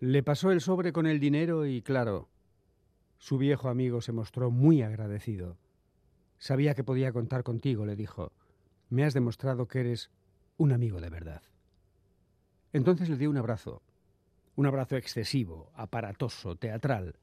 Le 0.00 0.22
pasó 0.22 0.50
el 0.50 0.60
sobre 0.60 0.92
con 0.92 1.06
el 1.06 1.20
dinero 1.20 1.66
y, 1.66 1.82
claro, 1.82 2.28
su 3.18 3.38
viejo 3.38 3.68
amigo 3.68 4.00
se 4.00 4.12
mostró 4.12 4.50
muy 4.50 4.82
agradecido. 4.82 5.56
Sabía 6.38 6.74
que 6.74 6.82
podía 6.82 7.12
contar 7.12 7.44
contigo, 7.44 7.86
le 7.86 7.94
dijo. 7.94 8.32
Me 8.90 9.04
has 9.04 9.14
demostrado 9.14 9.68
que 9.68 9.80
eres 9.80 10.10
un 10.56 10.72
amigo 10.72 11.00
de 11.00 11.10
verdad. 11.10 11.42
Entonces 12.72 13.08
le 13.08 13.16
dio 13.16 13.30
un 13.30 13.36
abrazo. 13.36 13.82
Un 14.56 14.66
abrazo 14.66 14.96
excesivo, 14.96 15.70
aparatoso, 15.74 16.56
teatral. 16.56 17.14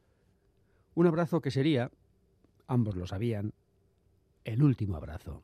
Un 0.96 1.08
abrazo 1.08 1.42
que 1.42 1.52
sería, 1.52 1.92
ambos 2.68 2.96
lo 2.96 3.06
sabían, 3.06 3.54
el 4.46 4.64
último 4.64 4.96
abrazo. 4.96 5.44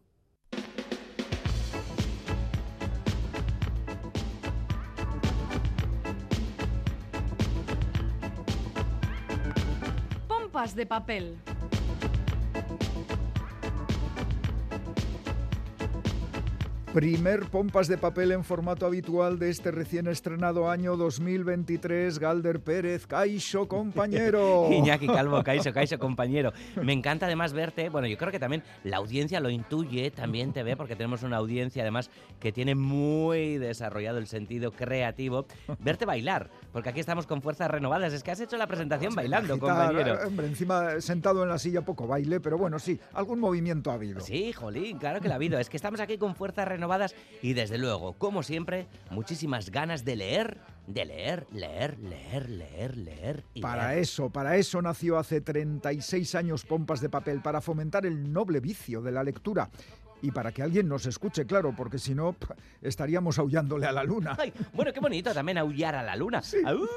Pompas 10.55 10.73
de 10.73 10.86
papel. 10.86 11.38
Primer 16.95 17.50
pompas 17.50 17.90
de 17.90 17.98
papel 17.98 18.31
en 18.31 18.45
formato 18.45 18.86
habitual 18.86 19.38
de 19.38 19.50
este 19.50 19.70
recién 19.70 20.08
estrenado 20.08 20.70
año 20.70 20.95
2023. 20.95 22.20
Galder 22.20 22.62
Pérez, 22.62 23.06
Caixo, 23.06 23.67
compañero. 23.67 24.70
Iñaki 24.72 25.08
Calvo, 25.08 25.44
Caixo, 25.44 25.73
Caixo, 25.73 26.00
compañero. 26.00 26.53
Me 26.81 26.94
encanta 26.94 27.25
además 27.25 27.52
verte. 27.52 27.90
Bueno, 27.90 28.08
yo 28.08 28.17
creo 28.17 28.31
que 28.31 28.40
también 28.40 28.64
la 28.86 28.95
audiencia 28.95 29.42
lo 29.42 29.50
intuye, 29.50 30.09
también 30.09 30.53
te 30.53 30.64
ve, 30.64 30.78
porque 30.78 30.95
tenemos 30.95 31.23
una 31.23 31.36
audiencia 31.36 31.84
además 31.84 32.09
que 32.40 32.53
tiene 32.53 32.75
muy 32.75 33.58
desarrollado 33.58 34.17
el 34.17 34.28
sentido 34.28 34.72
creativo. 34.72 35.47
Verte 35.80 36.06
bailar, 36.06 36.50
porque 36.76 36.90
aquí 36.90 37.00
estamos 37.00 37.26
con 37.26 37.42
fuerzas 37.42 37.72
renovadas. 37.72 38.12
Es 38.12 38.22
que 38.22 38.31
has 38.31 38.40
hecho 38.42 38.58
la 38.58 38.68
presentación 38.68 39.16
bailando, 39.16 39.54
Agitar, 39.54 39.78
compañero. 39.78 40.28
Hombre, 40.28 40.48
encima 40.48 41.00
sentado 41.00 41.42
en 41.44 41.48
la 41.48 41.58
silla 41.58 41.84
poco 41.84 42.06
baile, 42.06 42.42
pero 42.42 42.58
bueno, 42.58 42.80
sí, 42.80 43.00
algún 43.14 43.40
movimiento 43.40 43.92
ha 43.92 43.94
habido. 43.94 44.20
Sí, 44.20 44.52
jolín, 44.52 44.98
claro 44.98 45.22
que 45.22 45.30
la 45.30 45.36
ha 45.36 45.38
habido. 45.38 45.58
Es 45.58 45.70
que 45.70 45.78
estamos 45.78 46.02
aquí 46.02 46.18
con 46.18 46.36
fuerzas 46.36 46.68
renovadas 46.68 47.16
y 47.42 47.53
desde 47.53 47.78
luego, 47.78 48.12
como 48.18 48.44
siempre, 48.44 48.88
muchísimas 49.09 49.72
ganas 49.72 50.03
de 50.03 50.18
leer, 50.18 50.58
de 50.86 51.06
leer, 51.06 51.48
leer, 51.53 51.98
leer, 51.98 52.50
leer, 52.50 52.98
leer. 52.98 53.44
Y 53.53 53.62
Para 53.62 53.92
leer. 53.92 54.00
eso, 54.00 54.30
para 54.30 54.58
eso 54.58 54.81
nació 54.81 55.18
hace 55.18 55.40
36 55.40 56.36
años 56.36 56.66
Pompas 56.66 57.00
de 57.00 57.08
Papel, 57.08 57.40
para 57.42 57.62
fomentar 57.62 58.06
el 58.06 58.34
noble 58.34 58.59
vicio 58.59 59.02
de 59.02 59.14
la 59.14 59.23
lectura. 59.23 59.70
Y 60.21 60.31
para 60.31 60.52
que 60.52 60.63
alguien 60.63 60.88
nos 60.88 61.05
escuche, 61.05 61.45
claro, 61.45 61.73
porque 61.75 61.99
si 61.99 62.16
no, 62.16 62.35
estaríamos 62.81 63.38
aullándole 63.38 63.85
a 63.85 63.91
la 63.91 64.03
luna. 64.03 64.35
Ay, 64.39 64.52
bueno, 64.73 64.91
qué 64.94 64.99
bonito 64.99 65.33
también 65.33 65.57
aullar 65.57 65.95
a 65.95 66.03
la 66.03 66.16
luna. 66.16 66.41
Aú, 66.66 66.88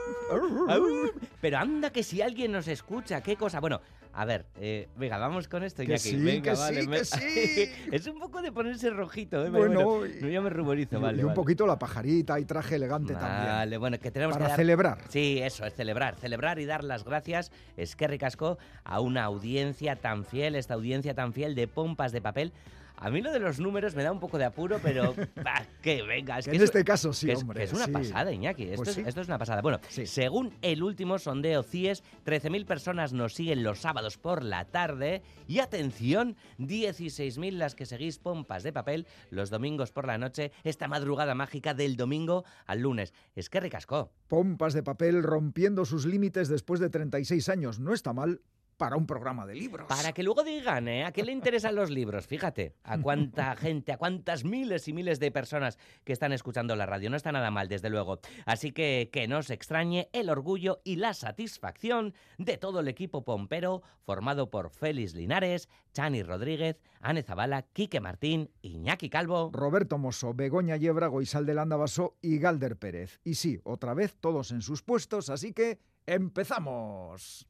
aú. 0.69 1.11
Pero 1.41 1.59
anda 1.59 1.91
que 1.91 2.03
si 2.03 2.23
alguien 2.23 2.53
nos 2.53 2.69
escucha, 2.69 3.21
qué 3.23 3.37
cosa. 3.37 3.61
Bueno, 3.61 3.81
a 4.15 4.25
ver, 4.25 4.47
eh, 4.61 4.89
venga, 4.97 5.19
vamos 5.19 5.47
con 5.49 5.63
esto, 5.63 5.83
Que 5.83 5.91
Iñaki. 5.93 6.01
sí, 6.01 6.17
venga, 6.17 6.53
que 6.55 6.59
vale. 6.59 6.81
sí, 6.83 6.89
me- 6.89 6.97
que 6.99 7.05
sí. 7.05 7.71
es 7.93 8.07
un 8.07 8.19
poco 8.19 8.41
de 8.41 8.51
ponerse 8.51 8.91
rojito, 8.91 9.45
¿eh? 9.45 9.51
Bueno, 9.51 10.07
yo 10.07 10.43
me 10.43 10.51
ruborizo, 10.51 10.99
Y- 10.99 11.01
vale. 11.03 11.19
y 11.19 11.21
un 11.21 11.27
vale. 11.29 11.37
poquito 11.37 11.67
la 11.67 11.79
pajarita 11.79 12.41
y 12.41 12.45
traje 12.45 12.77
elegante 12.77 13.13
Vale, 13.13 13.27
también. 13.27 13.81
bueno, 13.81 13.99
que 13.99 14.11
tenemos 14.11 14.35
Para 14.35 14.47
que 14.47 14.51
dar- 14.51 14.57
celebrar. 14.59 14.99
Sí, 15.09 15.39
eso, 15.43 15.67
es 15.67 15.75
celebrar. 15.75 16.17
Celebrar 16.17 16.59
y 16.59 16.65
dar 16.65 16.83
las 16.83 17.05
gracias, 17.05 17.53
es 17.77 17.95
que 17.95 18.09
ricasco, 18.09 18.59
a 18.85 19.01
una 19.01 19.25
audiencia 19.25 19.97
tan 19.97 20.25
fiel, 20.25 20.55
esta 20.57 20.75
audiencia 20.75 21.15
tan 21.15 21.33
fiel 21.33 21.55
de 21.55 21.69
pompas 21.69 22.11
de 22.13 22.21
papel. 22.23 22.53
A 23.01 23.11
mí 23.11 23.21
lo 23.23 23.31
de 23.33 23.39
los 23.39 23.61
números 23.61 23.95
me 23.95 24.03
da 24.03 24.11
un 24.13 24.19
poco 24.21 24.39
de 24.39 24.45
apuro, 24.45 24.79
pero 24.83 25.15
va, 25.47 25.65
que 25.83 26.03
venga. 26.03 26.39
Es 26.39 26.45
Que 26.47 26.51
que 26.53 26.57
en 26.57 26.63
es- 26.63 26.69
este 26.71 26.85
caso 26.85 27.13
sí, 27.13 27.27
que 27.27 27.33
es, 27.33 27.43
hombre. 27.43 27.59
que 27.59 27.65
es 27.65 27.73
una 27.73 27.85
sí. 27.87 27.93
pasada, 27.93 28.33
Iñaki. 28.33 28.65
Esto, 28.65 28.77
Pues 28.77 28.89
es, 28.89 28.95
sí. 28.97 29.03
esto 29.07 29.21
es 29.21 29.29
una 29.29 29.39
pasada. 29.39 29.63
Bueno, 29.63 29.79
Sí. 29.89 30.07
según 30.07 30.53
el 30.63 30.83
último 30.83 31.19
sondeo 31.19 31.63
CIES, 31.63 32.03
13.000 32.25 32.67
personas 32.67 33.13
nos 33.13 33.35
siguen 33.35 33.63
los 33.63 33.79
sábados 33.81 34.19
por 34.19 34.43
la 34.43 34.65
tarde. 34.65 35.23
Y 35.47 35.61
atención, 35.61 36.37
16.000 36.59 37.53
las 37.59 37.75
que 37.75 37.87
seguís 37.87 38.19
pompas 38.19 38.63
de 38.63 38.73
papel 38.73 39.07
los 39.31 39.51
domingos 39.51 39.93
por 39.93 40.07
la 40.07 40.19
noche, 40.19 40.53
esta 40.65 40.89
madrugada 40.89 41.35
mágica 41.35 41.75
del 41.75 41.97
domingo 41.97 42.45
al 42.67 42.81
lunes. 42.81 43.15
Es 43.37 43.49
que 43.49 43.61
ricasco. 43.61 44.11
Pompas 44.29 44.75
de 44.75 44.83
Papel 44.83 45.23
rompiendo 45.23 45.85
sus 45.85 46.05
límites 46.05 46.49
después 46.49 46.81
de 46.81 46.91
36 46.91 47.49
años. 47.49 47.79
No 47.81 47.95
está 47.95 48.13
mal 48.13 48.41
para 48.79 48.97
un 48.97 49.07
programa 49.07 49.45
de 49.45 49.55
libros. 49.55 49.87
Para 49.89 50.13
que 50.13 50.23
luego 50.23 50.45
digan, 50.45 50.89
¿eh? 50.89 51.05
¿A 51.05 51.13
qué 51.13 51.25
le 51.25 51.33
interesan 51.33 51.75
los 51.75 51.91
libros? 51.91 52.27
Fíjate, 52.27 52.75
a 52.85 52.97
cuánta 52.99 53.55
gente, 53.57 53.93
a 53.93 53.99
cuántas 53.99 54.45
miles 54.45 54.89
y 54.89 54.93
miles 54.93 55.21
de 55.21 55.31
personas 55.31 55.79
que 56.05 56.13
están 56.13 56.33
escuchando 56.33 56.77
la 56.77 56.87
radio. 56.87 57.11
No 57.11 57.17
está 57.17 57.33
nada 57.33 57.51
mal, 57.51 57.69
desde 57.69 57.91
luego. 57.91 58.21
Así 58.47 58.73
que 58.73 59.11
que 59.13 59.29
no 59.29 59.43
se 59.43 59.55
extrañe 59.55 60.09
el 60.13 60.31
orgullo 60.31 60.81
y 60.85 60.97
la 60.97 61.13
satisfacción 61.13 62.15
de 62.39 62.57
todo 62.57 62.81
el 62.81 62.89
equipo 62.89 63.25
pompero 63.25 63.83
formado 64.05 64.49
por 64.49 64.71
Félix 64.71 65.15
Linares, 65.15 65.69
Chani 65.93 66.23
Rodríguez, 66.23 66.81
Ane 67.01 67.23
Zabala, 67.23 67.63
Quique 67.63 68.01
Martín, 68.01 68.51
Iñaki 68.63 69.11
Calvo. 69.11 69.51
Roberto 69.53 69.99
Mosso, 69.99 70.35
Begoña 70.35 70.77
Yebra, 70.77 71.09
Goizal 71.09 71.47
de 71.47 71.55
Landavaso 71.55 72.17
y 72.23 72.39
Galder 72.39 72.77
Pérez. 72.77 73.21
Y 73.25 73.35
sí, 73.35 73.61
otra 73.65 73.95
vez 73.95 74.17
todos 74.21 74.53
en 74.53 74.63
sus 74.63 74.83
puestos, 74.83 75.31
así 75.31 75.53
que 75.53 75.81
empezamos. 76.07 77.49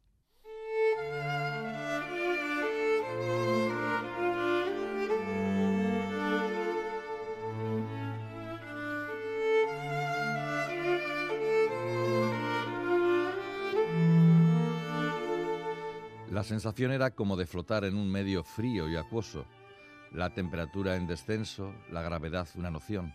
La 16.38 16.44
sensación 16.44 16.92
era 16.92 17.10
como 17.10 17.36
de 17.36 17.46
flotar 17.46 17.82
en 17.82 17.96
un 17.96 18.08
medio 18.12 18.44
frío 18.44 18.88
y 18.88 18.94
acuoso. 18.94 19.44
La 20.12 20.34
temperatura 20.34 20.94
en 20.94 21.08
descenso, 21.08 21.74
la 21.90 22.00
gravedad 22.00 22.46
una 22.54 22.70
noción. 22.70 23.12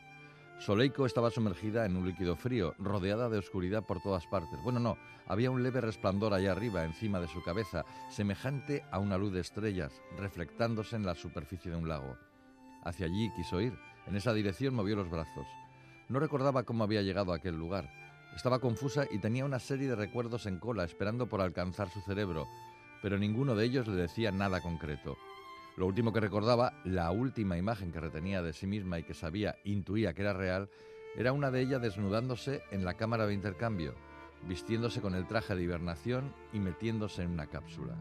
Soleico 0.59 1.05
estaba 1.05 1.29
sumergida 1.29 1.85
en 1.85 1.97
un 1.97 2.05
líquido 2.07 2.35
frío, 2.35 2.73
rodeada 2.77 3.27
de 3.27 3.37
oscuridad 3.37 3.83
por 3.83 4.01
todas 4.01 4.25
partes. 4.27 4.61
Bueno, 4.63 4.79
no, 4.79 4.97
había 5.27 5.51
un 5.51 5.61
leve 5.61 5.81
resplandor 5.81 6.33
allá 6.33 6.51
arriba, 6.51 6.85
encima 6.85 7.19
de 7.19 7.27
su 7.27 7.43
cabeza, 7.43 7.83
semejante 8.09 8.85
a 8.91 8.99
una 8.99 9.17
luz 9.17 9.33
de 9.33 9.41
estrellas, 9.41 9.91
reflectándose 10.17 10.95
en 10.95 11.05
la 11.05 11.15
superficie 11.15 11.69
de 11.69 11.77
un 11.77 11.89
lago. 11.89 12.17
Hacia 12.83 13.07
allí 13.07 13.29
quiso 13.35 13.59
ir. 13.59 13.73
En 14.07 14.15
esa 14.15 14.33
dirección 14.33 14.73
movió 14.73 14.95
los 14.95 15.09
brazos. 15.09 15.47
No 16.09 16.19
recordaba 16.19 16.63
cómo 16.63 16.83
había 16.83 17.01
llegado 17.01 17.33
a 17.33 17.37
aquel 17.37 17.55
lugar. 17.55 17.89
Estaba 18.35 18.59
confusa 18.59 19.05
y 19.09 19.19
tenía 19.19 19.45
una 19.45 19.59
serie 19.59 19.87
de 19.87 19.95
recuerdos 19.95 20.45
en 20.45 20.59
cola, 20.59 20.83
esperando 20.83 21.27
por 21.27 21.41
alcanzar 21.41 21.89
su 21.89 22.01
cerebro, 22.01 22.47
pero 23.01 23.17
ninguno 23.17 23.55
de 23.55 23.65
ellos 23.65 23.87
le 23.87 23.95
decía 23.95 24.31
nada 24.31 24.61
concreto. 24.61 25.17
Lo 25.75 25.87
último 25.87 26.13
que 26.13 26.19
recordaba, 26.19 26.79
la 26.83 27.09
última 27.11 27.57
imagen 27.57 27.91
que 27.91 27.99
retenía 27.99 28.43
de 28.43 28.53
sí 28.53 28.67
misma 28.67 28.99
y 28.99 29.03
que 29.03 29.15
sabía, 29.15 29.55
intuía 29.63 30.13
que 30.13 30.21
era 30.21 30.33
real, 30.33 30.69
era 31.15 31.33
una 31.33 31.49
de 31.49 31.61
ella 31.61 31.79
desnudándose 31.79 32.61
en 32.71 32.85
la 32.85 32.93
cámara 32.93 33.25
de 33.25 33.33
intercambio, 33.33 33.95
vistiéndose 34.47 35.01
con 35.01 35.15
el 35.15 35.27
traje 35.27 35.55
de 35.55 35.63
hibernación 35.63 36.33
y 36.53 36.59
metiéndose 36.59 37.23
en 37.23 37.31
una 37.31 37.47
cápsula. 37.47 37.95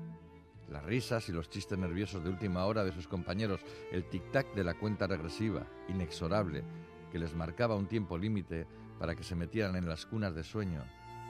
Las 0.68 0.84
risas 0.84 1.28
y 1.28 1.32
los 1.32 1.48
chistes 1.48 1.78
nerviosos 1.78 2.22
de 2.22 2.30
última 2.30 2.64
hora 2.66 2.84
de 2.84 2.92
sus 2.92 3.08
compañeros, 3.08 3.60
el 3.90 4.08
tic-tac 4.08 4.52
de 4.54 4.64
la 4.64 4.74
cuenta 4.74 5.06
regresiva, 5.06 5.66
inexorable, 5.88 6.64
que 7.10 7.18
les 7.18 7.34
marcaba 7.34 7.76
un 7.76 7.86
tiempo 7.86 8.16
límite 8.16 8.66
para 8.98 9.14
que 9.14 9.24
se 9.24 9.34
metieran 9.34 9.76
en 9.76 9.88
las 9.88 10.06
cunas 10.06 10.34
de 10.34 10.44
sueño, 10.44 10.82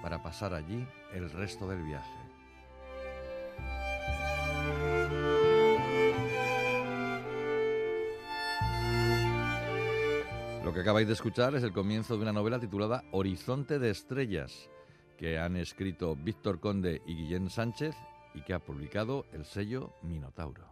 para 0.02 0.22
pasar 0.22 0.54
allí 0.54 0.86
el 1.12 1.30
resto 1.30 1.68
del 1.68 1.82
viaje. 1.82 2.21
Lo 10.72 10.76
que 10.76 10.80
acabáis 10.80 11.06
de 11.06 11.12
escuchar 11.12 11.54
es 11.54 11.62
el 11.64 11.74
comienzo 11.74 12.16
de 12.16 12.22
una 12.22 12.32
novela 12.32 12.58
titulada 12.58 13.04
Horizonte 13.10 13.78
de 13.78 13.90
Estrellas, 13.90 14.70
que 15.18 15.38
han 15.38 15.54
escrito 15.56 16.16
Víctor 16.16 16.60
Conde 16.60 17.02
y 17.06 17.14
Guillén 17.14 17.50
Sánchez 17.50 17.94
y 18.32 18.40
que 18.40 18.54
ha 18.54 18.58
publicado 18.58 19.26
el 19.34 19.44
sello 19.44 19.92
Minotauro. 20.00 20.71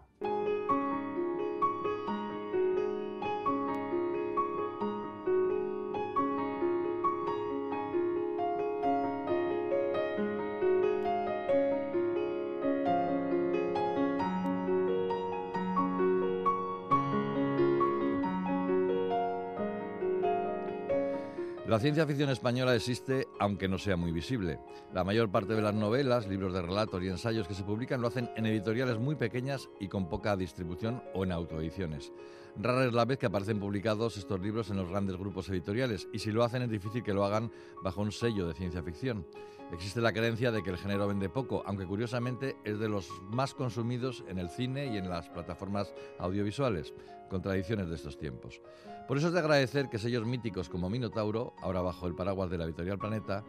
Ciencia 21.80 22.06
ficción 22.06 22.28
española 22.28 22.74
existe 22.74 23.26
aunque 23.38 23.66
no 23.66 23.78
sea 23.78 23.96
muy 23.96 24.12
visible. 24.12 24.60
La 24.92 25.02
mayor 25.02 25.30
parte 25.30 25.54
de 25.54 25.62
las 25.62 25.74
novelas, 25.74 26.28
libros 26.28 26.52
de 26.52 26.60
relatos 26.60 27.02
y 27.02 27.08
ensayos 27.08 27.48
que 27.48 27.54
se 27.54 27.64
publican 27.64 28.02
lo 28.02 28.08
hacen 28.08 28.28
en 28.36 28.44
editoriales 28.44 28.98
muy 28.98 29.16
pequeñas 29.16 29.70
y 29.80 29.88
con 29.88 30.06
poca 30.08 30.36
distribución 30.36 31.02
o 31.14 31.24
en 31.24 31.32
autoediciones. 31.32 32.12
Rara 32.56 32.84
es 32.84 32.92
la 32.92 33.06
vez 33.06 33.16
que 33.16 33.26
aparecen 33.26 33.58
publicados 33.58 34.18
estos 34.18 34.40
libros 34.40 34.68
en 34.68 34.76
los 34.76 34.90
grandes 34.90 35.16
grupos 35.16 35.48
editoriales 35.48 36.06
y 36.12 36.18
si 36.18 36.30
lo 36.32 36.44
hacen 36.44 36.62
es 36.62 36.70
difícil 36.70 37.02
que 37.02 37.14
lo 37.14 37.24
hagan 37.24 37.50
bajo 37.82 38.02
un 38.02 38.12
sello 38.12 38.46
de 38.46 38.54
ciencia 38.54 38.82
ficción. 38.82 39.26
Existe 39.72 40.02
la 40.02 40.12
creencia 40.12 40.50
de 40.50 40.62
que 40.62 40.70
el 40.70 40.76
género 40.76 41.08
vende 41.08 41.30
poco, 41.30 41.62
aunque 41.64 41.86
curiosamente 41.86 42.56
es 42.64 42.78
de 42.78 42.88
los 42.88 43.08
más 43.30 43.54
consumidos 43.54 44.22
en 44.28 44.38
el 44.38 44.50
cine 44.50 44.92
y 44.92 44.98
en 44.98 45.08
las 45.08 45.30
plataformas 45.30 45.94
audiovisuales, 46.18 46.92
contradicciones 47.30 47.88
de 47.88 47.94
estos 47.94 48.18
tiempos. 48.18 48.60
Por 49.08 49.16
eso 49.16 49.28
es 49.28 49.32
de 49.32 49.38
agradecer 49.38 49.88
que 49.88 49.98
sellos 49.98 50.26
míticos 50.26 50.68
como 50.68 50.90
Minotauro, 50.90 51.54
ahora 51.62 51.80
bajo 51.80 52.06
el 52.06 52.14
paraguas 52.14 52.50
de 52.50 52.58
la 52.58 52.64
Editorial 52.64 52.98
Planeta, 52.98 53.44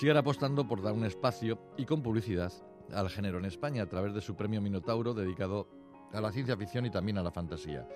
sigan 0.00 0.16
apostando 0.16 0.66
por 0.66 0.80
dar 0.80 0.94
un 0.94 1.04
espacio 1.04 1.58
y 1.76 1.84
con 1.84 2.02
publicidad 2.02 2.52
al 2.92 3.10
género 3.10 3.38
en 3.38 3.44
España 3.44 3.82
a 3.82 3.88
través 3.88 4.14
de 4.14 4.20
su 4.20 4.34
premio 4.34 4.62
Minotauro 4.62 5.12
dedicado 5.12 5.68
a 6.12 6.20
la 6.20 6.32
ciencia 6.32 6.56
ficción 6.56 6.86
y 6.86 6.90
también 6.90 7.18
a 7.18 7.22
la 7.22 7.32
fantasía. 7.32 7.86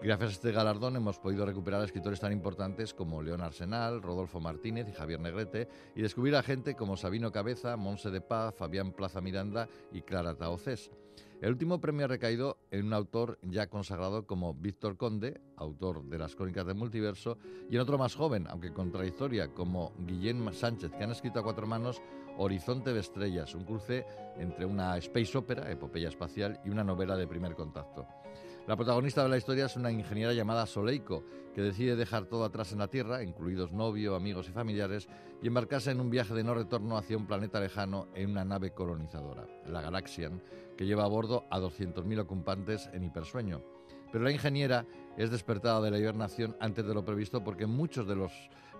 Gracias 0.00 0.30
a 0.30 0.32
este 0.32 0.52
galardón 0.52 0.94
hemos 0.96 1.18
podido 1.18 1.44
recuperar 1.44 1.80
a 1.80 1.84
escritores 1.84 2.20
tan 2.20 2.32
importantes 2.32 2.94
como 2.94 3.22
León 3.22 3.40
Arsenal, 3.40 4.02
Rodolfo 4.02 4.40
Martínez 4.40 4.88
y 4.88 4.92
Javier 4.92 5.20
Negrete 5.20 5.68
y 5.94 6.02
descubrir 6.02 6.36
a 6.36 6.42
gente 6.42 6.74
como 6.74 6.96
Sabino 6.96 7.32
Cabeza, 7.32 7.76
Monse 7.76 8.10
de 8.10 8.20
Paz, 8.20 8.54
Fabián 8.56 8.92
Plaza 8.92 9.20
Miranda 9.20 9.68
y 9.92 10.02
Clara 10.02 10.36
Taocés. 10.36 10.90
El 11.40 11.50
último 11.50 11.80
premio 11.80 12.06
ha 12.06 12.08
recaído 12.08 12.58
en 12.72 12.86
un 12.86 12.92
autor 12.92 13.38
ya 13.42 13.68
consagrado 13.68 14.26
como 14.26 14.54
Víctor 14.54 14.96
Conde, 14.96 15.40
autor 15.56 16.02
de 16.02 16.18
las 16.18 16.34
Crónicas 16.34 16.66
del 16.66 16.74
Multiverso, 16.74 17.38
y 17.70 17.76
en 17.76 17.80
otro 17.80 17.96
más 17.96 18.16
joven, 18.16 18.48
aunque 18.48 18.72
contradictoria, 18.72 19.54
como 19.54 19.92
Guillén 20.00 20.52
Sánchez, 20.52 20.90
que 20.90 21.04
han 21.04 21.12
escrito 21.12 21.38
a 21.38 21.44
cuatro 21.44 21.64
manos 21.68 22.02
Horizonte 22.38 22.92
de 22.92 23.00
Estrellas, 23.00 23.54
un 23.54 23.64
cruce 23.64 24.04
entre 24.36 24.66
una 24.66 24.96
space 24.96 25.38
opera, 25.38 25.70
epopeya 25.70 26.08
espacial, 26.08 26.60
y 26.64 26.70
una 26.70 26.82
novela 26.82 27.16
de 27.16 27.28
primer 27.28 27.54
contacto. 27.54 28.04
La 28.68 28.76
protagonista 28.76 29.22
de 29.22 29.30
la 29.30 29.38
historia 29.38 29.64
es 29.64 29.76
una 29.76 29.90
ingeniera 29.90 30.34
llamada 30.34 30.66
Soleiko, 30.66 31.24
que 31.54 31.62
decide 31.62 31.96
dejar 31.96 32.26
todo 32.26 32.44
atrás 32.44 32.70
en 32.70 32.80
la 32.80 32.88
Tierra, 32.88 33.22
incluidos 33.22 33.72
novio, 33.72 34.14
amigos 34.14 34.46
y 34.50 34.52
familiares, 34.52 35.08
y 35.42 35.46
embarcarse 35.46 35.90
en 35.90 36.00
un 36.00 36.10
viaje 36.10 36.34
de 36.34 36.44
no 36.44 36.52
retorno 36.52 36.98
hacia 36.98 37.16
un 37.16 37.26
planeta 37.26 37.60
lejano 37.60 38.08
en 38.14 38.30
una 38.30 38.44
nave 38.44 38.74
colonizadora, 38.74 39.46
la 39.66 39.80
Galaxian, 39.80 40.42
que 40.76 40.84
lleva 40.84 41.04
a 41.04 41.08
bordo 41.08 41.46
a 41.50 41.58
200.000 41.58 42.20
ocupantes 42.20 42.90
en 42.92 43.04
hipersueño. 43.04 43.62
Pero 44.12 44.24
la 44.24 44.32
ingeniera 44.32 44.84
es 45.16 45.30
despertada 45.30 45.80
de 45.80 45.90
la 45.90 45.98
hibernación 45.98 46.54
antes 46.60 46.86
de 46.86 46.92
lo 46.92 47.06
previsto 47.06 47.42
porque 47.42 47.64
muchos 47.64 48.06
de 48.06 48.16
los 48.16 48.32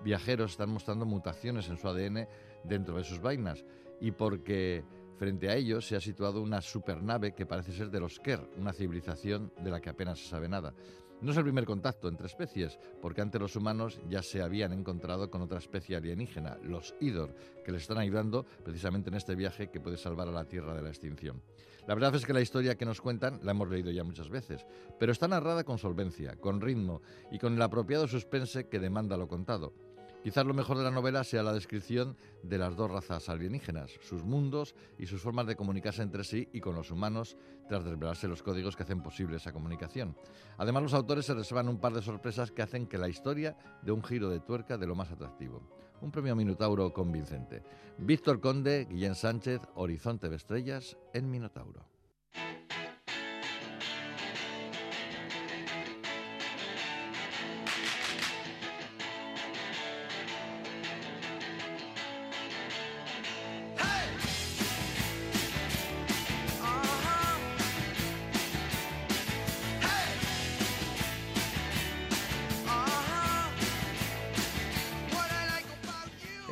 viajeros 0.05 0.50
están 0.50 0.69
mostrando 0.69 1.06
mutaciones 1.06 1.67
en 1.70 1.79
su 1.79 1.88
ADN 1.88 2.29
dentro 2.62 2.99
de 2.99 3.05
sus 3.05 3.23
vainas 3.23 3.64
y 4.02 4.11
porque 4.11 4.84
frente 5.19 5.50
a 5.50 5.56
ellos 5.56 5.87
se 5.87 5.97
ha 5.97 6.00
situado 6.00 6.41
una 6.41 6.62
supernave 6.62 7.35
que 7.35 7.44
parece 7.44 7.73
ser 7.73 7.91
de 7.91 8.00
los 8.00 8.20
Ker, 8.20 8.41
una 8.56 8.73
civilización 8.73 9.53
de 9.62 9.70
la 9.70 9.81
que 9.81 9.91
apenas 9.91 10.20
se 10.20 10.29
sabe 10.29 10.49
nada. 10.49 10.73
No 11.20 11.32
es 11.32 11.37
el 11.37 11.43
primer 11.43 11.65
contacto 11.65 12.09
entre 12.09 12.29
especies, 12.29 12.79
porque 13.03 13.20
antes 13.20 13.41
los 13.41 13.56
humanos 13.56 14.00
ya 14.09 14.23
se 14.23 14.41
habían 14.41 14.73
encontrado 14.73 15.29
con 15.29 15.43
otra 15.43 15.59
especie 15.59 15.97
alienígena, 15.97 16.59
los 16.62 16.94
Idor, 17.00 17.35
que 17.65 17.73
les 17.73 17.82
están 17.82 17.99
ayudando 17.99 18.47
precisamente 18.65 19.11
en 19.11 19.17
este 19.17 19.35
viaje 19.35 19.69
que 19.69 19.81
puede 19.81 19.97
salvar 19.97 20.29
a 20.29 20.32
la 20.32 20.44
Tierra 20.44 20.75
de 20.75 20.82
la 20.82 20.91
extinción. 20.91 21.43
La 21.88 21.94
verdad 21.94 22.15
es 22.15 22.25
que 22.25 22.32
la 22.32 22.41
historia 22.41 22.76
que 22.76 22.85
nos 22.85 23.00
cuentan 23.00 23.41
la 23.43 23.50
hemos 23.50 23.69
leído 23.69 23.91
ya 23.91 24.05
muchas 24.05 24.29
veces, 24.29 24.65
pero 25.00 25.11
está 25.11 25.26
narrada 25.26 25.65
con 25.65 25.79
solvencia, 25.79 26.37
con 26.37 26.61
ritmo 26.61 27.03
y 27.32 27.38
con 27.38 27.55
el 27.55 27.62
apropiado 27.62 28.06
suspense 28.06 28.69
que 28.69 28.79
demanda 28.79 29.17
lo 29.17 29.26
contado. 29.26 29.88
Quizás 30.23 30.44
lo 30.44 30.53
mejor 30.53 30.76
de 30.76 30.85
la 30.85 30.91
novela 30.91 31.23
sea 31.23 31.43
la 31.43 31.53
descripción 31.53 32.17
de 32.43 32.59
las 32.59 32.76
dos 32.76 32.91
razas 32.91 33.29
alienígenas, 33.29 33.93
sus 34.03 34.25
mundos 34.25 34.75
y 34.99 35.06
sus 35.06 35.23
formas 35.23 35.47
de 35.47 35.56
comunicarse 35.56 36.03
entre 36.03 36.25
sí 36.25 36.49
y 36.53 36.61
con 36.61 36.75
los 36.75 36.91
humanos 36.91 37.37
tras 37.69 37.85
desvelarse 37.85 38.26
los 38.26 38.43
códigos 38.43 38.76
que 38.76 38.82
hacen 38.82 39.03
posible 39.03 39.37
esa 39.37 39.53
comunicación. 39.53 40.17
Además, 40.56 40.82
los 40.82 40.94
autores 40.94 41.26
se 41.26 41.35
reservan 41.35 41.69
un 41.69 41.79
par 41.79 41.93
de 41.93 42.03
sorpresas 42.03 42.50
que 42.50 42.62
hacen 42.62 42.87
que 42.87 42.99
la 42.99 43.09
historia 43.09 43.56
dé 43.82 43.93
un 43.93 44.03
giro 44.03 44.29
de 44.29 44.41
tuerca 44.41 44.76
de 44.76 44.87
lo 44.87 44.94
más 44.94 45.11
atractivo. 45.12 45.62
Un 46.00 46.11
premio 46.11 46.37
Minotauro 46.37 46.93
convincente. 46.93 47.62
Víctor 47.99 48.41
Conde, 48.41 48.87
Guillén 48.91 49.15
Sánchez, 49.15 49.61
Horizonte 49.75 50.29
de 50.29 50.37
Estrellas 50.37 50.97
en 51.12 51.31
Minotauro. 51.31 51.97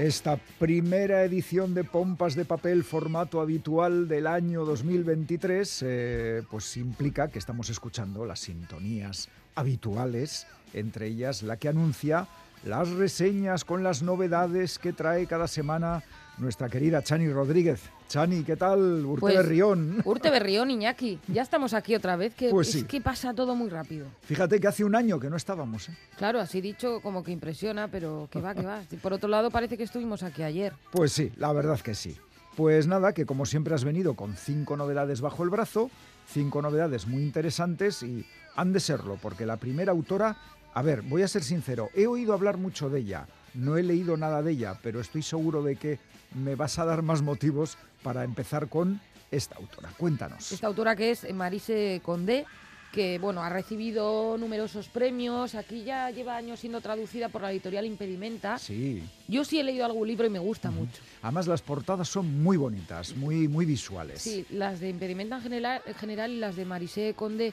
Esta 0.06 0.36
primera 0.36 1.24
edición 1.24 1.74
de 1.74 1.82
Pompas 1.82 2.36
de 2.36 2.44
Papel, 2.44 2.84
formato 2.84 3.40
habitual 3.40 4.06
del 4.06 4.28
año 4.28 4.64
2023, 4.64 5.82
eh, 5.84 6.42
pues 6.48 6.76
implica 6.76 7.26
que 7.26 7.40
estamos 7.40 7.70
escuchando 7.70 8.24
las 8.24 8.38
sintonías 8.38 9.28
habituales, 9.56 10.46
entre 10.74 11.08
ellas 11.08 11.42
la 11.42 11.56
que 11.56 11.68
anuncia 11.68 12.28
las 12.64 12.88
reseñas 12.90 13.64
con 13.64 13.82
las 13.82 14.04
novedades 14.04 14.78
que 14.78 14.92
trae 14.92 15.26
cada 15.26 15.48
semana 15.48 16.04
nuestra 16.38 16.68
querida 16.68 17.02
Chani 17.02 17.28
Rodríguez. 17.28 17.80
Chani, 18.08 18.44
¿qué 18.44 18.56
tal? 18.56 19.04
Urte 19.04 19.20
Pues, 19.20 19.36
Berrión. 19.36 20.00
Urte 20.04 20.30
Berrión, 20.30 20.70
Iñaki. 20.70 21.18
Ya 21.28 21.42
estamos 21.42 21.74
aquí 21.74 21.94
otra 21.94 22.16
vez, 22.16 22.34
que 22.34 22.50
Pues 22.50 22.74
es 22.74 22.84
que 22.84 23.00
pasa 23.00 23.34
todo 23.34 23.54
muy 23.54 23.68
rápido. 23.68 24.06
Fíjate 24.22 24.60
que 24.60 24.68
hace 24.68 24.84
un 24.84 24.94
año 24.94 25.18
que 25.18 25.30
no 25.30 25.36
estábamos. 25.36 25.88
¿eh? 25.88 25.96
Claro, 26.16 26.40
así 26.40 26.60
dicho, 26.60 27.00
como 27.00 27.22
que 27.24 27.32
impresiona, 27.32 27.88
pero 27.88 28.28
que 28.30 28.40
va, 28.40 28.54
que 28.54 28.62
va. 28.62 28.82
Por 29.02 29.12
otro 29.12 29.28
lado, 29.28 29.50
parece 29.50 29.76
que 29.76 29.82
estuvimos 29.84 30.22
aquí 30.22 30.42
ayer. 30.42 30.72
Pues 30.92 31.12
sí, 31.12 31.32
la 31.36 31.52
verdad 31.52 31.80
que 31.80 31.94
sí. 31.94 32.16
Pues 32.56 32.86
nada, 32.86 33.12
que 33.12 33.26
como 33.26 33.44
siempre 33.44 33.74
has 33.74 33.84
venido 33.84 34.14
con 34.14 34.34
cinco 34.34 34.76
novedades 34.76 35.20
bajo 35.20 35.42
el 35.42 35.50
brazo, 35.50 35.90
cinco 36.32 36.62
novedades 36.62 37.06
muy 37.06 37.22
interesantes 37.22 38.02
y 38.02 38.24
han 38.56 38.72
de 38.72 38.80
serlo, 38.80 39.18
porque 39.20 39.44
la 39.44 39.58
primera 39.58 39.92
autora, 39.92 40.38
a 40.72 40.80
ver, 40.82 41.02
voy 41.02 41.20
a 41.22 41.28
ser 41.28 41.44
sincero, 41.44 41.90
he 41.94 42.06
oído 42.06 42.32
hablar 42.32 42.56
mucho 42.56 42.88
de 42.88 43.00
ella, 43.00 43.26
no 43.56 43.76
he 43.76 43.82
leído 43.82 44.16
nada 44.16 44.42
de 44.42 44.52
ella, 44.52 44.78
pero 44.82 45.00
estoy 45.00 45.22
seguro 45.22 45.62
de 45.62 45.76
que 45.76 45.98
me 46.34 46.54
vas 46.54 46.78
a 46.78 46.84
dar 46.84 47.02
más 47.02 47.22
motivos 47.22 47.78
para 48.02 48.24
empezar 48.24 48.68
con 48.68 49.00
esta 49.30 49.56
autora. 49.56 49.90
Cuéntanos. 49.96 50.52
Esta 50.52 50.66
autora 50.66 50.94
que 50.94 51.10
es 51.10 51.32
Marise 51.34 52.00
Condé, 52.04 52.44
que 52.92 53.18
bueno, 53.18 53.42
ha 53.42 53.48
recibido 53.48 54.36
numerosos 54.38 54.88
premios. 54.88 55.54
Aquí 55.54 55.84
ya 55.84 56.10
lleva 56.10 56.36
años 56.36 56.60
siendo 56.60 56.80
traducida 56.80 57.28
por 57.28 57.42
la 57.42 57.50
editorial 57.50 57.86
Impedimenta. 57.86 58.58
Sí. 58.58 59.02
Yo 59.28 59.44
sí 59.44 59.58
he 59.58 59.64
leído 59.64 59.84
algún 59.84 60.06
libro 60.06 60.26
y 60.26 60.30
me 60.30 60.38
gusta 60.38 60.70
mucho. 60.70 61.02
Además 61.22 61.46
las 61.46 61.62
portadas 61.62 62.08
son 62.08 62.42
muy 62.42 62.56
bonitas, 62.56 63.16
muy, 63.16 63.48
muy 63.48 63.66
visuales. 63.66 64.22
Sí, 64.22 64.46
las 64.50 64.80
de 64.80 64.90
Impedimenta 64.90 65.36
en 65.36 65.42
general, 65.42 65.82
en 65.86 65.94
general 65.94 66.30
y 66.30 66.38
las 66.38 66.56
de 66.56 66.64
Marise 66.64 67.14
Conde, 67.14 67.52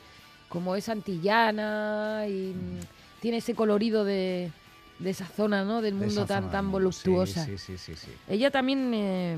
como 0.49 0.75
es 0.75 0.87
antillana 0.89 2.25
y 2.27 2.53
mm, 2.53 3.19
tiene 3.21 3.37
ese 3.37 3.55
colorido 3.55 4.03
de, 4.03 4.51
de 4.99 5.09
esa 5.09 5.25
zona, 5.25 5.63
¿no? 5.63 5.81
Del 5.81 5.99
De 5.99 6.05
mundo 6.05 6.25
tan, 6.25 6.49
tan 6.51 6.71
voluptuosa. 6.71 7.45
Sí, 7.45 7.57
sí, 7.57 7.77
sí, 7.77 7.95
sí. 7.95 7.95
sí. 7.95 8.11
Ella 8.29 8.51
también, 8.51 8.91
eh, 8.93 9.37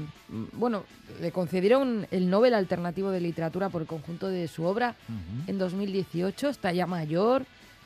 bueno, 0.53 0.83
le 1.21 1.31
concedieron 1.31 2.07
el 2.11 2.29
Nobel 2.29 2.53
Alternativo 2.53 3.09
de 3.11 3.21
Literatura 3.21 3.69
por 3.69 3.81
el 3.81 3.87
conjunto 3.87 4.27
de 4.27 4.47
su 4.47 4.63
obra 4.63 4.95
en 5.47 5.57
2018. 5.57 6.49
Está 6.49 6.71
ya 6.73 6.85
mayor, 6.85 7.45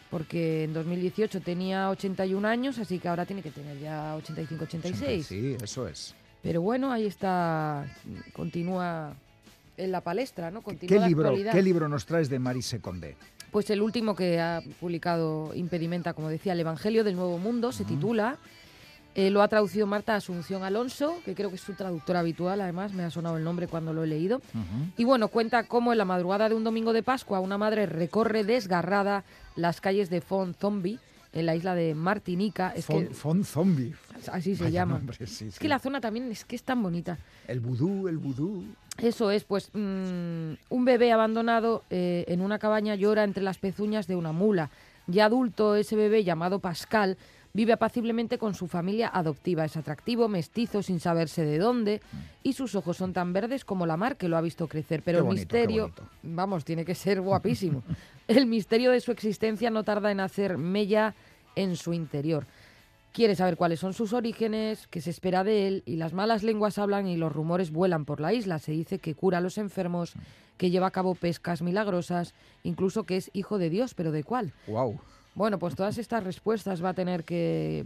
porque 0.09 0.65
en 0.65 0.73
2018 0.73 1.41
tenía 1.41 1.89
81 1.89 2.47
años, 2.47 2.79
así 2.79 2.99
que 2.99 3.07
ahora 3.07 3.25
tiene 3.25 3.41
que 3.41 3.51
tener 3.51 3.79
ya 3.79 4.17
85-86. 4.17 5.23
Sí, 5.23 5.57
eso 5.61 5.87
es. 5.87 6.15
Pero 6.41 6.61
bueno, 6.61 6.91
ahí 6.91 7.05
está, 7.05 7.85
continúa 8.33 9.13
en 9.77 9.91
la 9.91 10.01
palestra, 10.01 10.51
¿no? 10.51 10.61
Continúa 10.61 10.97
¿Qué 10.97 11.01
de 11.03 11.07
libro. 11.07 11.33
¿Qué 11.51 11.61
libro 11.61 11.87
nos 11.87 12.05
traes 12.05 12.29
de 12.29 12.39
Marise 12.39 12.79
Condé? 12.79 13.15
Pues 13.51 13.69
el 13.69 13.81
último 13.81 14.15
que 14.15 14.39
ha 14.39 14.61
publicado 14.79 15.53
Impedimenta, 15.55 16.13
como 16.13 16.29
decía, 16.29 16.53
el 16.53 16.59
Evangelio 16.59 17.03
del 17.03 17.15
Nuevo 17.15 17.37
Mundo, 17.37 17.71
se 17.71 17.83
titula. 17.83 18.37
Eh, 19.15 19.31
lo 19.31 19.41
ha 19.41 19.47
traducido 19.47 19.87
Marta 19.87 20.15
Asunción 20.15 20.63
Alonso, 20.63 21.19
que 21.25 21.33
creo 21.33 21.49
que 21.49 21.55
es 21.55 21.61
su 21.61 21.73
traductora 21.73 22.19
habitual, 22.19 22.61
además 22.61 22.93
me 22.93 23.03
ha 23.03 23.09
sonado 23.09 23.37
el 23.37 23.43
nombre 23.43 23.67
cuando 23.67 23.91
lo 23.91 24.03
he 24.03 24.07
leído. 24.07 24.39
Y 24.97 25.03
bueno, 25.03 25.29
cuenta 25.29 25.63
cómo 25.63 25.91
en 25.91 25.97
la 25.97 26.05
madrugada 26.05 26.47
de 26.47 26.55
un 26.55 26.63
domingo 26.63 26.93
de 26.93 27.01
Pascua 27.01 27.39
una 27.39 27.57
madre 27.57 27.87
recorre 27.87 28.43
desgarrada 28.43 29.23
las 29.55 29.81
calles 29.81 30.09
de 30.09 30.21
Font 30.21 30.55
Zombie, 30.57 30.99
en 31.33 31.45
la 31.45 31.55
isla 31.55 31.75
de 31.75 31.95
Martinica. 31.95 32.73
Es 32.75 32.85
Fon, 32.85 33.07
que 33.07 33.13
Fon 33.13 33.43
Zombie. 33.43 33.93
así 34.31 34.55
se 34.55 34.63
Vaya 34.63 34.81
llama. 34.81 34.97
nombre, 34.97 35.15
sí, 35.17 35.23
Es 35.47 35.53
sí. 35.55 35.59
que 35.59 35.67
la 35.67 35.79
zona 35.79 36.01
también 36.01 36.31
es 36.31 36.45
que 36.45 36.55
es 36.55 36.63
tan 36.63 36.81
bonita. 36.81 37.17
El 37.47 37.59
vudú, 37.59 38.07
el 38.07 38.17
vudú. 38.17 38.63
Eso 38.97 39.31
es, 39.31 39.43
pues 39.45 39.69
mm, 39.73 40.53
un 40.69 40.85
bebé 40.85 41.11
abandonado 41.11 41.83
eh, 41.89 42.25
en 42.27 42.41
una 42.41 42.59
cabaña 42.59 42.95
llora 42.95 43.23
entre 43.23 43.43
las 43.43 43.57
pezuñas 43.57 44.07
de 44.07 44.15
una 44.15 44.31
mula. 44.31 44.69
Ya 45.07 45.25
adulto, 45.25 45.75
ese 45.75 45.95
bebé 45.95 46.23
llamado 46.23 46.59
Pascal 46.59 47.17
Vive 47.59 47.73
apaciblemente 47.73 48.37
con 48.37 48.53
su 48.53 48.67
familia 48.67 49.11
adoptiva. 49.13 49.65
Es 49.65 49.75
atractivo, 49.75 50.29
mestizo, 50.29 50.81
sin 50.81 51.01
saberse 51.01 51.43
de 51.43 51.57
dónde. 51.57 51.99
Y 52.41 52.53
sus 52.53 52.73
ojos 52.73 52.95
son 52.95 53.11
tan 53.11 53.33
verdes 53.33 53.65
como 53.65 53.85
la 53.85 53.97
mar 53.97 54.15
que 54.15 54.29
lo 54.29 54.37
ha 54.37 54.41
visto 54.41 54.69
crecer. 54.69 55.01
Pero 55.03 55.19
el 55.19 55.25
misterio, 55.25 55.91
vamos, 56.23 56.63
tiene 56.63 56.85
que 56.85 56.95
ser 56.95 57.19
guapísimo. 57.29 57.83
el 58.29 58.45
misterio 58.45 58.91
de 58.91 59.01
su 59.01 59.11
existencia 59.11 59.69
no 59.71 59.83
tarda 59.83 60.09
en 60.09 60.21
hacer 60.21 60.57
mella 60.57 61.15
en 61.57 61.75
su 61.75 61.91
interior. 61.91 62.47
Quiere 63.11 63.35
saber 63.35 63.57
cuáles 63.57 63.81
son 63.81 63.93
sus 63.93 64.13
orígenes, 64.13 64.87
qué 64.87 65.01
se 65.01 65.09
espera 65.09 65.43
de 65.43 65.67
él, 65.67 65.83
y 65.85 65.97
las 65.97 66.13
malas 66.13 66.43
lenguas 66.43 66.77
hablan 66.77 67.07
y 67.07 67.17
los 67.17 67.33
rumores 67.33 67.71
vuelan 67.71 68.05
por 68.05 68.21
la 68.21 68.31
isla. 68.31 68.59
Se 68.59 68.71
dice 68.71 68.99
que 68.99 69.15
cura 69.15 69.39
a 69.39 69.41
los 69.41 69.57
enfermos, 69.57 70.13
que 70.55 70.69
lleva 70.69 70.87
a 70.87 70.91
cabo 70.91 71.13
pescas 71.13 71.61
milagrosas, 71.61 72.33
incluso 72.63 73.03
que 73.03 73.17
es 73.17 73.29
hijo 73.33 73.57
de 73.57 73.69
Dios, 73.69 73.95
pero 73.95 74.13
¿de 74.13 74.23
cuál? 74.23 74.53
Wow. 74.65 75.01
Bueno, 75.39 75.57
pues 75.57 75.73
todas 75.73 75.97
estas 75.97 76.25
respuestas 76.25 76.83
va 76.83 76.89
a 76.89 76.93
tener 76.93 77.23
que, 77.23 77.85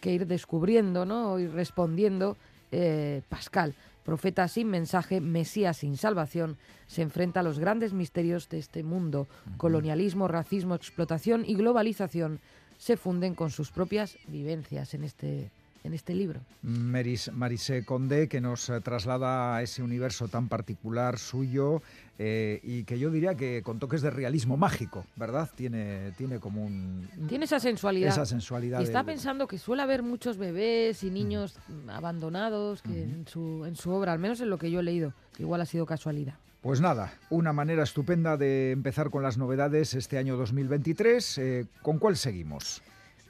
que 0.00 0.14
ir 0.14 0.26
descubriendo, 0.26 1.04
¿no? 1.04 1.38
Ir 1.38 1.52
respondiendo 1.52 2.38
eh, 2.72 3.20
Pascal, 3.28 3.74
profeta 4.06 4.48
sin 4.48 4.70
mensaje, 4.70 5.20
Mesías 5.20 5.76
sin 5.76 5.98
salvación, 5.98 6.56
se 6.86 7.02
enfrenta 7.02 7.40
a 7.40 7.42
los 7.42 7.58
grandes 7.58 7.92
misterios 7.92 8.48
de 8.48 8.58
este 8.58 8.82
mundo. 8.82 9.28
Colonialismo, 9.58 10.28
racismo, 10.28 10.74
explotación 10.74 11.44
y 11.46 11.56
globalización 11.56 12.40
se 12.78 12.96
funden 12.96 13.34
con 13.34 13.50
sus 13.50 13.70
propias 13.70 14.16
vivencias 14.26 14.94
en 14.94 15.04
este, 15.04 15.50
en 15.84 15.92
este 15.94 16.14
libro. 16.14 16.40
Meris, 16.62 17.30
Marisé 17.32 17.84
Condé, 17.84 18.26
que 18.28 18.40
nos 18.40 18.68
eh, 18.70 18.80
traslada 18.80 19.54
a 19.56 19.62
ese 19.62 19.82
universo 19.82 20.28
tan 20.28 20.48
particular 20.48 21.18
suyo 21.18 21.82
eh, 22.18 22.58
y 22.62 22.84
que 22.84 22.98
yo 22.98 23.10
diría 23.10 23.34
que 23.34 23.62
con 23.62 23.78
toques 23.78 24.00
de 24.00 24.10
realismo 24.10 24.56
mágico, 24.56 25.04
¿verdad? 25.14 25.50
Tiene, 25.54 26.12
tiene 26.16 26.40
como 26.40 26.64
un... 26.64 27.08
Tiene 27.28 27.44
esa 27.44 27.60
sensualidad. 27.60 28.08
Esa 28.08 28.24
sensualidad. 28.24 28.80
Y 28.80 28.84
está 28.84 28.98
del- 28.98 29.06
pensando 29.14 29.46
que 29.46 29.58
suele 29.58 29.82
haber 29.82 30.02
muchos 30.02 30.38
bebés 30.38 31.04
y 31.04 31.10
niños 31.10 31.54
mm, 31.68 31.90
abandonados 31.90 32.80
que 32.80 33.02
en, 33.02 33.26
su, 33.28 33.64
en 33.66 33.76
su 33.76 33.90
obra, 33.90 34.12
al 34.12 34.18
menos 34.18 34.40
en 34.40 34.48
lo 34.50 34.56
que 34.58 34.70
yo 34.70 34.80
he 34.80 34.82
leído. 34.82 35.12
Igual 35.38 35.60
ha 35.60 35.66
sido 35.66 35.84
casualidad. 35.84 36.34
Pues 36.62 36.80
nada, 36.80 37.12
una 37.28 37.52
manera 37.52 37.82
estupenda 37.82 38.38
de 38.38 38.70
empezar 38.70 39.10
con 39.10 39.22
las 39.22 39.36
novedades 39.36 39.92
este 39.92 40.16
año 40.16 40.38
2023. 40.38 41.38
Eh, 41.38 41.66
¿Con 41.82 41.98
cuál 41.98 42.16
seguimos? 42.16 42.80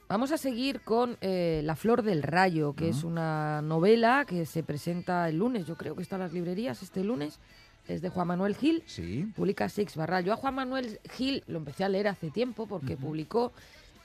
Vamos 0.08 0.32
a 0.32 0.38
seguir 0.38 0.80
con 0.82 1.16
eh, 1.22 1.62
La 1.64 1.76
Flor 1.76 2.02
del 2.02 2.22
Rayo, 2.22 2.74
que 2.74 2.90
es 2.90 3.04
una 3.04 3.62
novela 3.62 4.24
que 4.28 4.44
se 4.44 4.62
presenta 4.62 5.28
el 5.28 5.38
lunes. 5.38 5.66
Yo 5.66 5.76
creo 5.76 5.96
que 5.96 6.02
está 6.02 6.16
en 6.16 6.22
las 6.22 6.32
librerías 6.32 6.82
este 6.82 7.02
lunes. 7.02 7.40
Es 7.88 8.00
de 8.02 8.10
Juan 8.10 8.28
Manuel 8.28 8.54
Gil. 8.54 8.82
Sí. 8.86 9.26
Publica 9.34 9.68
Six 9.68 9.96
Barral. 9.96 10.24
Yo 10.24 10.32
a 10.32 10.36
Juan 10.36 10.54
Manuel 10.54 11.00
Gil 11.10 11.42
lo 11.46 11.58
empecé 11.58 11.84
a 11.84 11.88
leer 11.88 12.08
hace 12.08 12.30
tiempo 12.30 12.66
porque 12.66 12.96
publicó 12.96 13.52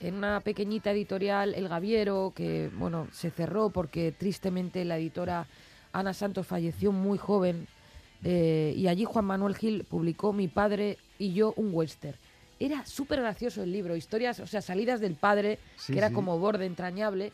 en 0.00 0.14
una 0.14 0.40
pequeñita 0.40 0.90
editorial 0.90 1.54
El 1.54 1.68
Gaviero, 1.68 2.32
que 2.34 2.70
bueno, 2.76 3.06
se 3.12 3.30
cerró 3.30 3.68
porque 3.68 4.12
tristemente 4.12 4.84
la 4.86 4.96
editora 4.96 5.46
Ana 5.92 6.14
Santos 6.14 6.46
falleció 6.46 6.92
muy 6.92 7.18
joven. 7.18 7.68
eh, 8.24 8.74
y 8.76 8.88
allí 8.88 9.04
Juan 9.04 9.26
Manuel 9.26 9.54
Gil 9.54 9.84
publicó 9.84 10.32
Mi 10.32 10.48
padre 10.48 10.96
y 11.18 11.34
yo 11.34 11.52
un 11.56 11.70
western. 11.72 12.16
Era 12.60 12.84
súper 12.84 13.20
gracioso 13.20 13.62
el 13.62 13.72
libro, 13.72 13.96
historias, 13.96 14.38
o 14.38 14.46
sea, 14.46 14.60
salidas 14.60 15.00
del 15.00 15.14
padre, 15.14 15.58
Sí, 15.76 15.92
que 15.94 15.98
era 15.98 16.08
sí. 16.08 16.14
como 16.14 16.38
borde 16.38 16.66
entrañable. 16.66 17.32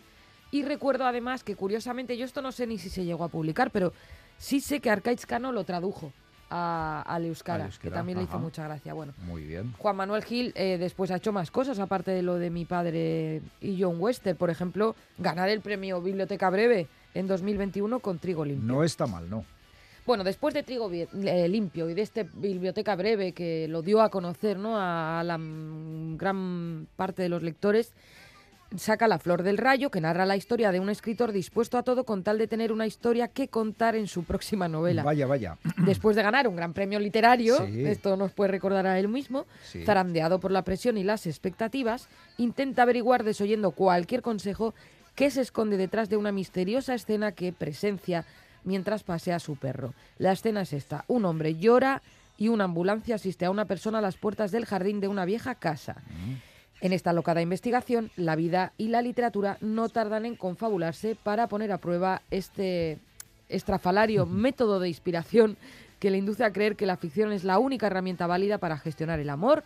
Y 0.53 0.63
recuerdo 0.63 1.05
además 1.05 1.43
que 1.43 1.57
curiosamente, 1.57 2.17
yo 2.17 2.25
esto 2.25 2.41
no 2.41 2.53
sé 2.53 2.67
ni 2.67 2.79
si 2.79 2.89
se 2.89 3.05
llegó 3.05 3.25
a 3.25 3.29
publicar, 3.29 3.73
pero 3.73 3.93
sí 4.39 4.61
sé 4.61 4.81
que 4.81 4.89
Arcaiz 4.89 5.27
Cano 5.27 5.51
lo 5.51 5.65
tradujo 5.65 6.13
a, 6.49 7.03
Al 7.03 7.35
que 7.81 7.91
también 7.91 8.19
le 8.19 8.25
hizo 8.25 8.39
mucha 8.39 8.65
gracia. 8.65 8.95
Bueno, 8.95 9.15
Muy 9.25 9.43
bien. 9.43 9.75
Juan 9.79 9.97
Manuel 9.97 10.25
Gil 10.25 10.53
eh, 10.55 10.79
después 10.79 11.11
ha 11.11 11.17
hecho 11.17 11.33
más 11.33 11.51
cosas, 11.51 11.79
aparte 11.79 12.13
de 12.13 12.23
lo 12.23 12.37
de 12.37 12.51
mi 12.51 12.65
padre 12.65 13.43
y 13.61 13.83
John 13.83 13.97
Wester. 13.99 14.37
Por 14.37 14.51
ejemplo, 14.51 14.95
ganar 15.19 15.49
el 15.49 15.61
premio 15.61 16.01
Biblioteca 16.01 16.49
Breve 16.51 16.87
en 17.15 17.27
2021 17.27 17.99
con 17.99 18.19
Trigo 18.19 18.45
Limpio. 18.45 18.67
No 18.67 18.85
está 18.85 19.07
mal, 19.07 19.29
¿no? 19.29 19.45
Bueno, 20.07 20.23
después 20.23 20.55
de 20.55 20.63
Trigo 20.63 20.91
eh, 20.93 21.49
Limpio 21.49 21.91
y 21.91 21.95
de 21.95 22.03
este 22.03 22.29
Biblioteca 22.33 22.95
Breve 22.95 23.33
que 23.33 23.67
lo 23.69 23.83
dio 23.83 24.01
a 24.01 24.09
conocer 24.09 24.57
¿no? 24.57 24.77
a, 24.79 25.23
la 25.25 25.37
gran 26.17 26.87
parte 26.95 27.23
de 27.23 27.29
los 27.29 27.43
lectores, 27.43 27.93
saca 28.77 29.09
La 29.09 29.19
Flor 29.19 29.43
del 29.43 29.59
Rayo, 29.59 29.91
que 29.91 30.01
narra 30.01 30.25
la 30.25 30.37
historia 30.37 30.71
de 30.71 30.79
un 30.79 30.91
escritor 30.91 31.33
dispuesto 31.33 31.77
a 31.77 31.83
todo 31.83 32.05
con 32.05 32.23
tal 32.23 32.39
de 32.39 32.47
tener 32.47 32.71
una 32.71 32.87
historia 32.87 33.27
que 33.29 33.49
contar 33.49 33.97
en 33.97 34.07
su 34.07 34.23
próxima 34.23 34.69
novela. 34.69 35.03
Vaya, 35.03 35.27
vaya. 35.27 35.59
Después 35.85 36.15
de 36.15 36.23
ganar 36.23 36.47
un 36.47 36.55
gran 36.55 36.73
premio 36.73 37.01
literario, 37.01 37.57
Sí. 37.67 37.85
esto 37.85 38.17
nos 38.17 38.31
puede 38.31 38.53
recordar 38.53 38.87
a 38.87 39.01
él 39.01 39.09
mismo, 39.09 39.45
Sí. 39.65 39.85
zarandeado 39.85 40.39
por 40.39 40.53
la 40.53 40.63
presión 40.63 40.99
y 40.99 41.03
las 41.05 41.27
expectativas, 41.27 42.09
intenta 42.39 42.83
averiguar 42.83 43.25
desoyendo 43.25 43.73
cualquier 43.73 44.23
consejo 44.23 44.73
qué 45.17 45.31
se 45.31 45.41
esconde 45.41 45.77
detrás 45.77 46.09
de 46.09 46.17
una 46.17 46.31
misteriosa 46.31 46.95
escena 46.95 47.33
que 47.33 47.53
presencia 47.53 48.25
mientras 48.67 49.03
pasea 49.03 49.37
a 49.37 49.41
su 49.41 49.57
perro. 49.57 49.95
La 50.19 50.33
escena 50.33 50.61
es 50.61 50.75
esta, 50.75 51.07
un 51.09 51.25
hombre 51.25 51.55
llora 51.55 52.03
y 52.37 52.49
una 52.49 52.65
ambulancia 52.65 53.15
asiste 53.15 53.47
a 53.47 53.51
una 53.51 53.65
persona 53.65 53.99
a 53.99 54.03
las 54.03 54.19
puertas 54.19 54.51
del 54.51 54.67
jardín 54.67 55.01
de 55.01 55.09
una 55.09 55.25
vieja 55.25 55.55
casa. 55.55 55.97
En 56.83 56.93
esta 56.93 57.15
locada 57.15 57.41
investigación, 57.41 58.11
la 58.17 58.37
vida 58.37 58.73
y 58.77 58.89
la 58.89 59.01
literatura 59.01 59.57
no 59.63 59.89
tardan 59.89 60.27
en 60.27 60.37
confabularse 60.37 61.17
para 61.17 61.47
poner 61.47 61.73
a 61.73 61.79
prueba 61.79 62.21
este 62.31 62.99
estrafalario 63.49 64.27
método 64.27 64.81
de 64.81 64.89
inspiración 64.89 65.57
que 65.99 66.11
le 66.11 66.19
induce 66.19 66.45
a 66.45 66.53
creer 66.53 66.77
que 66.77 66.85
la 66.85 66.99
ficción 66.99 67.33
es 67.33 67.45
la 67.45 67.59
única 67.59 67.87
herramienta 67.87 68.27
válida 68.27 68.59
para 68.59 68.77
gestionar 68.77 69.21
el 69.21 69.31
amor, 69.31 69.65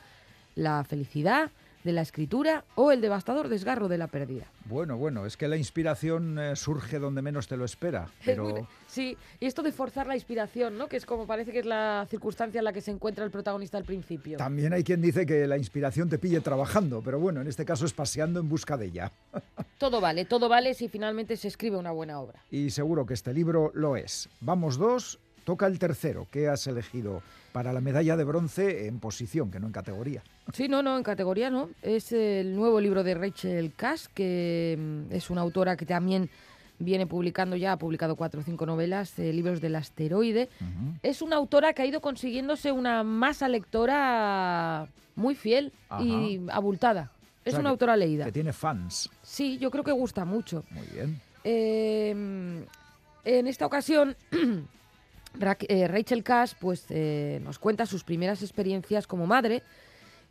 la 0.55 0.85
felicidad 0.85 1.51
de 1.85 1.93
la 1.93 2.03
escritura 2.03 2.65
o 2.75 2.93
el 2.93 3.01
devastador 3.01 3.49
desgarro 3.49 3.89
de 3.89 3.99
la 3.99 4.07
pérdida. 4.07 4.47
Bueno, 4.67 4.97
bueno, 4.97 5.27
es 5.27 5.37
que 5.37 5.49
la 5.49 5.57
inspiración 5.57 6.39
eh, 6.39 6.57
surge 6.57 6.99
donde 6.99 7.23
menos 7.23 7.49
te 7.49 7.57
lo 7.57 7.65
espera. 7.65 8.09
Pero 8.25 8.69
Sí, 8.87 9.17
y 9.39 9.47
esto 9.47 9.63
de 9.63 9.71
forzar 9.71 10.09
la 10.09 10.17
inspiración, 10.17 10.77
¿no? 10.77 10.89
Que 10.89 10.97
es 10.97 11.07
como 11.07 11.27
parece 11.27 11.53
que 11.53 11.61
es 11.61 11.67
la 11.67 12.07
circunstancia 12.11 12.59
en 12.59 12.65
la 12.65 12.73
que 12.73 12.81
se 12.81 12.91
encuentra 12.91 13.25
el 13.25 13.31
protagonista 13.31 13.79
al 13.79 13.85
principio. 13.85 14.37
también 14.37 14.73
hay 14.73 14.83
quien 14.83 15.01
dice 15.01 15.25
que 15.25 15.47
la 15.47 15.57
inspiración 15.57 16.09
te 16.09 16.19
pille 16.19 16.41
trabajando, 16.41 17.01
pero 17.01 17.21
bueno, 17.21 17.41
en 17.41 17.47
este 17.47 17.65
caso 17.65 17.87
es 17.87 17.93
paseando 17.93 18.41
en 18.41 18.49
busca 18.49 18.77
de 18.77 18.87
ella. 18.87 19.13
Todo 19.79 20.01
vale, 20.01 20.27
todo 20.27 20.51
vale 20.51 20.75
si 20.75 20.89
finalmente 20.89 21.39
se 21.39 21.49
escribe 21.49 21.79
una 21.79 21.91
buena 21.91 22.21
obra. 22.21 22.43
Y 22.51 22.69
seguro 22.69 23.07
que 23.07 23.15
este 23.15 23.33
libro 23.33 23.71
lo 23.73 23.97
es. 23.97 24.29
Vamos 24.41 24.77
dos, 24.77 25.19
toca 25.51 25.67
el 25.67 25.81
tercero. 25.81 26.29
¿Qué 26.31 26.47
has 26.47 26.65
elegido 26.69 27.23
para 27.51 27.73
la 27.73 27.81
medalla 27.81 28.17
de 28.17 28.23
bronce 28.23 28.87
en 28.87 29.01
posición, 29.01 29.51
que 29.51 29.59
no 29.59 29.67
en 29.67 29.73
categoría? 29.73 30.23
Sí, 30.53 30.69
no, 30.69 30.81
no, 30.81 30.97
en 30.97 31.03
categoría 31.03 31.51
no. 31.51 31.71
Es 31.83 32.13
el 32.13 32.55
nuevo 32.55 32.81
libro 32.81 33.03
de 33.03 33.15
Rachel 33.15 33.73
Cash, 33.75 34.05
que 34.15 34.77
mm, 34.79 35.13
es 35.13 35.29
una 35.29 35.41
autora 35.41 35.77
que 35.77 35.87
también 35.87 36.31
viene 36.79 37.09
publicando 37.09 37.57
ya, 37.57 37.73
ha 37.73 37.79
publicado 37.79 38.15
cuatro 38.15 38.43
o 38.43 38.45
cinco 38.45 38.65
novelas, 38.65 39.19
eh, 39.19 39.33
libros 39.33 39.61
del 39.61 39.75
asteroide. 39.75 40.49
Es 41.03 41.21
una 41.21 41.35
autora 41.35 41.73
que 41.73 41.83
ha 41.83 41.87
ido 41.87 42.01
consiguiéndose 42.01 42.71
una 42.71 43.03
masa 43.03 43.49
lectora 43.49 44.87
muy 45.17 45.35
fiel 45.35 45.73
y 46.01 46.41
abultada. 46.49 47.11
Es 47.45 47.55
O 47.55 47.57
sea, 47.57 47.61
una 47.61 47.71
que- 47.71 47.73
autora 47.73 47.97
leída. 47.97 48.25
Que 48.27 48.33
tiene 48.33 48.53
fans. 48.53 49.11
Sí, 49.25 49.59
yo 49.59 49.69
creo 49.73 49.83
que 49.83 49.91
gusta 49.93 50.25
mucho. 50.25 50.63
Muy 50.71 50.87
bien. 50.95 51.21
Eh, 51.43 52.65
en 53.25 53.47
esta 53.47 53.67
ocasión, 53.67 54.17
Rachel 55.39 56.23
Cash 56.23 56.53
pues, 56.59 56.85
eh, 56.91 57.41
nos 57.43 57.59
cuenta 57.59 57.87
sus 57.87 58.05
primeras 58.05 58.43
experiencias 58.43 59.07
como 59.07 59.27
madre 59.27 59.63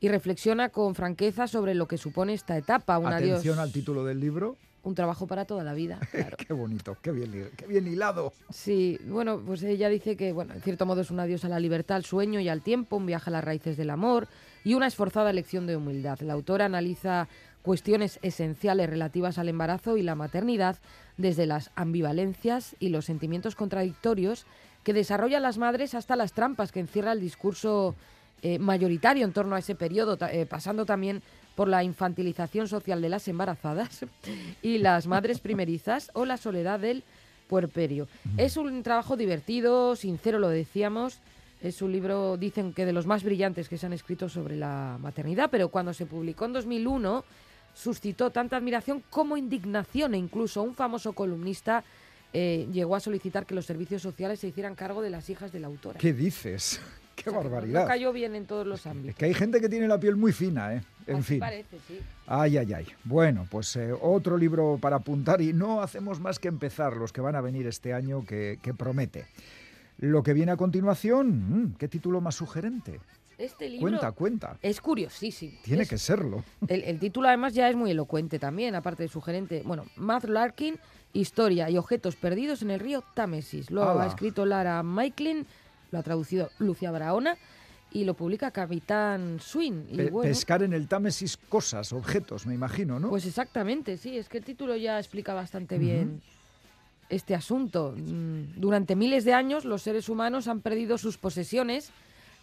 y 0.01 0.07
reflexiona 0.09 0.69
con 0.69 0.95
franqueza 0.95 1.47
sobre 1.47 1.75
lo 1.75 1.87
que 1.87 1.97
supone 1.97 2.33
esta 2.33 2.57
etapa. 2.57 2.97
Un 2.99 3.07
adiós, 3.07 3.31
Atención 3.39 3.59
al 3.59 3.71
título 3.71 4.03
del 4.05 4.19
libro. 4.19 4.55
un 4.83 4.95
trabajo 4.95 5.27
para 5.27 5.43
toda 5.45 5.63
la 5.63 5.73
vida. 5.73 5.99
Claro. 6.11 6.37
Qué 6.37 6.53
bonito, 6.53 6.95
qué 7.01 7.11
bien, 7.11 7.31
li- 7.31 7.49
qué 7.57 7.67
bien 7.67 7.85
hilado. 7.87 8.31
Sí, 8.49 8.97
bueno, 9.07 9.41
pues 9.45 9.61
ella 9.63 9.89
dice 9.89 10.15
que, 10.15 10.31
bueno, 10.31 10.53
en 10.53 10.61
cierto 10.61 10.85
modo 10.85 11.01
es 11.01 11.11
un 11.11 11.19
adiós 11.19 11.43
a 11.43 11.49
la 11.49 11.59
libertad, 11.59 11.97
al 11.97 12.05
sueño 12.05 12.39
y 12.39 12.47
al 12.49 12.61
tiempo, 12.61 12.95
un 12.95 13.05
viaje 13.05 13.29
a 13.29 13.33
las 13.33 13.43
raíces 13.43 13.75
del 13.77 13.89
amor 13.89 14.27
y 14.63 14.73
una 14.75 14.87
esforzada 14.87 15.33
lección 15.33 15.67
de 15.67 15.75
humildad. 15.75 16.19
La 16.21 16.33
autora 16.33 16.65
analiza 16.65 17.27
cuestiones 17.61 18.19
esenciales 18.21 18.89
relativas 18.89 19.37
al 19.37 19.49
embarazo 19.49 19.97
y 19.97 20.01
la 20.01 20.15
maternidad 20.15 20.77
desde 21.17 21.45
las 21.45 21.71
ambivalencias 21.75 22.77
y 22.79 22.87
los 22.87 23.03
sentimientos 23.03 23.55
contradictorios 23.55 24.45
que 24.83 24.93
desarrollan 24.93 25.43
las 25.43 25.57
madres 25.57 25.93
hasta 25.93 26.15
las 26.15 26.33
trampas 26.33 26.71
que 26.71 26.79
encierra 26.79 27.11
el 27.11 27.19
discurso 27.19 27.95
eh, 28.41 28.57
mayoritario 28.57 29.25
en 29.25 29.33
torno 29.33 29.55
a 29.55 29.59
ese 29.59 29.75
periodo, 29.75 30.17
eh, 30.31 30.45
pasando 30.45 30.85
también 30.85 31.21
por 31.55 31.67
la 31.67 31.83
infantilización 31.83 32.69
social 32.69 33.01
de 33.01 33.09
las 33.09 33.27
embarazadas 33.27 34.05
y 34.61 34.77
las 34.77 35.07
madres 35.07 35.39
primerizas 35.41 36.09
o 36.13 36.25
la 36.25 36.37
soledad 36.37 36.79
del 36.79 37.03
puerperio. 37.47 38.07
Es 38.37 38.55
un 38.55 38.81
trabajo 38.83 39.17
divertido, 39.17 39.95
sincero, 39.95 40.39
lo 40.39 40.49
decíamos. 40.49 41.19
Es 41.61 41.81
un 41.81 41.91
libro, 41.91 42.37
dicen 42.37 42.71
que 42.73 42.85
de 42.85 42.93
los 42.93 43.05
más 43.05 43.23
brillantes 43.23 43.67
que 43.67 43.77
se 43.77 43.87
han 43.87 43.91
escrito 43.91 44.29
sobre 44.29 44.55
la 44.55 44.97
maternidad, 45.01 45.49
pero 45.51 45.67
cuando 45.67 45.93
se 45.93 46.05
publicó 46.05 46.45
en 46.45 46.53
2001 46.53 47.25
suscitó 47.73 48.29
tanta 48.29 48.55
admiración 48.55 49.03
como 49.09 49.35
indignación 49.35 50.13
e 50.13 50.17
incluso 50.17 50.63
un 50.63 50.75
famoso 50.75 51.13
columnista 51.13 51.83
eh, 52.33 52.67
llegó 52.71 52.95
a 52.95 52.99
solicitar 52.99 53.45
que 53.45 53.55
los 53.55 53.65
servicios 53.65 54.01
sociales 54.01 54.39
se 54.39 54.47
hicieran 54.47 54.75
cargo 54.75 55.01
de 55.01 55.09
las 55.09 55.29
hijas 55.29 55.51
de 55.51 55.59
la 55.59 55.67
autora. 55.67 55.99
¿Qué 55.99 56.13
dices? 56.13 56.79
Qué 57.15 57.29
O 57.29 57.33
sea, 57.33 57.41
barbaridad. 57.41 57.81
No 57.81 57.87
cayó 57.87 58.13
bien 58.13 58.33
en 58.35 58.45
todos 58.45 58.65
los 58.65 58.81
Es 58.81 58.87
ámbitos. 58.87 59.15
que 59.17 59.25
hay 59.25 59.33
gente 59.33 59.59
que 59.59 59.67
tiene 59.67 59.87
la 59.89 59.99
piel 59.99 60.15
muy 60.15 60.31
fina, 60.31 60.73
¿eh? 60.75 60.81
En 61.05 61.17
Así 61.17 61.23
fin. 61.23 61.39
parece, 61.39 61.77
sí. 61.87 61.99
Ay, 62.27 62.57
ay, 62.57 62.71
ay. 62.73 62.87
Bueno, 63.03 63.45
pues 63.51 63.75
eh, 63.75 63.91
otro 63.99 64.37
libro 64.37 64.77
para 64.79 64.97
apuntar 64.97 65.41
y 65.41 65.51
no 65.51 65.81
hacemos 65.81 66.19
más 66.21 66.39
que 66.39 66.47
empezar 66.47 66.95
los 66.95 67.11
que 67.11 67.19
van 67.19 67.35
a 67.35 67.41
venir 67.41 67.67
este 67.67 67.93
año 67.93 68.25
que, 68.25 68.57
que 68.61 68.73
promete. 68.73 69.25
Lo 69.97 70.23
que 70.23 70.33
viene 70.33 70.53
a 70.53 70.57
continuación, 70.57 71.63
mm, 71.63 71.75
¿qué 71.77 71.89
título 71.89 72.21
más 72.21 72.35
sugerente? 72.35 73.01
Este 73.37 73.69
libro 73.69 73.81
Cuenta, 73.89 74.11
cuenta. 74.11 74.57
es 74.61 74.79
curiosísimo. 74.79 75.57
Tiene 75.63 75.83
Es- 75.83 75.89
que 75.89 75.97
serlo. 75.97 76.43
El, 76.67 76.83
el 76.83 76.99
título 76.99 77.27
además 77.27 77.53
ya 77.53 77.69
es 77.69 77.75
muy 77.75 77.91
elocuente 77.91 78.37
también, 78.39 78.75
aparte 78.75 79.03
de 79.03 79.09
sugerente. 79.09 79.61
Bueno, 79.65 79.85
Matt 79.97 80.25
Larkin, 80.25 80.77
Historia 81.13 81.69
y 81.69 81.77
objetos 81.77 82.15
perdidos 82.15 82.61
en 82.61 82.71
el 82.71 82.79
río 82.79 83.03
Támesis. 83.15 83.71
Lo 83.71 83.99
ha 83.99 84.05
escrito 84.07 84.45
Lara 84.45 84.81
Maiklin, 84.83 85.45
lo 85.91 85.99
ha 85.99 86.03
traducido 86.03 86.49
Lucia 86.59 86.91
Barahona 86.91 87.35
y 87.91 88.03
lo 88.03 88.13
publica 88.13 88.51
Capitán 88.51 89.39
Swin. 89.41 89.87
Y 89.89 89.97
Pe- 89.97 90.09
bueno, 90.11 90.29
Pescar 90.29 90.61
en 90.61 90.73
el 90.73 90.87
Támesis 90.87 91.35
cosas, 91.37 91.91
objetos, 91.93 92.45
me 92.45 92.53
imagino, 92.53 92.99
¿no? 92.99 93.09
pues 93.09 93.25
exactamente, 93.25 93.97
sí, 93.97 94.15
es 94.17 94.29
que 94.29 94.37
el 94.37 94.43
título 94.43 94.75
ya 94.75 94.99
explica 94.99 95.33
bastante 95.33 95.79
bien 95.79 96.21
este 97.09 97.33
asunto. 97.33 97.95
Mm, 97.97 98.59
Durante 98.59 98.95
miles 98.95 99.25
de 99.25 99.33
años 99.33 99.65
los 99.65 99.81
seres 99.81 100.09
humanos 100.09 100.47
han 100.47 100.61
perdido 100.61 100.99
sus 100.99 101.17
posesiones 101.17 101.89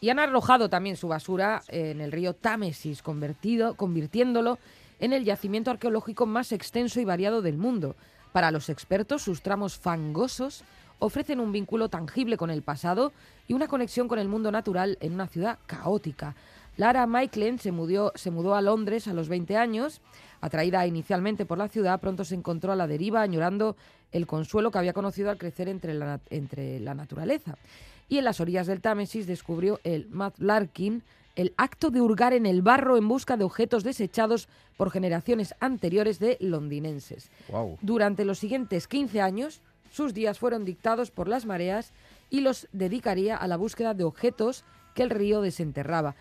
y 0.00 0.08
han 0.08 0.18
arrojado 0.18 0.68
también 0.68 0.96
su 0.96 1.06
basura 1.06 1.62
en 1.68 2.00
el 2.00 2.10
río 2.10 2.34
Támesis, 2.34 3.00
convertido, 3.00 3.74
convirtiéndolo 3.74 4.58
en 4.98 5.12
el 5.12 5.24
yacimiento 5.24 5.70
arqueológico 5.70 6.26
más 6.26 6.50
extenso 6.50 6.98
y 7.00 7.04
variado 7.04 7.40
del 7.42 7.56
mundo. 7.56 7.94
Para 8.36 8.50
los 8.50 8.68
expertos, 8.68 9.22
sus 9.22 9.40
tramos 9.40 9.78
fangosos 9.78 10.62
ofrecen 10.98 11.40
un 11.40 11.52
vínculo 11.52 11.88
tangible 11.88 12.36
con 12.36 12.50
el 12.50 12.60
pasado 12.60 13.14
y 13.48 13.54
una 13.54 13.66
conexión 13.66 14.08
con 14.08 14.18
el 14.18 14.28
mundo 14.28 14.52
natural 14.52 14.98
en 15.00 15.14
una 15.14 15.26
ciudad 15.26 15.58
caótica. 15.64 16.34
Lara 16.76 17.06
Maiklin 17.06 17.58
se 17.58 17.72
mudó, 17.72 18.12
se 18.14 18.30
mudó 18.30 18.54
a 18.54 18.60
Londres 18.60 19.08
a 19.08 19.14
los 19.14 19.30
20 19.30 19.56
años. 19.56 20.02
Atraída 20.42 20.86
inicialmente 20.86 21.46
por 21.46 21.56
la 21.56 21.68
ciudad, 21.68 21.98
pronto 21.98 22.26
se 22.26 22.34
encontró 22.34 22.72
a 22.72 22.76
la 22.76 22.86
deriva, 22.86 23.22
añorando 23.22 23.74
el 24.12 24.26
consuelo 24.26 24.70
que 24.70 24.80
había 24.80 24.92
conocido 24.92 25.30
al 25.30 25.38
crecer 25.38 25.70
entre 25.70 25.94
la, 25.94 26.20
entre 26.28 26.78
la 26.80 26.92
naturaleza. 26.92 27.56
Y 28.06 28.18
en 28.18 28.26
las 28.26 28.38
orillas 28.38 28.66
del 28.66 28.82
Támesis 28.82 29.26
descubrió 29.26 29.80
el 29.82 30.10
Matt 30.10 30.38
Larkin, 30.40 31.02
el 31.36 31.54
acto 31.56 31.90
de 31.90 32.00
hurgar 32.00 32.32
en 32.32 32.46
el 32.46 32.62
barro 32.62 32.96
en 32.96 33.06
busca 33.06 33.36
de 33.36 33.44
objetos 33.44 33.84
desechados 33.84 34.48
por 34.76 34.90
generaciones 34.90 35.54
anteriores 35.60 36.18
de 36.18 36.38
londinenses. 36.40 37.30
Wow. 37.48 37.78
Durante 37.82 38.24
los 38.24 38.38
siguientes 38.38 38.88
15 38.88 39.20
años, 39.20 39.62
sus 39.92 40.14
días 40.14 40.38
fueron 40.38 40.64
dictados 40.64 41.10
por 41.10 41.28
las 41.28 41.46
mareas 41.46 41.92
y 42.30 42.40
los 42.40 42.68
dedicaría 42.72 43.36
a 43.36 43.46
la 43.46 43.56
búsqueda 43.56 43.94
de 43.94 44.04
objetos 44.04 44.64
que 44.94 45.02
el 45.02 45.10
río 45.10 45.40
desenterraba. 45.42 46.16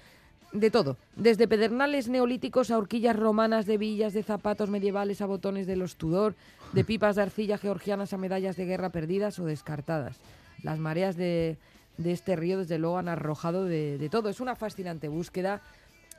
De 0.51 0.71
todo, 0.71 0.95
desde 1.15 1.47
pedernales 1.47 2.07
neolíticos 2.07 2.71
a 2.71 2.77
horquillas 2.77 3.15
romanas 3.15 3.65
de 3.65 3.77
villas, 3.77 4.13
de 4.13 4.23
zapatos 4.23 4.69
medievales 4.69 5.21
a 5.21 5.25
botones 5.25 5.67
de 5.67 5.75
los 5.75 5.97
Tudor, 5.97 6.35
de 6.71 6.85
pipas 6.85 7.17
de 7.17 7.23
arcilla 7.23 7.57
georgianas 7.57 8.13
a 8.13 8.17
medallas 8.17 8.55
de 8.55 8.65
guerra 8.65 8.89
perdidas 8.89 9.39
o 9.39 9.45
descartadas. 9.45 10.17
Las 10.63 10.79
mareas 10.79 11.17
de, 11.17 11.57
de 11.97 12.11
este 12.11 12.35
río, 12.35 12.57
desde 12.59 12.77
luego, 12.77 12.97
han 12.97 13.07
arrojado 13.09 13.65
de, 13.65 13.97
de 13.97 14.09
todo. 14.09 14.29
Es 14.29 14.39
una 14.39 14.55
fascinante 14.55 15.07
búsqueda 15.07 15.61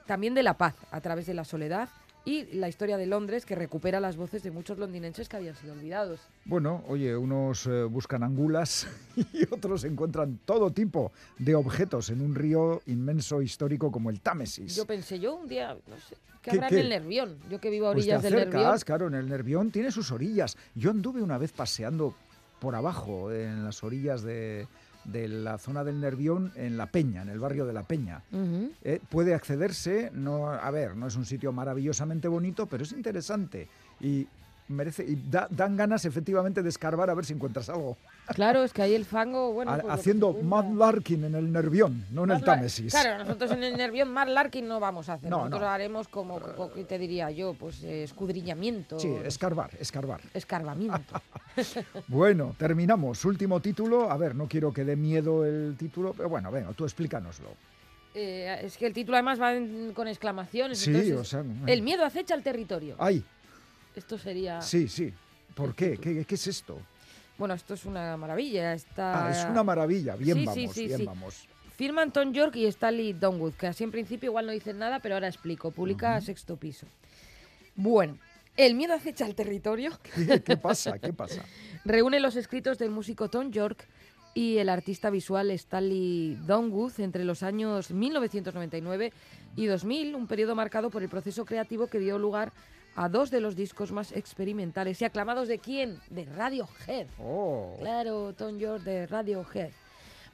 también 0.06 0.34
de 0.34 0.42
la 0.42 0.56
paz 0.56 0.74
a 0.90 1.00
través 1.00 1.26
de 1.26 1.34
la 1.34 1.44
soledad 1.44 1.88
y 2.24 2.44
la 2.56 2.68
historia 2.68 2.96
de 2.96 3.06
Londres 3.06 3.46
que 3.46 3.54
recupera 3.54 4.00
las 4.00 4.16
voces 4.16 4.42
de 4.42 4.50
muchos 4.50 4.78
londinenses 4.78 5.28
que 5.28 5.36
habían 5.36 5.54
sido 5.54 5.74
olvidados. 5.74 6.20
Bueno, 6.44 6.82
oye, 6.88 7.16
unos 7.16 7.66
eh, 7.66 7.84
buscan 7.84 8.22
angulas 8.24 8.88
y 9.32 9.44
otros 9.52 9.84
encuentran 9.84 10.38
todo 10.44 10.72
tipo 10.72 11.12
de 11.38 11.54
objetos 11.54 12.10
en 12.10 12.20
un 12.20 12.34
río 12.34 12.82
inmenso 12.86 13.42
histórico 13.42 13.92
como 13.92 14.10
el 14.10 14.20
Támesis. 14.20 14.74
Yo 14.74 14.86
pensé, 14.86 15.20
yo 15.20 15.36
un 15.36 15.46
día, 15.46 15.76
no 15.86 15.96
sé, 15.98 16.16
¿qué 16.42 16.50
¿Qué- 16.50 16.56
habrá 16.56 16.68
qué? 16.68 16.74
en 16.76 16.80
el 16.82 16.88
Nervión? 16.88 17.38
Yo 17.48 17.60
que 17.60 17.70
vivo 17.70 17.86
a 17.88 17.92
Pues 17.92 18.06
te 18.06 18.10
orillas 18.12 18.22
del 18.24 18.34
Nervión. 18.34 18.56
acercas, 18.62 18.84
claro, 18.84 19.06
en 19.06 19.14
el 19.14 19.28
Nervión 19.28 19.70
tiene 19.70 19.92
sus 19.92 20.10
orillas. 20.10 20.56
Yo 20.74 20.90
anduve 20.90 21.22
una 21.22 21.38
vez 21.38 21.52
paseando 21.52 22.12
por 22.58 22.74
abajo, 22.74 23.30
en 23.32 23.64
las 23.64 23.84
orillas 23.84 24.22
de, 24.22 24.66
de 25.06 25.28
la 25.28 25.58
zona 25.58 25.84
del 25.84 26.00
Nervión, 26.00 26.52
en 26.56 26.76
La 26.76 26.86
Peña, 26.86 27.22
en 27.22 27.28
el 27.28 27.38
barrio 27.38 27.66
de 27.66 27.72
La 27.72 27.84
Peña. 27.84 28.22
Eh, 28.82 29.00
puede 29.08 29.34
accederse, 29.34 30.10
no, 30.12 30.48
a 30.48 30.70
ver, 30.70 30.96
no 30.96 31.06
es 31.06 31.16
un 31.16 31.24
sitio 31.24 31.52
maravillosamente 31.52 32.28
bonito, 32.28 32.66
pero 32.66 32.82
es 32.82 32.92
interesante 32.92 33.68
y 34.00 34.26
merece 34.68 35.04
y 35.04 35.16
da- 35.30 35.46
dan 35.50 35.76
ganas 35.76 36.04
efectivamente 36.04 36.62
de 36.62 36.68
escarbar 36.68 37.08
a 37.10 37.14
ver 37.14 37.24
si 37.24 37.32
encuentras 37.34 37.68
algo. 37.68 37.96
Claro, 38.34 38.64
es 38.64 38.72
que 38.72 38.82
ahí 38.82 38.94
el 38.94 39.04
fango, 39.04 39.52
bueno... 39.52 39.78
Pues 39.80 39.92
haciendo 39.92 40.32
cuenta. 40.32 40.74
Larkin 40.74 41.24
en 41.24 41.34
el 41.36 41.52
Nervión, 41.52 42.04
no 42.10 42.24
en 42.24 42.30
el 42.32 42.38
Mad 42.38 42.44
Támesis. 42.44 42.92
Claro, 42.92 43.22
nosotros 43.22 43.52
en 43.52 43.62
el 43.62 43.76
Nervión 43.76 44.10
Mad 44.10 44.28
Larkin 44.28 44.66
no 44.66 44.80
vamos 44.80 45.08
a 45.08 45.14
hacer. 45.14 45.30
No, 45.30 45.38
nosotros 45.38 45.60
no. 45.62 45.68
haremos 45.68 46.08
como, 46.08 46.40
como- 46.40 46.72
¿qué 46.72 46.84
te 46.84 46.98
diría 46.98 47.30
yo? 47.30 47.54
Pues 47.54 47.82
eh, 47.84 48.02
escudriñamiento. 48.02 48.98
Sí, 48.98 49.14
escarbar, 49.24 49.70
escarbar. 49.78 50.20
Escarbamiento. 50.34 51.20
Bueno, 52.08 52.54
terminamos. 52.58 53.24
Último 53.24 53.60
título. 53.60 54.10
A 54.10 54.16
ver, 54.18 54.34
no 54.34 54.46
quiero 54.46 54.72
que 54.72 54.84
dé 54.84 54.94
miedo 54.96 55.44
el 55.44 55.74
título, 55.78 56.12
pero 56.16 56.28
bueno, 56.28 56.50
venga, 56.50 56.72
tú 56.72 56.84
explícanoslo. 56.84 57.48
Eh, 58.14 58.60
es 58.62 58.76
que 58.78 58.86
el 58.86 58.92
título 58.94 59.16
además 59.16 59.40
va 59.40 59.54
en- 59.54 59.92
con 59.94 60.08
exclamaciones. 60.08 60.78
Sí, 60.78 60.90
entonces, 60.90 61.16
o 61.16 61.24
sea, 61.24 61.44
El 61.66 61.82
miedo 61.82 62.04
acecha 62.04 62.34
el 62.34 62.42
territorio. 62.42 62.96
Ay, 62.98 63.22
Esto 63.96 64.18
sería... 64.18 64.60
sí, 64.60 64.88
sí. 64.88 65.12
¿Por 65.54 65.74
qué? 65.74 65.96
¿Qué, 65.96 66.24
qué 66.24 66.34
es 66.34 66.46
esto? 66.46 66.78
Bueno, 67.38 67.54
esto 67.54 67.74
es 67.74 67.84
una 67.86 68.16
maravilla. 68.16 68.74
Está... 68.74 69.26
Ah, 69.26 69.30
es 69.30 69.44
una 69.50 69.62
maravilla. 69.62 70.14
Bien 70.16 70.36
Sí, 70.36 70.44
vamos, 70.44 70.74
sí, 70.74 70.86
bien 70.86 71.04
vamos. 71.04 71.48
Firman 71.76 72.12
Tom 72.12 72.32
York 72.32 72.56
y 72.56 72.66
Stanley 72.66 73.14
Donwood, 73.14 73.54
que 73.54 73.66
así 73.66 73.84
en 73.84 73.90
principio 73.90 74.30
igual 74.30 74.46
no 74.46 74.52
dicen 74.52 74.78
nada, 74.78 75.00
pero 75.00 75.14
ahora 75.14 75.28
explico. 75.28 75.70
Publica 75.70 76.20
Sexto 76.20 76.56
Piso. 76.56 76.86
Bueno, 77.74 78.18
El 78.56 78.74
miedo 78.74 78.94
acecha 78.94 79.26
el 79.26 79.34
territorio 79.34 79.98
¿Qué, 80.14 80.42
qué 80.42 80.56
pasa? 80.56 80.98
¿Qué 80.98 81.12
pasa? 81.12 81.44
reúne 81.84 82.20
los 82.20 82.36
escritos 82.36 82.78
del 82.78 82.90
músico 82.90 83.28
Tom 83.28 83.50
York 83.50 83.86
y 84.32 84.58
el 84.58 84.68
artista 84.68 85.10
visual 85.10 85.50
Stanley 85.50 86.38
Donwood 86.46 87.00
entre 87.00 87.24
los 87.24 87.42
años 87.42 87.90
1999 87.90 89.12
y 89.56 89.66
2000, 89.66 90.14
un 90.14 90.26
periodo 90.26 90.54
marcado 90.54 90.90
por 90.90 91.02
el 91.02 91.08
proceso 91.08 91.44
creativo 91.44 91.86
que 91.86 91.98
dio 91.98 92.18
lugar 92.18 92.48
a 92.48 92.52
dos 93.08 93.30
de 93.30 93.40
los 93.40 93.56
discos 93.56 93.92
más 93.92 94.12
experimentales 94.12 95.00
y 95.00 95.04
aclamados 95.04 95.48
de 95.48 95.58
quién? 95.58 96.00
De 96.10 96.24
Radiohead. 96.24 97.06
Oh, 97.18 97.76
Claro, 97.78 98.32
Tom 98.32 98.58
York 98.58 98.82
de 98.82 99.06
Radiohead. 99.06 99.70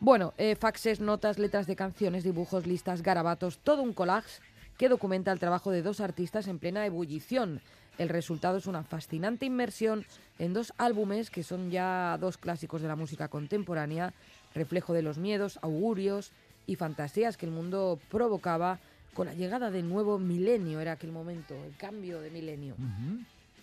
Bueno, 0.01 0.33
eh, 0.39 0.57
faxes, 0.57 1.01
notas, 1.01 1.39
letras 1.39 1.67
de 1.67 1.77
canciones, 1.77 2.25
dibujos, 2.25 2.67
listas, 2.67 3.03
garabatos, 3.03 3.59
todo 3.59 3.83
un 3.83 3.93
collage 3.93 4.41
que 4.79 4.89
documenta 4.89 5.31
el 5.33 5.39
trabajo 5.39 5.71
de 5.71 5.83
dos 5.83 6.01
artistas 6.01 6.49
en 6.49 6.59
plena 6.59 6.87
ebullición. 6.87 7.61
El 7.99 8.09
resultado 8.09 8.57
es 8.57 8.67
una 8.67 8.83
fascinante 8.83 9.47
inmersión 9.47 10.07
en 10.39 10.55
dos 10.55 10.73
álbumes 10.79 11.31
que 11.31 11.43
son 11.43 11.71
ya 11.71 12.17
dos 12.21 12.37
clásicos 12.37 12.83
de 12.83 12.89
la 12.89 12.97
música 12.97 13.29
contemporánea, 13.29 14.13
reflejo 14.55 14.93
de 14.93 15.03
los 15.03 15.19
miedos, 15.19 15.59
augurios 15.63 16.33
y 16.67 16.77
fantasías 16.77 17.37
que 17.37 17.47
el 17.47 17.53
mundo 17.53 17.99
provocaba 18.11 18.81
con 19.15 19.27
la 19.27 19.35
llegada 19.35 19.71
del 19.71 19.89
nuevo 19.89 20.19
milenio, 20.19 20.81
era 20.81 20.93
aquel 20.93 21.13
momento, 21.13 21.55
el 21.65 21.77
cambio 21.77 22.21
de 22.21 22.31
milenio. 22.31 22.77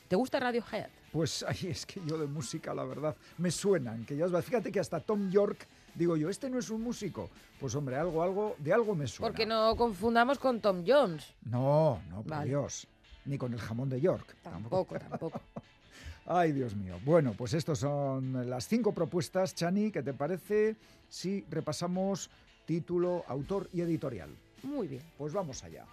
¿Te 0.07 0.15
gusta 0.15 0.39
Radiohead? 0.39 0.87
Pues 1.11 1.43
ahí 1.47 1.67
es 1.67 1.85
que 1.85 2.01
yo 2.05 2.17
de 2.17 2.27
música, 2.27 2.73
la 2.73 2.83
verdad, 2.83 3.15
me 3.37 3.51
suenan. 3.51 4.05
Que 4.05 4.15
ya 4.15 4.25
os 4.25 4.33
va- 4.33 4.41
Fíjate 4.41 4.71
que 4.71 4.79
hasta 4.79 4.99
Tom 4.99 5.29
York, 5.29 5.67
digo 5.95 6.17
yo, 6.17 6.29
este 6.29 6.49
no 6.49 6.59
es 6.59 6.69
un 6.69 6.81
músico. 6.81 7.29
Pues 7.59 7.75
hombre, 7.75 7.95
algo, 7.97 8.23
algo, 8.23 8.55
de 8.59 8.73
algo 8.73 8.95
me 8.95 9.07
suena. 9.07 9.29
Porque 9.31 9.45
no 9.45 9.75
confundamos 9.75 10.39
con 10.39 10.61
Tom 10.61 10.83
Jones. 10.87 11.25
No, 11.45 12.01
no, 12.09 12.17
por 12.21 12.31
Vale. 12.31 12.49
Dios. 12.49 12.87
Ni 13.25 13.37
con 13.37 13.53
el 13.53 13.59
jamón 13.59 13.89
de 13.89 13.99
York. 14.01 14.35
Tampoco, 14.41 14.97
tampoco. 14.97 15.41
Ay, 16.25 16.51
Dios 16.51 16.75
mío. 16.75 16.99
Bueno, 17.05 17.33
pues 17.37 17.53
estos 17.53 17.79
son 17.79 18.49
las 18.49 18.67
cinco 18.67 18.93
propuestas, 18.93 19.53
Chani. 19.55 19.91
¿Qué 19.91 20.01
te 20.03 20.13
parece 20.13 20.75
si 21.09 21.43
repasamos 21.49 22.29
título, 22.65 23.23
autor 23.27 23.67
y 23.73 23.81
editorial? 23.81 24.29
Muy 24.63 24.87
bien. 24.87 25.01
Pues 25.17 25.33
vamos 25.33 25.63
allá. 25.63 25.85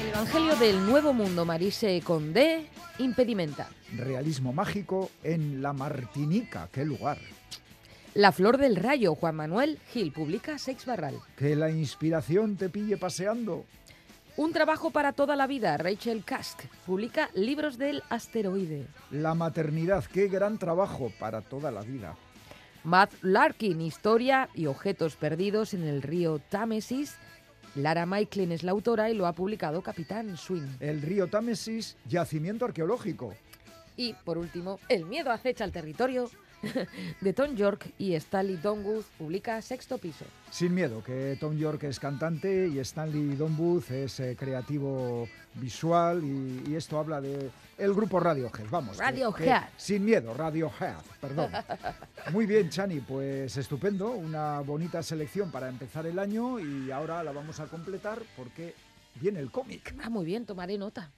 El 0.00 0.08
Evangelio 0.08 0.56
del 0.56 0.86
Nuevo 0.86 1.12
Mundo 1.12 1.44
Marise 1.44 2.00
Condé 2.02 2.66
impedimenta. 2.98 3.68
Realismo 3.96 4.52
mágico 4.52 5.10
en 5.22 5.62
la 5.62 5.72
Martinica. 5.72 6.68
¡Qué 6.72 6.84
lugar! 6.84 7.18
La 8.14 8.32
Flor 8.32 8.58
del 8.58 8.76
Rayo, 8.76 9.14
Juan 9.14 9.36
Manuel 9.36 9.78
Gil, 9.92 10.12
publica 10.12 10.58
Sex 10.58 10.84
Barral. 10.84 11.14
Que 11.36 11.54
la 11.54 11.70
inspiración 11.70 12.56
te 12.56 12.68
pille 12.68 12.96
paseando. 12.96 13.64
Un 14.36 14.52
trabajo 14.52 14.90
para 14.90 15.12
toda 15.12 15.36
la 15.36 15.46
vida, 15.46 15.76
Rachel 15.76 16.24
Kask, 16.24 16.62
publica 16.86 17.30
Libros 17.34 17.78
del 17.78 18.02
Asteroide. 18.08 18.86
La 19.10 19.34
maternidad, 19.34 20.04
qué 20.04 20.28
gran 20.28 20.58
trabajo 20.58 21.12
para 21.20 21.42
toda 21.42 21.70
la 21.70 21.82
vida. 21.82 22.16
Matt 22.84 23.12
Larkin, 23.22 23.80
Historia 23.80 24.48
y 24.54 24.66
objetos 24.66 25.16
perdidos 25.16 25.74
en 25.74 25.84
el 25.84 26.02
río 26.02 26.38
Támesis. 26.38 27.16
Lara 27.74 28.06
Maiklin 28.06 28.52
es 28.52 28.62
la 28.62 28.72
autora 28.72 29.10
y 29.10 29.14
lo 29.14 29.26
ha 29.26 29.32
publicado 29.32 29.82
Capitán 29.82 30.36
Swing. 30.36 30.66
El 30.80 31.02
río 31.02 31.28
Támesis, 31.28 31.96
yacimiento 32.08 32.64
arqueológico. 32.64 33.34
Y, 33.96 34.14
por 34.24 34.38
último, 34.38 34.80
El 34.88 35.04
miedo 35.04 35.30
acecha 35.30 35.64
al 35.64 35.72
territorio, 35.72 36.30
de 37.20 37.32
Tom 37.32 37.54
York 37.54 37.92
y 37.98 38.14
Stanley 38.14 38.56
Donwood 38.56 39.04
publica 39.18 39.60
Sexto 39.62 39.98
Piso. 39.98 40.24
Sin 40.50 40.74
miedo, 40.74 41.02
que 41.02 41.36
Tom 41.40 41.56
York 41.56 41.84
es 41.84 41.98
cantante 42.00 42.68
y 42.68 42.78
Stanley 42.80 43.36
Donwood 43.36 43.90
es 43.90 44.20
eh, 44.20 44.36
creativo 44.38 45.28
visual 45.54 46.22
y, 46.24 46.70
y 46.70 46.74
esto 46.76 46.98
habla 46.98 47.20
de 47.20 47.50
el 47.80 47.94
grupo 47.94 48.20
Radiohead, 48.20 48.68
vamos. 48.70 48.98
Radiohead. 48.98 49.70
sin 49.76 50.04
miedo, 50.04 50.34
Radiohead, 50.34 50.96
perdón. 51.18 51.50
Muy 52.32 52.44
bien, 52.44 52.68
Chani, 52.68 53.00
pues 53.00 53.56
estupendo, 53.56 54.10
una 54.10 54.60
bonita 54.60 55.02
selección 55.02 55.50
para 55.50 55.68
empezar 55.68 56.04
el 56.06 56.18
año 56.18 56.60
y 56.60 56.90
ahora 56.90 57.24
la 57.24 57.32
vamos 57.32 57.58
a 57.58 57.66
completar 57.66 58.20
porque 58.36 58.74
viene 59.14 59.40
el 59.40 59.50
cómic. 59.50 59.94
Ah, 60.02 60.10
muy 60.10 60.26
bien, 60.26 60.44
tomaré 60.44 60.76
nota. 60.76 61.10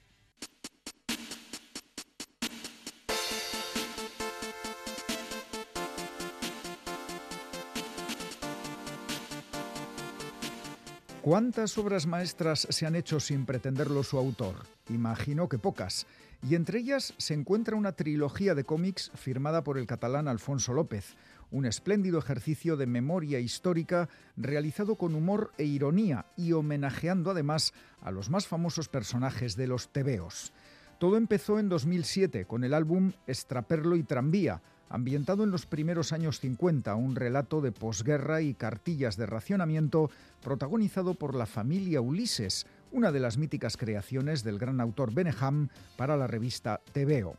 ¿Cuántas 11.23 11.77
obras 11.77 12.05
maestras 12.05 12.67
se 12.69 12.85
han 12.85 12.97
hecho 12.97 13.21
sin 13.21 13.45
pretenderlo 13.45 14.03
su 14.03 14.17
autor? 14.17 14.55
Imagino 14.89 15.47
que 15.47 15.57
pocas. 15.57 16.05
Y 16.45 16.55
entre 16.55 16.79
ellas 16.79 17.13
se 17.17 17.33
encuentra 17.33 17.77
una 17.77 17.93
trilogía 17.93 18.55
de 18.55 18.65
cómics 18.65 19.09
firmada 19.15 19.63
por 19.63 19.77
el 19.77 19.87
catalán 19.87 20.27
Alfonso 20.27 20.73
López, 20.73 21.15
un 21.49 21.65
espléndido 21.65 22.19
ejercicio 22.19 22.75
de 22.75 22.87
memoria 22.87 23.39
histórica 23.39 24.09
realizado 24.35 24.97
con 24.97 25.15
humor 25.15 25.53
e 25.57 25.63
ironía 25.63 26.25
y 26.35 26.51
homenajeando 26.51 27.31
además 27.31 27.73
a 28.01 28.11
los 28.11 28.29
más 28.29 28.45
famosos 28.45 28.89
personajes 28.89 29.55
de 29.55 29.67
los 29.67 29.93
tebeos. 29.93 30.51
Todo 30.99 31.15
empezó 31.15 31.57
en 31.57 31.69
2007 31.69 32.43
con 32.43 32.65
el 32.65 32.73
álbum 32.73 33.13
Estraperlo 33.27 33.95
y 33.95 34.03
Tranvía, 34.03 34.61
ambientado 34.93 35.43
en 35.43 35.49
los 35.49 35.65
primeros 35.65 36.13
años 36.13 36.39
50, 36.39 36.93
un 36.93 37.15
relato 37.15 37.61
de 37.61 37.71
posguerra 37.71 38.43
y 38.43 38.53
cartillas 38.53 39.17
de 39.17 39.25
racionamiento 39.25 40.11
protagonizado 40.43 41.15
por 41.15 41.33
la 41.33 41.47
familia 41.47 41.99
Ulises, 41.99 42.67
una 42.91 43.11
de 43.11 43.19
las 43.19 43.39
míticas 43.39 43.75
creaciones 43.75 44.43
del 44.43 44.59
gran 44.59 44.79
autor 44.79 45.11
Beneham 45.11 45.69
para 45.97 46.15
la 46.15 46.27
revista 46.27 46.79
TVO. 46.91 47.35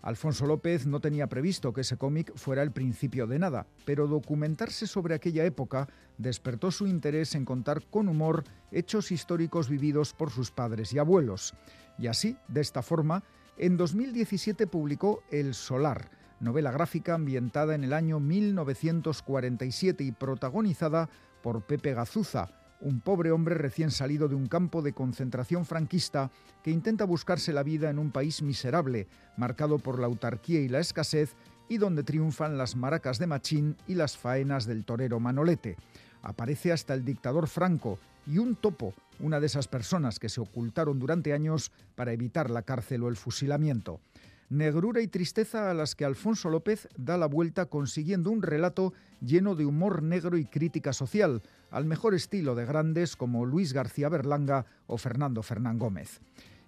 Alfonso 0.00 0.46
López 0.46 0.86
no 0.86 1.00
tenía 1.00 1.26
previsto 1.26 1.74
que 1.74 1.82
ese 1.82 1.98
cómic 1.98 2.34
fuera 2.34 2.62
el 2.62 2.70
principio 2.70 3.26
de 3.26 3.40
nada, 3.40 3.66
pero 3.84 4.06
documentarse 4.06 4.86
sobre 4.86 5.14
aquella 5.14 5.44
época 5.44 5.88
despertó 6.16 6.70
su 6.70 6.86
interés 6.86 7.34
en 7.34 7.44
contar 7.44 7.82
con 7.90 8.08
humor 8.08 8.44
hechos 8.72 9.12
históricos 9.12 9.68
vividos 9.68 10.14
por 10.14 10.30
sus 10.30 10.50
padres 10.50 10.94
y 10.94 10.98
abuelos. 10.98 11.52
Y 11.98 12.06
así, 12.06 12.38
de 12.48 12.62
esta 12.62 12.80
forma, 12.80 13.22
en 13.58 13.76
2017 13.76 14.66
publicó 14.66 15.22
El 15.30 15.52
Solar, 15.52 16.15
novela 16.40 16.70
gráfica 16.70 17.14
ambientada 17.14 17.74
en 17.74 17.84
el 17.84 17.92
año 17.92 18.20
1947 18.20 20.04
y 20.04 20.12
protagonizada 20.12 21.08
por 21.42 21.62
Pepe 21.62 21.94
Gazuza, 21.94 22.50
un 22.80 23.00
pobre 23.00 23.30
hombre 23.30 23.54
recién 23.54 23.90
salido 23.90 24.28
de 24.28 24.34
un 24.34 24.46
campo 24.46 24.82
de 24.82 24.92
concentración 24.92 25.64
franquista 25.64 26.30
que 26.62 26.70
intenta 26.70 27.04
buscarse 27.04 27.52
la 27.52 27.62
vida 27.62 27.88
en 27.90 27.98
un 27.98 28.10
país 28.10 28.42
miserable, 28.42 29.08
marcado 29.36 29.78
por 29.78 29.98
la 29.98 30.06
autarquía 30.06 30.60
y 30.60 30.68
la 30.68 30.80
escasez, 30.80 31.34
y 31.68 31.78
donde 31.78 32.04
triunfan 32.04 32.58
las 32.58 32.76
maracas 32.76 33.18
de 33.18 33.26
Machín 33.26 33.76
y 33.88 33.94
las 33.94 34.16
faenas 34.16 34.66
del 34.66 34.84
torero 34.84 35.18
Manolete. 35.18 35.76
Aparece 36.22 36.72
hasta 36.72 36.94
el 36.94 37.04
dictador 37.04 37.48
Franco 37.48 37.98
y 38.26 38.38
un 38.38 38.56
topo, 38.56 38.94
una 39.20 39.40
de 39.40 39.46
esas 39.46 39.66
personas 39.66 40.18
que 40.18 40.28
se 40.28 40.40
ocultaron 40.40 40.98
durante 40.98 41.32
años 41.32 41.72
para 41.94 42.12
evitar 42.12 42.50
la 42.50 42.62
cárcel 42.62 43.02
o 43.02 43.08
el 43.08 43.16
fusilamiento 43.16 44.00
negrura 44.48 45.00
y 45.00 45.08
tristeza 45.08 45.70
a 45.70 45.74
las 45.74 45.94
que 45.94 46.04
Alfonso 46.04 46.50
López 46.50 46.88
da 46.96 47.16
la 47.16 47.26
vuelta 47.26 47.66
consiguiendo 47.66 48.30
un 48.30 48.42
relato 48.42 48.92
lleno 49.20 49.54
de 49.54 49.66
humor 49.66 50.02
negro 50.02 50.36
y 50.38 50.44
crítica 50.44 50.92
social, 50.92 51.42
al 51.70 51.84
mejor 51.84 52.14
estilo 52.14 52.54
de 52.54 52.64
grandes 52.64 53.16
como 53.16 53.44
Luis 53.44 53.72
García 53.72 54.08
Berlanga 54.08 54.66
o 54.86 54.98
Fernando 54.98 55.42
Fernán 55.42 55.78
Gómez. 55.78 56.20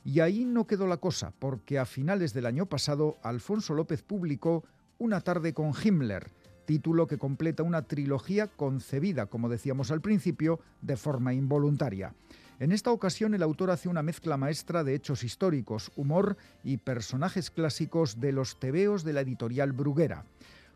Y 0.04 0.20
ahí 0.20 0.44
no 0.44 0.66
quedó 0.66 0.86
la 0.86 0.96
cosa, 0.96 1.32
porque 1.38 1.78
a 1.78 1.84
finales 1.84 2.32
del 2.32 2.46
año 2.46 2.66
pasado 2.66 3.18
Alfonso 3.22 3.74
López 3.74 4.02
publicó 4.02 4.64
Una 4.98 5.20
tarde 5.20 5.52
con 5.52 5.72
Himmler, 5.72 6.30
título 6.64 7.06
que 7.06 7.18
completa 7.18 7.62
una 7.62 7.82
trilogía 7.82 8.46
concebida, 8.46 9.26
como 9.26 9.48
decíamos 9.48 9.90
al 9.90 10.00
principio, 10.00 10.60
de 10.82 10.96
forma 10.96 11.32
involuntaria. 11.32 12.14
En 12.60 12.72
esta 12.72 12.90
ocasión 12.90 13.34
el 13.34 13.44
autor 13.44 13.70
hace 13.70 13.88
una 13.88 14.02
mezcla 14.02 14.36
maestra 14.36 14.82
de 14.82 14.94
hechos 14.94 15.22
históricos, 15.22 15.92
humor 15.94 16.36
y 16.64 16.78
personajes 16.78 17.52
clásicos 17.52 18.18
de 18.20 18.32
los 18.32 18.58
tebeos 18.58 19.04
de 19.04 19.12
la 19.12 19.20
editorial 19.20 19.70
Bruguera. 19.70 20.24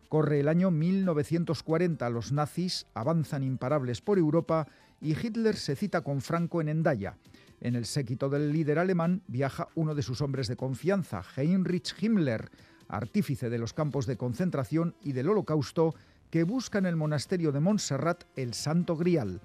Corre 0.07 0.39
el 0.39 0.47
año 0.47 0.71
1940, 0.71 2.09
los 2.09 2.31
nazis 2.31 2.85
avanzan 2.93 3.43
imparables 3.43 3.99
por 3.99 4.17
Europa 4.17 4.67
y 5.01 5.11
Hitler 5.11 5.57
se 5.57 5.75
cita 5.75 6.01
con 6.01 6.21
Franco 6.21 6.61
en 6.61 6.69
Endaya. 6.69 7.17
En 7.59 7.75
el 7.75 7.85
séquito 7.85 8.29
del 8.29 8.53
líder 8.53 8.79
alemán 8.79 9.21
viaja 9.27 9.67
uno 9.75 9.93
de 9.93 10.03
sus 10.03 10.21
hombres 10.21 10.47
de 10.47 10.55
confianza, 10.55 11.21
Heinrich 11.35 12.01
Himmler, 12.01 12.49
artífice 12.87 13.49
de 13.49 13.57
los 13.57 13.73
campos 13.73 14.05
de 14.05 14.15
concentración 14.15 14.95
y 15.03 15.11
del 15.11 15.27
holocausto, 15.27 15.95
que 16.29 16.43
busca 16.43 16.77
en 16.77 16.85
el 16.85 16.95
monasterio 16.95 17.51
de 17.51 17.59
Montserrat 17.59 18.23
el 18.37 18.53
Santo 18.53 18.95
Grial. 18.95 19.41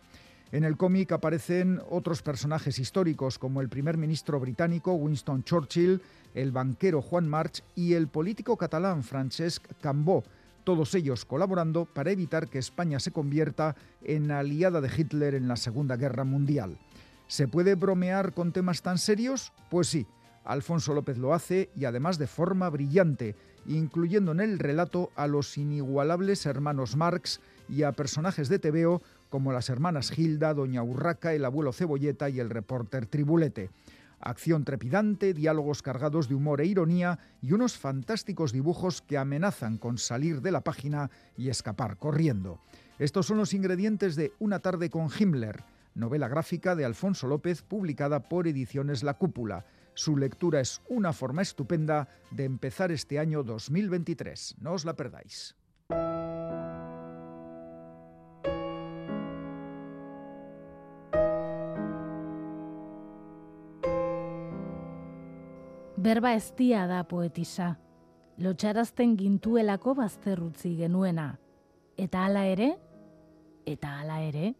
En 0.50 0.64
el 0.64 0.78
cómic 0.78 1.12
aparecen 1.12 1.82
otros 1.90 2.22
personajes 2.22 2.78
históricos 2.78 3.38
como 3.38 3.60
el 3.60 3.68
primer 3.68 3.98
ministro 3.98 4.40
británico 4.40 4.94
Winston 4.94 5.44
Churchill, 5.44 6.00
el 6.34 6.52
banquero 6.52 7.02
Juan 7.02 7.28
March 7.28 7.62
y 7.74 7.92
el 7.92 8.08
político 8.08 8.56
catalán 8.56 9.02
Francesc 9.02 9.66
Cambó, 9.82 10.24
todos 10.64 10.94
ellos 10.94 11.26
colaborando 11.26 11.84
para 11.84 12.12
evitar 12.12 12.48
que 12.48 12.58
España 12.58 12.98
se 12.98 13.10
convierta 13.10 13.76
en 14.02 14.30
aliada 14.30 14.80
de 14.80 14.90
Hitler 14.96 15.34
en 15.34 15.48
la 15.48 15.56
Segunda 15.56 15.96
Guerra 15.96 16.24
Mundial. 16.24 16.78
¿Se 17.26 17.46
puede 17.46 17.74
bromear 17.74 18.32
con 18.32 18.52
temas 18.52 18.80
tan 18.80 18.96
serios? 18.96 19.52
Pues 19.68 19.88
sí, 19.88 20.06
Alfonso 20.44 20.94
López 20.94 21.18
lo 21.18 21.34
hace 21.34 21.68
y 21.76 21.84
además 21.84 22.16
de 22.16 22.26
forma 22.26 22.70
brillante, 22.70 23.36
incluyendo 23.66 24.32
en 24.32 24.40
el 24.40 24.58
relato 24.58 25.10
a 25.14 25.26
los 25.26 25.58
inigualables 25.58 26.46
hermanos 26.46 26.96
Marx 26.96 27.40
y 27.68 27.82
a 27.82 27.92
personajes 27.92 28.48
de 28.48 28.58
TVO 28.58 29.02
como 29.28 29.52
las 29.52 29.68
hermanas 29.68 30.10
Gilda, 30.10 30.54
Doña 30.54 30.82
Urraca, 30.82 31.32
el 31.32 31.44
abuelo 31.44 31.72
Cebolleta 31.72 32.28
y 32.28 32.40
el 32.40 32.50
reporter 32.50 33.06
Tribulete. 33.06 33.70
Acción 34.20 34.64
trepidante, 34.64 35.32
diálogos 35.32 35.82
cargados 35.82 36.28
de 36.28 36.34
humor 36.34 36.60
e 36.60 36.66
ironía 36.66 37.18
y 37.40 37.52
unos 37.52 37.78
fantásticos 37.78 38.52
dibujos 38.52 39.00
que 39.00 39.16
amenazan 39.16 39.78
con 39.78 39.96
salir 39.96 40.42
de 40.42 40.50
la 40.50 40.62
página 40.62 41.10
y 41.36 41.50
escapar 41.50 41.98
corriendo. 41.98 42.60
Estos 42.98 43.26
son 43.26 43.38
los 43.38 43.54
ingredientes 43.54 44.16
de 44.16 44.32
Una 44.40 44.58
tarde 44.58 44.90
con 44.90 45.08
Himmler, 45.08 45.62
novela 45.94 46.26
gráfica 46.26 46.74
de 46.74 46.84
Alfonso 46.84 47.28
López 47.28 47.62
publicada 47.62 48.28
por 48.28 48.48
Ediciones 48.48 49.04
La 49.04 49.14
Cúpula. 49.14 49.66
Su 49.94 50.16
lectura 50.16 50.60
es 50.60 50.80
una 50.88 51.12
forma 51.12 51.42
estupenda 51.42 52.08
de 52.32 52.44
empezar 52.44 52.90
este 52.90 53.20
año 53.20 53.44
2023. 53.44 54.56
No 54.60 54.72
os 54.72 54.84
la 54.84 54.94
perdáis. 54.94 55.54
Berba 66.08 66.30
eztia 66.32 66.86
da 66.88 67.02
poetisa, 67.04 67.74
lotxarazten 68.40 69.10
gintuelako 69.18 69.92
bazterrutzi 69.98 70.70
genuena. 70.78 71.26
Eta 72.00 72.22
hala 72.24 72.46
ere, 72.48 72.68
eta 73.68 73.90
hala 73.98 74.22
ere, 74.24 74.54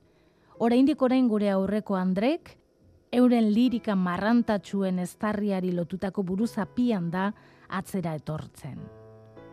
oraindik 0.67 1.01
orain 1.07 1.31
gure 1.31 1.49
aurreko 1.49 1.97
Andrek, 1.97 2.51
euren 3.17 3.49
lirika 3.55 3.97
marrantatxuen 3.97 4.99
eztarriari 5.07 5.73
lotutako 5.73 6.27
buruzapian 6.33 7.07
da 7.15 7.31
atzera 7.81 8.13
etortzen. 8.19 8.83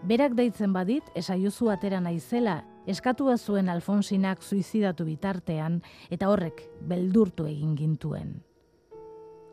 Berak 0.04 0.36
deitzen 0.36 0.76
badit, 0.76 1.08
esaiozu 1.16 1.70
atera 1.72 2.02
naizela, 2.04 2.58
eskatua 2.92 3.38
zuen 3.38 3.72
Alfonsinak 3.72 4.44
suizidatu 4.44 5.08
bitartean, 5.08 5.80
eta 6.12 6.28
horrek 6.28 6.60
beldurtu 6.92 7.48
egin 7.54 7.80
gintuen. 7.80 8.36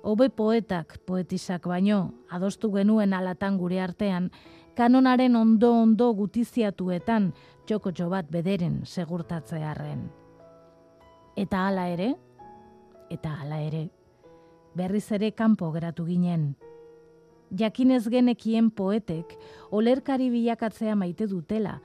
Hobe 0.03 0.31
poetak 0.35 0.97
poetisak 1.07 1.69
baino, 1.71 2.13
adostu 2.27 2.73
genuen 2.75 3.13
alatan 3.15 3.55
gure 3.59 3.79
artean, 3.81 4.33
kanonaren 4.75 5.37
ondo-ondo 5.39 6.09
gutiziatuetan 6.19 7.29
txokotxo 7.69 8.09
bat 8.11 8.27
bederen 8.27 8.81
segurtatzearren. 8.83 10.09
Eta 11.39 11.69
hala 11.69 11.87
ere, 11.93 12.09
eta 13.15 13.37
hala 13.45 13.61
ere, 13.63 13.85
berriz 14.75 15.07
ere 15.15 15.31
kanpo 15.39 15.71
geratu 15.71 16.09
ginen. 16.11 16.57
Jakinez 17.55 18.09
genekien 18.11 18.73
poetek, 18.75 19.37
olerkari 19.71 20.31
bilakatzea 20.35 20.97
maite 20.99 21.31
dutela, 21.31 21.79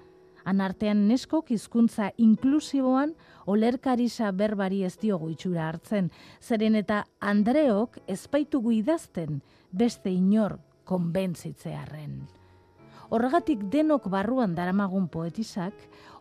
anartean 0.47 1.07
neskok 1.09 1.51
hizkuntza 1.51 2.11
inklusiboan 2.17 3.13
olerkarisa 3.45 4.31
berbari 4.31 4.83
ez 4.87 4.95
diogu 5.01 5.29
itxura 5.33 5.67
hartzen, 5.67 6.09
zeren 6.41 6.75
eta 6.79 7.03
Andreok 7.19 7.99
ezpaitugu 8.07 8.73
idazten 8.79 9.41
beste 9.71 10.11
inor 10.11 10.57
konbentzitzearren. 10.87 12.25
Horregatik 13.07 13.61
denok 13.71 14.09
barruan 14.11 14.51
daramagun 14.55 15.05
poetizak, 15.07 15.75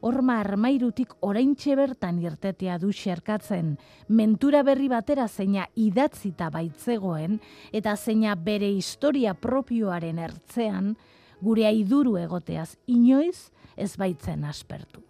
horma 0.06 0.36
armairutik 0.38 1.16
oraintxe 1.26 1.74
bertan 1.74 2.20
irtetea 2.22 2.76
du 2.78 2.92
xerkatzen, 2.94 3.72
mentura 4.06 4.62
berri 4.62 4.86
batera 4.92 5.26
zeina 5.26 5.66
idatzita 5.74 6.50
baitzegoen, 6.54 7.40
eta 7.72 7.96
zeina 7.96 8.36
bere 8.38 8.70
historia 8.70 9.34
propioaren 9.34 10.22
ertzean, 10.22 10.94
gure 11.42 11.66
aiduru 11.66 12.16
egoteaz. 12.20 12.76
Inoiz 12.86 13.50
ez 13.76 13.96
baitzen 13.96 14.44
aspertu. 14.44 15.02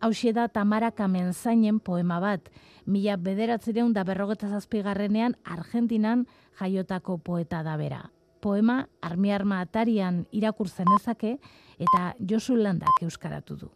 Hau 0.00 0.12
da 0.32 0.48
Tamara 0.48 0.90
Kamenzainen 0.92 1.80
poema 1.80 2.20
bat, 2.20 2.50
mila 2.86 3.16
bederatzireun 3.16 3.92
da 3.92 4.04
berrogeta 4.04 4.48
zazpigarrenean 4.48 5.34
Argentinan 5.44 6.26
jaiotako 6.60 7.18
poeta 7.18 7.62
da 7.62 7.76
bera. 7.76 8.10
Poema 8.40 8.86
armi-arma 9.02 9.60
atarian 9.60 10.26
irakurtzen 10.30 10.86
ezake 11.00 11.38
eta 11.78 12.14
Josu 12.20 12.54
Landak 12.56 13.02
euskaratu 13.02 13.56
du. 13.56 13.70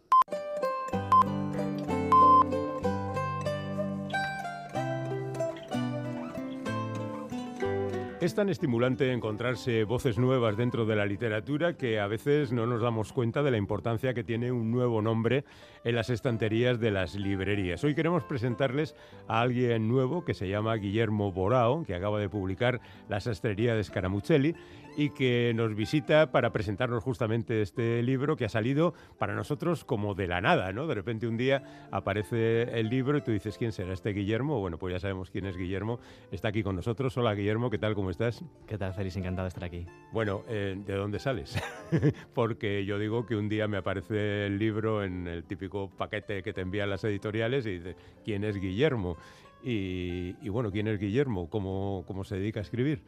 Es 8.23 8.35
tan 8.35 8.47
estimulante 8.47 9.11
encontrarse 9.11 9.83
voces 9.83 10.17
nuevas 10.17 10.55
dentro 10.55 10.85
de 10.85 10.95
la 10.95 11.05
literatura 11.05 11.75
que 11.75 11.99
a 11.99 12.07
veces 12.07 12.53
no 12.53 12.65
nos 12.65 12.81
damos 12.81 13.11
cuenta 13.11 13.43
de 13.43 13.51
la 13.51 13.57
importancia 13.57 14.13
que 14.13 14.23
tiene 14.23 14.49
un 14.49 14.71
nuevo 14.71 15.01
nombre 15.01 15.43
en 15.83 15.95
las 15.95 16.09
estanterías 16.09 16.79
de 16.79 16.91
las 16.91 17.15
librerías. 17.15 17.83
Hoy 17.83 17.95
queremos 17.95 18.23
presentarles 18.23 18.95
a 19.27 19.41
alguien 19.41 19.89
nuevo 19.89 20.23
que 20.23 20.33
se 20.33 20.47
llama 20.47 20.73
Guillermo 20.75 21.33
Borao, 21.33 21.83
que 21.83 21.95
acaba 21.95 22.17
de 22.17 22.29
publicar 22.29 22.79
La 23.09 23.19
sastrería 23.19 23.75
de 23.75 23.83
Scaramuccelli 23.83 24.55
y 24.95 25.09
que 25.09 25.53
nos 25.55 25.75
visita 25.75 26.31
para 26.31 26.51
presentarnos 26.51 27.03
justamente 27.03 27.61
este 27.61 28.01
libro 28.03 28.35
que 28.35 28.45
ha 28.45 28.49
salido 28.49 28.93
para 29.17 29.33
nosotros 29.35 29.83
como 29.83 30.13
de 30.13 30.27
la 30.27 30.41
nada, 30.41 30.71
¿no? 30.71 30.87
De 30.87 30.95
repente 30.95 31.27
un 31.27 31.37
día 31.37 31.87
aparece 31.91 32.63
el 32.79 32.89
libro 32.89 33.17
y 33.17 33.21
tú 33.21 33.31
dices, 33.31 33.57
¿quién 33.57 33.71
será 33.71 33.93
este 33.93 34.11
Guillermo? 34.11 34.59
Bueno, 34.59 34.77
pues 34.77 34.93
ya 34.93 34.99
sabemos 34.99 35.29
quién 35.31 35.45
es 35.45 35.57
Guillermo. 35.57 35.99
Está 36.31 36.49
aquí 36.49 36.63
con 36.63 36.75
nosotros. 36.75 37.17
Hola 37.17 37.33
Guillermo, 37.33 37.69
¿qué 37.69 37.77
tal? 37.77 37.95
¿Cómo 37.95 38.09
estás? 38.09 38.43
¿Qué 38.67 38.77
tal, 38.77 38.93
Félix? 38.93 39.15
Encantado 39.17 39.45
de 39.45 39.49
estar 39.49 39.63
aquí. 39.63 39.85
Bueno, 40.11 40.43
eh, 40.47 40.77
¿de 40.85 40.95
dónde 40.95 41.19
sales? 41.19 41.57
Porque 42.33 42.85
yo 42.85 42.99
digo 42.99 43.25
que 43.25 43.35
un 43.35 43.49
día 43.49 43.67
me 43.67 43.77
aparece 43.77 44.45
el 44.45 44.59
libro 44.59 45.03
en 45.03 45.27
el 45.27 45.43
típico 45.43 45.89
paquete 45.89 46.43
que 46.43 46.53
te 46.53 46.61
envían 46.61 46.89
las 46.89 47.03
editoriales 47.03 47.65
y 47.65 47.79
dice, 47.79 47.95
¿quién 48.23 48.43
es 48.43 48.59
Guillermo? 48.59 49.17
Y, 49.63 50.35
y 50.41 50.49
bueno, 50.49 50.71
¿quién 50.71 50.87
es 50.87 50.99
Guillermo? 50.99 51.49
¿Cómo, 51.49 52.03
¿Cómo 52.05 52.23
se 52.23 52.35
dedica 52.35 52.59
a 52.59 52.63
escribir? 52.63 53.01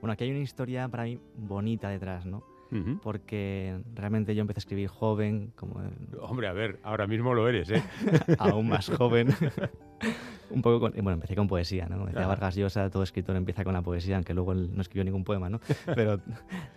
Bueno, 0.00 0.12
aquí 0.12 0.24
hay 0.24 0.30
una 0.30 0.40
historia 0.40 0.88
para 0.88 1.04
mí 1.04 1.18
bonita 1.36 1.88
detrás, 1.88 2.26
¿no? 2.26 2.44
Porque 3.02 3.78
realmente 3.94 4.34
yo 4.34 4.40
empecé 4.40 4.58
a 4.58 4.62
escribir 4.62 4.88
joven, 4.88 5.52
como... 5.54 5.80
Hombre, 6.20 6.48
a 6.48 6.52
ver, 6.52 6.80
ahora 6.82 7.06
mismo 7.06 7.32
lo 7.32 7.48
eres, 7.48 7.70
¿eh? 7.70 7.80
Aún 8.38 8.68
más 8.68 8.88
joven. 8.88 9.28
un 10.50 10.60
poco 10.60 10.80
con, 10.80 10.92
bueno, 10.92 11.12
empecé 11.12 11.36
con 11.36 11.46
poesía, 11.46 11.86
¿no? 11.86 12.04
Decía 12.06 12.26
Vargas 12.26 12.56
Llosa, 12.56 12.90
todo 12.90 13.04
escritor 13.04 13.36
empieza 13.36 13.62
con 13.62 13.74
la 13.74 13.82
poesía, 13.82 14.16
aunque 14.16 14.34
luego 14.34 14.52
él 14.52 14.70
no 14.74 14.82
escribió 14.82 15.04
ningún 15.04 15.22
poema, 15.22 15.48
¿no? 15.48 15.60
Pero 15.94 16.20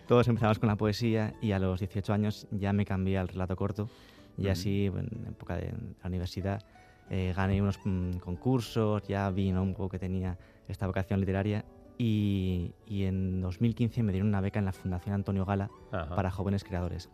todos 0.07 0.27
empezamos 0.27 0.59
con 0.59 0.67
la 0.67 0.75
poesía 0.75 1.33
y 1.41 1.51
a 1.51 1.59
los 1.59 1.79
18 1.79 2.13
años 2.13 2.47
ya 2.51 2.73
me 2.73 2.85
cambié 2.85 3.17
al 3.17 3.27
relato 3.27 3.55
corto 3.55 3.89
y 4.37 4.49
así, 4.49 4.85
en 4.85 5.25
época 5.27 5.55
de 5.55 5.71
la 5.71 6.07
universidad, 6.07 6.63
eh, 7.09 7.33
gané 7.35 7.59
unos 7.59 7.79
mm, 7.83 8.17
concursos, 8.17 9.01
ya 9.07 9.29
vi 9.31 9.51
un 9.51 9.73
poco 9.73 9.89
que 9.89 9.99
tenía 9.99 10.37
esta 10.67 10.85
vocación 10.85 11.19
literaria 11.19 11.65
y, 11.97 12.73
en 12.87 13.41
2015 13.41 14.03
me 14.03 14.11
dieron 14.11 14.29
una 14.29 14.41
beca 14.41 14.59
en 14.59 14.65
la 14.65 14.73
Fundación 14.73 15.15
Antonio 15.15 15.45
Gala 15.45 15.69
para 15.91 16.31
jóvenes 16.31 16.63
creadores, 16.63 17.09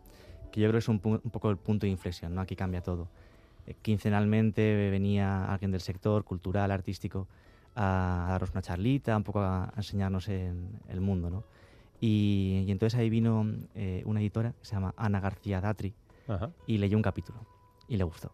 que 0.52 0.60
yo 0.60 0.68
creo 0.68 0.72
que 0.72 0.78
es 0.78 0.88
un, 0.88 0.98
poco 0.98 1.50
el 1.50 1.56
punto 1.56 1.86
de 1.86 1.90
inflexión, 1.90 2.34
¿no? 2.34 2.40
Aquí 2.40 2.56
cambia 2.56 2.82
todo. 2.82 3.08
Eh, 3.66 3.74
quincenalmente 3.80 4.90
venía 4.90 5.46
alguien 5.46 5.70
del 5.70 5.80
sector 5.80 6.24
cultural, 6.24 6.70
artístico, 6.70 7.26
a, 7.74 8.26
daros 8.28 8.50
una 8.50 8.62
charlita, 8.62 9.16
un 9.16 9.24
poco 9.24 9.40
a, 9.40 9.72
enseñarnos 9.76 10.28
en 10.28 10.80
el 10.88 11.00
mundo, 11.00 11.30
¿no? 11.30 11.44
Y, 12.00 12.66
entonces 12.68 12.98
ahí 12.98 13.08
vino 13.08 13.46
eh, 13.74 14.02
una 14.04 14.20
editora 14.20 14.52
que 14.52 14.66
se 14.66 14.74
llama 14.74 14.92
Ana 14.96 15.20
García 15.20 15.60
Datri 15.60 15.94
y 16.66 16.78
leyó 16.78 16.96
un 16.96 17.02
capítulo 17.02 17.46
y 17.88 17.96
le 17.96 18.04
gustó. 18.04 18.32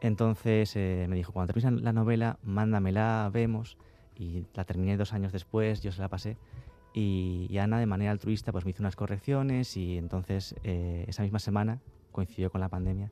Entonces 0.00 0.74
eh, 0.76 1.06
me 1.08 1.16
dijo, 1.16 1.32
cuando 1.32 1.52
termines 1.52 1.82
la 1.82 1.92
novela, 1.92 2.38
mándamela, 2.42 3.30
vemos 3.32 3.76
y 4.16 4.44
la 4.54 4.64
terminé 4.64 4.96
dos 4.96 5.12
años 5.12 5.32
después, 5.32 5.82
yo 5.82 5.92
se 5.92 6.00
la 6.00 6.08
pasé. 6.08 6.36
Y, 6.92 7.58
Ana, 7.58 7.80
de 7.80 7.86
manera 7.86 8.12
altruista, 8.12 8.52
pues 8.52 8.64
me 8.64 8.70
hizo 8.70 8.82
unas 8.82 8.94
correcciones 8.94 9.76
y 9.76 9.98
entonces 9.98 10.54
eh, 10.62 11.04
esa 11.08 11.22
misma 11.22 11.40
semana, 11.40 11.80
coincidió 12.12 12.50
con 12.50 12.60
la 12.60 12.68
pandemia, 12.68 13.10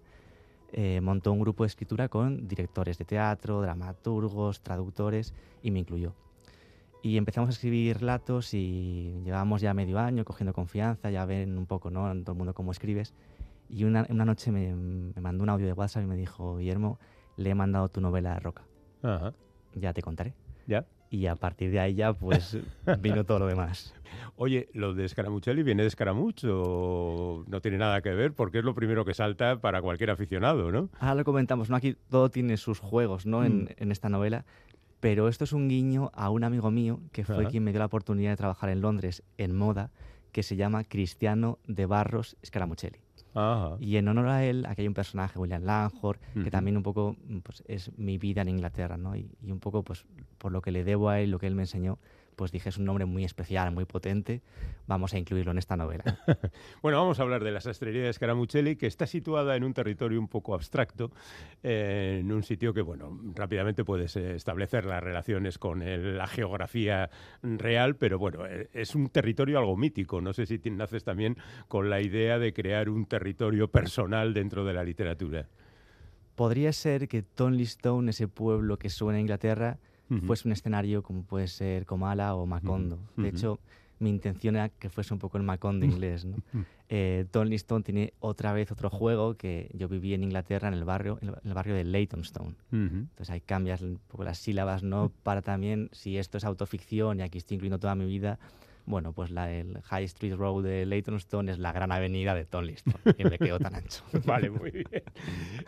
eh, 0.73 1.01
montó 1.01 1.33
un 1.33 1.41
grupo 1.41 1.65
de 1.65 1.69
escritura 1.69 2.09
con 2.09 2.47
directores 2.47 2.97
de 2.97 3.05
teatro, 3.05 3.61
dramaturgos, 3.61 4.63
traductores 4.63 5.35
y 5.63 5.73
me 5.73 5.81
incluyó. 5.81 6.15
Y 7.03 7.17
empezamos 7.17 7.49
a 7.49 7.53
escribir 7.53 7.99
relatos 7.99 8.55
y 8.55 9.21
llevábamos 9.25 9.61
ya 9.61 9.75
medio 9.75 9.99
año 9.99 10.25
cogiendo 10.25 10.53
confianza, 10.53 11.11
ya 11.11 11.25
ven 11.25 11.59
un 11.59 11.67
poco, 11.67 11.91
¿no? 11.91 12.03
Todo 12.23 12.33
el 12.33 12.39
mundo 12.39 12.55
cómo 12.55 12.71
escribes. 12.71 13.13
Y 13.69 13.83
una, 13.83 14.07
una 14.09 14.25
noche 14.25 14.53
me, 14.53 14.73
me, 14.75 15.21
mandó 15.21 15.43
un 15.43 15.51
audio 15.51 15.67
de 15.67 15.73
WhatsApp 15.73 16.05
y 16.05 16.07
me 16.07 16.17
dijo, 16.17 16.59
Guillermo, 16.59 17.01
le 17.37 17.51
he 17.51 17.55
mandado 17.57 17.89
tu 17.89 18.01
novela 18.01 18.35
a 18.35 18.39
Roca. 18.39 18.63
Ya 19.75 19.93
te 19.93 20.03
contaré. 20.03 20.35
¿Ya? 20.67 20.87
Y 21.11 21.27
a 21.27 21.37
partir 21.37 21.71
de 21.71 21.81
ahí 21.81 21.95
ya 21.95 22.13
pues 22.15 22.59
vino 23.01 23.25
todo 23.25 23.41
lo 23.41 23.47
demás. 23.47 23.95
Oye, 24.37 24.69
¿lo 24.73 24.95
de 24.95 25.09
Scaramuccelli 25.09 25.63
viene 25.63 25.83
de 25.83 25.91
Scaramuch 25.91 26.45
o 26.49 27.45
no 27.47 27.61
tiene 27.61 27.79
nada 27.79 28.01
que 28.01 28.11
ver? 28.11 28.33
Porque 28.33 28.59
es 28.59 28.65
lo 28.65 28.75
primero 28.75 29.05
que 29.05 29.15
salta 29.15 29.61
para 29.61 29.83
cualquier 29.83 30.11
aficionado, 30.11 30.73
¿no? 30.73 30.89
Ahora 30.99 31.17
lo 31.17 31.25
comentamos, 31.25 31.71
¿no? 31.71 31.77
Aquí 31.77 31.97
todo 32.11 32.31
tiene 32.31 32.57
sus 32.57 32.79
juegos, 32.79 33.27
¿no? 33.27 33.45
En, 33.45 33.65
mm. 33.65 33.91
esta 33.91 34.09
novela. 34.09 34.45
Pero 35.01 35.29
esto 35.29 35.45
es 35.45 35.53
un 35.53 35.69
guiño 35.69 36.11
a 36.15 36.31
un 36.31 36.45
amigo 36.45 36.71
mío 36.71 37.01
que 37.13 37.25
fue 37.25 37.47
quien 37.47 37.65
me 37.65 37.73
dio 37.73 37.81
la 37.81 37.87
oportunidad 37.87 38.31
de 38.31 38.37
trabajar 38.37 38.71
en 38.71 38.81
Londres 38.81 39.23
en 39.37 39.55
moda, 39.57 39.91
que 40.31 40.43
se 40.43 40.57
llama 40.57 40.85
Cristiano 40.85 41.59
de 41.67 41.87
Barros 41.87 42.37
Scaramuccelli. 42.45 43.01
Y 43.81 43.97
en 43.97 44.09
honor 44.09 44.29
a 44.29 44.45
él, 44.45 44.67
aquí 44.67 44.83
hay 44.83 44.89
un 44.89 44.95
personaje, 44.95 45.39
William 45.39 45.65
Langford, 45.65 46.19
que 46.43 46.51
también 46.51 46.77
un 46.77 46.83
poco 46.83 47.17
pues, 47.43 47.63
es 47.67 47.97
mi 47.99 48.19
vida 48.19 48.43
en 48.43 48.49
Inglaterra, 48.49 48.97
¿no? 48.97 49.17
Y, 49.17 49.31
y, 49.43 49.51
un 49.51 49.61
poco 49.61 49.83
pues, 49.83 50.05
por 50.39 50.53
lo 50.53 50.61
que 50.61 50.71
le 50.71 50.85
debo 50.85 51.09
a 51.09 51.21
él, 51.21 51.31
lo 51.31 51.39
que 51.39 51.47
él 51.47 51.55
me 51.55 51.63
enseñó, 51.63 51.99
pues 52.37 52.53
dije 52.53 52.69
es 52.69 52.79
un 52.79 52.85
nombre 52.85 53.05
muy 53.05 53.25
especial, 53.25 53.73
muy 53.73 53.85
potente, 53.85 54.43
vamos 54.87 55.15
a 55.15 55.19
incluirlo 55.19 55.53
en 55.53 55.59
esta 55.59 55.77
novela. 55.77 56.05
bueno, 56.83 56.99
vamos 56.99 57.19
a 57.21 57.23
hablar 57.23 57.45
de 57.45 57.51
la 57.51 57.61
sastrería 57.61 58.05
de 58.05 58.13
Scaramuccelli, 58.13 58.77
que 58.77 58.87
está 58.87 59.07
situada 59.07 59.57
en 59.57 59.65
un 59.65 59.75
territorio 59.75 60.19
un 60.19 60.29
poco 60.29 60.55
abstracto, 60.55 61.11
eh, 61.63 62.19
en 62.21 62.33
un 62.33 62.43
sitio 62.43 62.73
que, 62.75 62.83
bueno, 62.83 63.19
rápidamente 63.35 63.85
puedes 63.85 64.17
eh, 64.17 64.35
establecer 64.35 64.85
las 64.85 65.03
relaciones 65.03 65.59
con 65.59 65.83
la 65.83 66.27
geografía 66.27 67.11
real, 67.43 67.97
pero 67.97 68.19
bueno, 68.19 68.47
eh, 68.47 68.69
es 68.73 68.95
un 68.95 69.09
territorio 69.09 69.59
algo 69.59 69.77
mítico. 69.77 70.21
No 70.21 70.33
sé 70.33 70.47
si 70.47 70.59
naces 70.71 71.05
también 71.05 71.37
con 71.69 71.91
la 71.91 72.01
idea 72.01 72.39
de 72.39 72.53
crear 72.53 72.89
un 72.89 73.07
territorio 73.07 73.69
personal 73.69 74.35
dentro 74.35 74.65
de 74.65 74.73
la 74.73 74.85
literatura. 74.85 75.49
Podría 76.35 76.73
ser 76.73 77.09
que 77.09 77.23
Tonley 77.23 77.65
Stone, 77.65 78.11
ese 78.11 78.27
pueblo 78.27 78.79
que 78.79 78.89
suena 78.89 79.19
a 79.19 79.21
Inglaterra, 79.21 79.79
fuese 80.21 80.49
un 80.49 80.53
escenario 80.53 81.03
como 81.03 81.23
puede 81.23 81.49
ser 81.49 81.87
Comala 81.87 82.35
o 82.35 82.47
Macondo. 82.47 82.99
De 83.17 83.29
hecho, 83.29 83.59
mi 83.99 84.11
intención 84.11 84.57
era 84.57 84.69
que 84.69 84.89
fuese 84.89 85.15
un 85.15 85.21
poco 85.21 85.39
el 85.39 85.45
Macondo 85.45 85.87
inglés. 85.87 86.25
¿no? 86.25 86.37
eh, 86.89 87.27
Stone 87.33 87.85
tiene 87.85 88.13
otra 88.21 88.53
vez 88.53 88.71
otro 88.71 88.91
juego 88.91 89.35
que 89.37 89.71
yo 89.73 89.89
viví 89.89 90.13
en 90.13 90.23
Inglaterra, 90.25 90.69
en 90.69 90.75
el 90.75 90.85
barrio, 90.85 91.19
en 91.23 91.33
el 91.45 91.55
barrio 91.55 91.75
de 91.75 91.85
Leytonstone. 91.85 92.55
Entonces 92.71 93.31
ahí 93.31 93.41
cambias 93.41 93.81
un 93.81 93.99
poco 94.09 94.25
las 94.25 94.39
sílabas, 94.39 94.83
¿no? 94.83 95.11
Para 95.23 95.41
también, 95.41 95.89
si 95.93 96.19
esto 96.19 96.37
es 96.37 96.45
autoficción 96.45 97.21
y 97.21 97.23
aquí 97.23 97.39
estoy 97.39 97.55
incluyendo 97.55 97.79
toda 97.79 97.95
mi 97.95 98.05
vida, 98.05 98.39
bueno, 98.85 99.13
pues 99.13 99.31
la, 99.31 99.53
el 99.53 99.81
High 99.83 100.05
Street 100.05 100.35
Road 100.35 100.65
de 100.65 100.87
Leytonstone 100.87 101.53
es 101.53 101.59
la 101.59 101.73
gran 101.73 101.93
avenida 101.93 102.35
de 102.35 102.45
Tonliston, 102.45 102.95
y 103.17 103.25
me 103.25 103.39
quedó 103.39 103.59
tan 103.59 103.75
ancho. 103.75 104.05
vale, 104.27 104.51
muy 104.51 104.71
bien. 104.71 105.03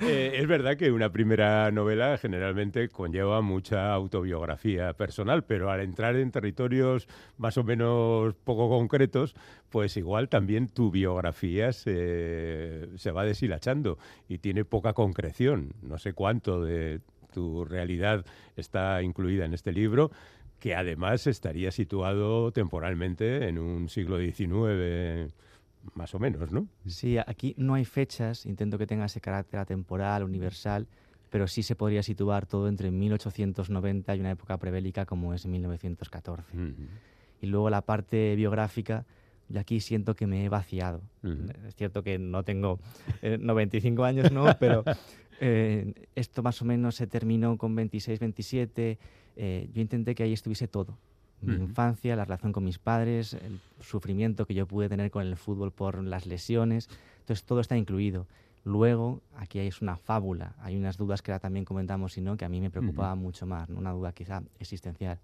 Eh, 0.00 0.32
es 0.34 0.46
verdad 0.46 0.76
que 0.76 0.90
una 0.90 1.10
primera 1.10 1.70
novela 1.70 2.18
generalmente 2.18 2.88
conlleva 2.88 3.40
mucha 3.40 3.92
autobiografía 3.92 4.92
personal, 4.94 5.44
pero 5.44 5.70
al 5.70 5.80
entrar 5.80 6.16
en 6.16 6.30
territorios 6.30 7.06
más 7.38 7.56
o 7.56 7.64
menos 7.64 8.34
poco 8.44 8.68
concretos, 8.68 9.34
pues 9.70 9.96
igual 9.96 10.28
también 10.28 10.68
tu 10.68 10.90
biografía 10.90 11.72
se, 11.72 12.88
se 12.96 13.10
va 13.10 13.24
deshilachando 13.24 13.98
y 14.28 14.38
tiene 14.38 14.64
poca 14.64 14.92
concreción. 14.92 15.72
No 15.82 15.98
sé 15.98 16.12
cuánto 16.12 16.62
de 16.62 17.00
tu 17.32 17.64
realidad 17.64 18.24
está 18.56 19.02
incluida 19.02 19.44
en 19.44 19.54
este 19.54 19.72
libro, 19.72 20.10
que 20.64 20.74
además 20.74 21.26
estaría 21.26 21.70
situado 21.70 22.50
temporalmente 22.50 23.50
en 23.50 23.58
un 23.58 23.90
siglo 23.90 24.18
XIX 24.18 25.30
más 25.92 26.14
o 26.14 26.18
menos, 26.18 26.52
¿no? 26.52 26.66
Sí, 26.86 27.18
aquí 27.18 27.54
no 27.58 27.74
hay 27.74 27.84
fechas, 27.84 28.46
intento 28.46 28.78
que 28.78 28.86
tenga 28.86 29.04
ese 29.04 29.20
carácter 29.20 29.60
atemporal, 29.60 30.24
universal, 30.24 30.86
pero 31.28 31.48
sí 31.48 31.62
se 31.62 31.76
podría 31.76 32.02
situar 32.02 32.46
todo 32.46 32.66
entre 32.66 32.90
1890 32.90 34.16
y 34.16 34.20
una 34.20 34.30
época 34.30 34.56
prebélica 34.56 35.04
como 35.04 35.34
es 35.34 35.44
1914. 35.44 36.48
Y 37.42 37.46
luego 37.46 37.68
la 37.68 37.82
parte 37.82 38.34
biográfica, 38.34 39.04
Yo 39.50 39.60
aquí 39.60 39.80
siento 39.80 40.14
que 40.16 40.26
me 40.26 40.46
he 40.46 40.48
vaciado. 40.48 41.02
Es 41.68 41.74
cierto 41.74 42.02
que 42.02 42.18
no 42.18 42.42
tengo 42.42 42.80
eh, 43.20 43.36
95 43.38 44.02
años, 44.02 44.32
¿no? 44.32 44.46
Pero 44.58 44.82
eh, 45.42 45.92
esto 46.14 46.42
más 46.42 46.62
o 46.62 46.64
menos 46.64 46.94
se 46.94 47.06
terminó 47.06 47.58
con 47.58 47.74
26, 47.74 48.18
27. 48.18 48.98
Eh, 49.36 49.68
yo 49.72 49.80
intenté 49.82 50.14
que 50.14 50.22
ahí 50.22 50.32
estuviese 50.32 50.68
todo. 50.68 50.96
Mi 51.40 51.54
Ujú. 51.54 51.64
infancia, 51.64 52.16
la 52.16 52.24
relación 52.24 52.52
con 52.52 52.64
mis 52.64 52.78
padres, 52.78 53.34
el 53.34 53.58
sufrimiento 53.80 54.46
que 54.46 54.54
yo 54.54 54.66
pude 54.66 54.88
tener 54.88 55.10
con 55.10 55.26
el 55.26 55.36
fútbol 55.36 55.72
por 55.72 56.02
las 56.02 56.26
lesiones. 56.26 56.88
Entonces 57.20 57.44
todo 57.44 57.60
está 57.60 57.76
incluido. 57.76 58.26
Luego, 58.64 59.20
aquí 59.36 59.58
es 59.58 59.82
una 59.82 59.96
fábula. 59.96 60.54
Hay 60.60 60.76
unas 60.76 60.96
dudas 60.96 61.20
que 61.20 61.32
ahora 61.32 61.40
también 61.40 61.64
comentamos, 61.66 62.14
sino 62.14 62.36
que 62.36 62.44
a 62.46 62.48
mí 62.48 62.60
me 62.60 62.70
preocupaba 62.70 63.14
mucho 63.14 63.44
más, 63.46 63.68
¿no? 63.68 63.78
una 63.78 63.92
duda 63.92 64.12
quizá 64.12 64.42
existencial. 64.58 65.18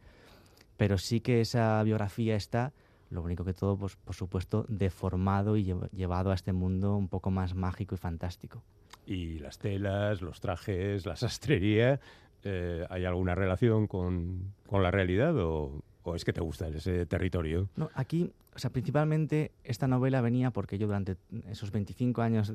Pero 0.77 0.99
sí 0.99 1.21
que 1.21 1.41
esa 1.41 1.83
biografía 1.83 2.37
está, 2.37 2.73
lo 3.11 3.23
único 3.23 3.45
que 3.45 3.55
todo, 3.55 3.77
pues, 3.79 3.97
por 3.97 4.15
supuesto, 4.15 4.67
deformado 4.69 5.57
y 5.57 5.65
llev- 5.65 5.91
llevado 5.91 6.31
a 6.33 6.35
este 6.35 6.53
mundo 6.53 6.97
un 6.97 7.09
poco 7.09 7.31
más 7.31 7.55
mágico 7.55 7.95
y 7.95 7.99
fantástico. 7.99 8.63
Y 9.07 9.39
las 9.39 9.59
telas, 9.59 10.21
los 10.21 10.41
trajes, 10.41 11.07
la 11.07 11.17
sastrería, 11.17 11.99
eh, 12.45 12.87
¿hay 12.89 13.05
alguna 13.05 13.35
relación 13.35 13.87
con, 13.87 14.55
con 14.67 14.83
la 14.83 14.91
realidad 14.91 15.37
o, 15.39 15.83
o 16.03 16.15
es 16.15 16.25
que 16.25 16.33
te 16.33 16.41
gusta 16.41 16.69
ese 16.69 17.07
territorio? 17.07 17.69
No, 17.77 17.91
aquí, 17.95 18.31
o 18.55 18.59
sea, 18.59 18.71
principalmente 18.71 19.53
esta 19.65 19.87
novela 19.87 20.21
venía 20.21 20.51
porque 20.51 20.79
yo 20.79 20.87
durante 20.87 21.17
esos 21.49 21.71
25 21.71 22.23
años 22.23 22.53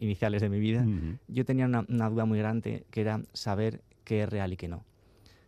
iniciales 0.00 0.42
de 0.42 0.48
mi 0.48 0.60
vida, 0.60 0.86
yo 1.28 1.44
tenía 1.44 1.66
una, 1.66 1.84
una 1.88 2.08
duda 2.10 2.24
muy 2.24 2.38
grande 2.38 2.84
que 2.90 3.00
era 3.00 3.20
saber 3.32 3.82
qué 4.04 4.22
es 4.22 4.28
real 4.28 4.52
y 4.52 4.56
qué 4.56 4.68
no. 4.68 4.84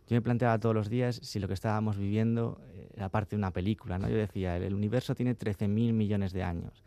Yo 0.07 0.15
me 0.15 0.21
planteaba 0.21 0.57
todos 0.57 0.73
los 0.73 0.89
días 0.89 1.19
si 1.21 1.39
lo 1.39 1.47
que 1.47 1.53
estábamos 1.53 1.97
viviendo 1.97 2.61
era 2.95 3.09
parte 3.09 3.35
de 3.35 3.39
una 3.39 3.51
película. 3.51 3.99
¿no? 3.99 4.09
Yo 4.09 4.15
decía, 4.15 4.55
el 4.57 4.73
universo 4.73 5.15
tiene 5.15 5.37
13.000 5.37 5.67
millones 5.93 6.31
de 6.31 6.43
años. 6.43 6.83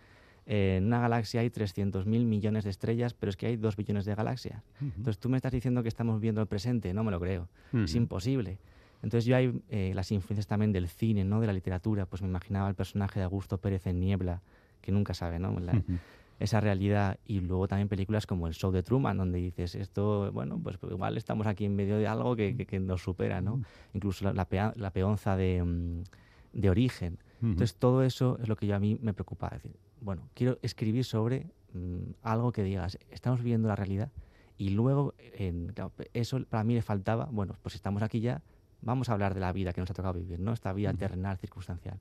Eh, 0.46 0.76
en 0.78 0.86
una 0.86 1.00
galaxia 1.00 1.40
hay 1.42 1.50
300.000 1.50 2.24
millones 2.24 2.64
de 2.64 2.70
estrellas, 2.70 3.14
pero 3.14 3.30
es 3.30 3.36
que 3.36 3.46
hay 3.46 3.56
2 3.56 3.76
billones 3.76 4.04
de 4.04 4.14
galaxias. 4.14 4.62
Entonces 4.80 5.18
tú 5.18 5.28
me 5.28 5.36
estás 5.36 5.52
diciendo 5.52 5.82
que 5.82 5.88
estamos 5.88 6.20
viendo 6.20 6.40
el 6.40 6.46
presente, 6.48 6.92
no 6.94 7.04
me 7.04 7.10
lo 7.10 7.20
creo. 7.20 7.48
Es 7.72 7.90
Ujú. 7.92 7.98
imposible. 7.98 8.58
Entonces 9.02 9.24
yo 9.24 9.36
hay 9.36 9.62
eh, 9.70 9.92
las 9.94 10.10
influencias 10.12 10.46
también 10.46 10.72
del 10.72 10.88
cine, 10.88 11.24
¿no? 11.24 11.40
de 11.40 11.46
la 11.46 11.52
literatura, 11.52 12.04
pues 12.06 12.20
me 12.22 12.28
imaginaba 12.28 12.68
el 12.68 12.74
personaje 12.74 13.18
de 13.20 13.24
Augusto 13.24 13.58
Pérez 13.58 13.86
en 13.86 14.00
Niebla, 14.00 14.42
que 14.82 14.92
nunca 14.92 15.14
sabe, 15.14 15.38
¿no? 15.38 15.58
La- 15.60 15.72
Ujú. 15.76 15.98
esa 16.38 16.58
realidad 16.60 17.18
y 17.26 17.40
luego 17.40 17.68
también 17.68 17.88
películas 17.88 18.26
como 18.26 18.46
El 18.46 18.54
Show 18.54 18.72
de 18.72 18.82
Truman, 18.82 19.16
donde 19.18 19.38
dices, 19.38 19.74
esto, 19.74 20.32
bueno, 20.32 20.58
pues 20.62 20.78
igual 20.90 21.16
estamos 21.18 21.46
aquí 21.46 21.66
en 21.66 21.76
medio 21.76 21.98
de 21.98 22.06
algo 22.08 22.34
que, 22.34 22.56
que- 22.56 22.64
que 22.66 22.80
nos 22.80 23.02
supera, 23.02 23.40
¿no? 23.42 23.60
Incluso 23.94 24.24
la, 24.24 24.32
la 24.32 24.46
pea- 24.48 24.72
la 24.76 24.90
peonza 24.90 25.36
de, 25.36 25.62
mm, 25.62 26.02
de 26.54 26.70
origen. 26.70 27.18
Entonces 27.42 27.76
todo 27.76 28.02
eso 28.02 28.38
es 28.42 28.48
lo 28.48 28.56
que 28.56 28.66
yo 28.66 28.74
a 28.74 28.78
mí 28.80 28.98
me 29.02 29.12
preocupa. 29.14 29.48
Es 29.48 29.62
decir, 29.62 29.76
bueno, 30.00 30.28
quiero 30.34 30.58
escribir 30.62 31.04
sobre 31.04 31.46
mm, 31.72 32.12
algo 32.22 32.52
que 32.52 32.62
digas, 32.62 32.98
estamos 33.10 33.40
viviendo 33.40 33.68
la 33.68 33.76
realidad 33.76 34.10
y 34.58 34.70
luego 34.70 35.14
en- 35.18 35.68
claro, 35.68 35.92
eso 36.12 36.44
para 36.48 36.64
mí 36.64 36.74
le 36.74 36.82
faltaba, 36.82 37.26
bueno, 37.30 37.56
pues 37.62 37.74
estamos 37.74 38.02
aquí 38.02 38.20
ya, 38.20 38.42
vamos 38.82 39.08
a 39.08 39.12
hablar 39.12 39.34
de 39.34 39.40
la 39.40 39.52
vida 39.52 39.72
que 39.72 39.80
nos 39.80 39.90
ha 39.90 39.94
tocado 39.94 40.14
vivir, 40.14 40.40
¿no? 40.40 40.52
Esta 40.52 40.72
vida 40.72 40.92
terrenal, 40.94 41.38
circunstancial. 41.38 41.98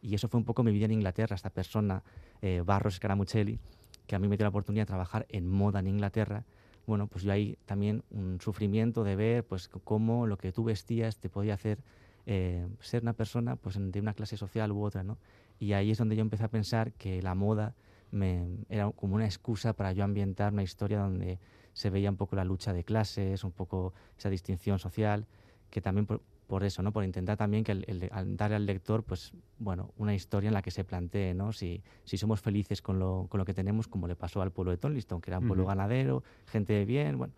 Y 0.00 0.14
eso 0.14 0.28
fue 0.28 0.38
un 0.38 0.44
poco 0.44 0.64
mi 0.64 0.72
vida 0.72 0.86
en 0.86 0.92
Inglaterra, 0.92 1.36
esta 1.36 1.50
persona, 1.50 2.02
eh, 2.40 2.62
Barros 2.64 2.96
Scaramuccelli, 2.96 3.60
que 4.06 4.16
a 4.16 4.18
mí 4.18 4.26
me 4.26 4.36
dio 4.36 4.44
la 4.44 4.48
oportunidad 4.50 4.82
de 4.82 4.86
trabajar 4.86 5.26
en 5.28 5.48
moda 5.48 5.78
en 5.78 5.86
Inglaterra. 5.86 6.44
Bueno, 6.86 7.06
pues 7.06 7.22
yo 7.22 7.32
ahí 7.32 7.56
también 7.66 8.02
un 8.10 8.40
sufrimiento 8.40 9.04
de 9.04 9.14
ver 9.14 9.44
pues 9.44 9.68
cómo 9.68 10.26
lo 10.26 10.36
que 10.38 10.50
tú 10.50 10.64
vestías 10.64 11.18
te 11.18 11.28
podía 11.28 11.54
hacer 11.54 11.78
eh, 12.26 12.66
ser 12.80 13.02
una 13.02 13.12
persona 13.12 13.54
pues 13.56 13.76
de 13.78 14.00
una 14.00 14.14
clase 14.14 14.36
social 14.36 14.72
u 14.72 14.82
otra, 14.82 15.04
¿no? 15.04 15.18
Y 15.62 15.74
ahí 15.74 15.92
es 15.92 15.98
donde 15.98 16.16
yo 16.16 16.22
empecé 16.22 16.42
a 16.42 16.48
pensar 16.48 16.92
que 16.94 17.22
la 17.22 17.36
moda 17.36 17.76
me, 18.10 18.48
era 18.68 18.90
como 18.90 19.14
una 19.14 19.26
excusa 19.26 19.74
para 19.74 19.92
yo 19.92 20.02
ambientar 20.02 20.52
una 20.52 20.64
historia 20.64 20.98
donde 20.98 21.38
se 21.72 21.88
veía 21.88 22.10
un 22.10 22.16
poco 22.16 22.34
la 22.34 22.42
lucha 22.44 22.72
de 22.72 22.82
clases, 22.82 23.44
un 23.44 23.52
poco 23.52 23.94
esa 24.18 24.28
distinción 24.28 24.80
social, 24.80 25.24
que 25.70 25.80
también 25.80 26.06
por, 26.06 26.20
por 26.48 26.64
eso, 26.64 26.82
¿no? 26.82 26.92
Por 26.92 27.04
intentar 27.04 27.36
también 27.36 27.62
que 27.62 27.70
el, 27.70 27.84
el- 27.86 28.08
al 28.10 28.36
darle 28.36 28.56
al 28.56 28.66
lector, 28.66 29.04
pues, 29.04 29.34
bueno, 29.60 29.92
una 29.98 30.16
historia 30.16 30.48
en 30.48 30.54
la 30.54 30.62
que 30.62 30.72
se 30.72 30.82
plantee, 30.82 31.32
¿no? 31.32 31.52
Si, 31.52 31.80
si 32.02 32.18
somos 32.18 32.40
felices 32.40 32.82
con 32.82 32.98
lo, 32.98 33.28
con 33.30 33.38
lo 33.38 33.44
que 33.44 33.54
tenemos, 33.54 33.86
como 33.86 34.08
le 34.08 34.16
pasó 34.16 34.42
al 34.42 34.50
pueblo 34.50 34.72
de 34.72 34.78
Tonliston, 34.78 35.20
que 35.20 35.30
era 35.30 35.38
un 35.38 35.46
pueblo 35.46 35.62
Ujú. 35.62 35.68
ganadero, 35.68 36.24
gente 36.46 36.72
de 36.72 36.84
bien, 36.84 37.18
bueno. 37.18 37.34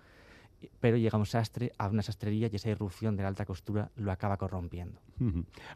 Pero 0.81 0.97
llega 0.97 1.19
un 1.19 1.27
sastre 1.27 1.73
a 1.79 1.89
una 1.89 2.03
sastrería 2.03 2.49
y 2.53 2.57
esa 2.57 2.71
irrupción 2.71 3.17
de 3.17 3.23
la 3.23 3.29
alta 3.29 3.45
costura 3.45 3.91
lo 3.97 4.13
acaba 4.13 4.37
corrompiendo. 4.37 5.01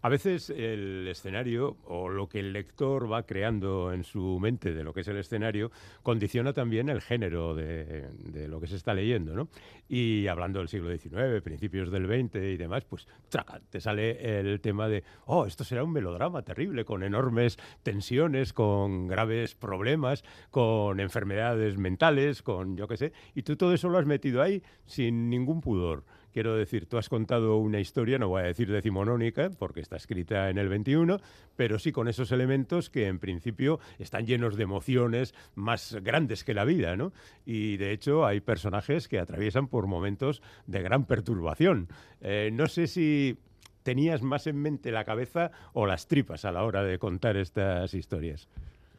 A 0.03 0.09
veces 0.09 0.51
el 0.51 1.07
escenario 1.09 1.77
o 1.85 2.09
lo 2.09 2.29
que 2.29 2.41
el 2.41 2.53
lector 2.53 3.11
va 3.11 3.23
creando 3.23 3.93
en 3.93 4.03
su 4.03 4.39
mente 4.41 4.75
de 4.75 4.83
lo 4.83 4.93
que 4.93 5.03
es 5.03 5.09
el 5.09 5.17
escenario 5.17 5.71
condiciona 6.03 6.53
también 6.53 6.89
el 6.89 7.01
género 7.01 7.55
de, 7.55 8.09
de 8.19 8.49
lo 8.49 8.61
que 8.61 8.67
se 8.67 8.77
está 8.77 8.95
leyendo, 8.95 9.35
¿no? 9.35 9.49
Y 9.89 10.27
hablando 10.27 10.59
del 10.59 10.69
siglo 10.69 10.91
XIX, 10.91 11.41
principios 11.43 11.91
del 11.91 12.07
XX 12.07 12.37
y 12.37 12.57
demás, 12.57 12.85
pues 12.85 13.07
traca, 13.29 13.61
te 13.71 13.81
sale 13.81 14.41
el 14.41 14.61
tema 14.61 14.89
de, 14.89 15.05
oh, 15.27 15.47
esto 15.47 15.65
será 15.65 15.85
un 15.85 15.93
melodrama 15.93 16.43
terrible, 16.43 16.85
con 16.85 17.03
enormes 17.03 17.59
tensiones, 17.83 18.53
con 18.53 19.07
graves 19.07 19.55
problemas, 19.55 20.25
con 20.51 21.01
enfermedades 21.01 21.79
mentales, 21.79 22.43
con 22.43 22.77
yo 22.77 22.89
qué 22.89 22.97
sé, 22.97 23.13
y 23.35 23.43
tú 23.43 23.57
todo 23.57 23.73
eso 23.73 23.89
lo 23.89 23.99
has 23.99 24.07
metido 24.07 24.43
ahí 24.43 24.63
sin 24.87 25.31
ningún 25.31 25.61
pudor. 25.61 26.05
Quiero 26.33 26.55
decir, 26.55 26.87
tú 26.87 26.99
has 26.99 27.09
contado 27.09 27.57
una 27.57 27.81
historia, 27.81 28.19
no 28.19 28.29
voy 28.29 28.43
a 28.43 28.47
decir 28.47 28.71
decimonónica, 28.71 29.51
porque 29.59 29.81
está 29.81 29.97
escrita 29.97 30.51
en 30.51 30.59
el 30.59 30.69
21, 30.69 31.19
pero 31.57 31.79
sí 31.79 31.91
con 31.91 32.07
esos 32.07 32.31
elementos 32.33 32.91
que 32.91 33.07
en 33.07 33.19
principio 33.19 33.81
están 33.99 34.27
llenos 34.27 34.57
de 34.57 34.63
emociones 34.63 35.35
más 35.55 35.97
grandes 36.03 36.45
que 36.45 36.55
la 36.55 36.65
vida, 36.65 36.97
¿no? 36.97 37.13
Y 37.45 37.77
de 37.79 37.93
hecho 37.93 38.27
hay 38.27 38.41
personajes 38.41 39.09
que 39.09 39.19
atraviesan 39.19 39.69
por 39.69 39.87
momentos 39.87 40.43
de 40.67 40.83
gran 40.83 41.07
perturbación. 41.07 41.89
Eh, 42.21 42.51
no 42.53 42.67
sé 42.67 42.87
si 42.87 43.39
tenías 43.83 44.23
más 44.23 44.47
en 44.47 44.57
mente 44.57 44.93
la 44.93 45.05
cabeza 45.05 45.51
o 45.73 45.87
las 45.87 46.09
tripas 46.09 46.45
a 46.45 46.53
la 46.53 46.63
hora 46.63 46.85
de 46.85 46.99
contar 46.99 47.37
estas 47.37 47.95
historias. 47.95 48.49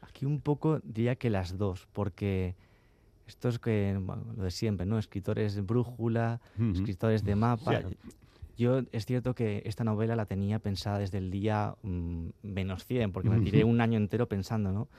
Aquí 0.02 0.26
un 0.26 0.42
poco 0.42 0.80
diría 0.84 1.16
que 1.16 1.30
las 1.30 1.58
dos, 1.58 1.88
porque 1.94 2.56
esto 3.30 3.48
es 3.48 3.60
que, 3.60 3.98
bueno, 4.02 4.24
lo 4.36 4.44
de 4.44 4.52
siempre, 4.52 4.86
¿no? 4.86 4.98
Escritores 4.98 5.54
de 5.54 5.62
brújula, 5.62 6.42
escritores 6.74 7.24
de 7.24 7.36
mapa. 7.36 7.84
Yo 8.58 8.82
es 8.92 9.06
cierto 9.06 9.36
que 9.36 9.62
esta 9.66 9.84
novela 9.84 10.16
la 10.16 10.26
tenía 10.26 10.60
pensada 10.60 10.98
desde 10.98 11.20
el 11.20 11.30
día 11.30 11.76
mm, 11.84 12.30
menos 12.42 12.86
100, 12.86 13.12
porque 13.12 13.30
me 13.30 13.40
tiré 13.40 13.64
un 13.64 13.80
año 13.80 13.98
entero 13.98 14.28
pensando, 14.28 14.72
¿no? 14.72 14.90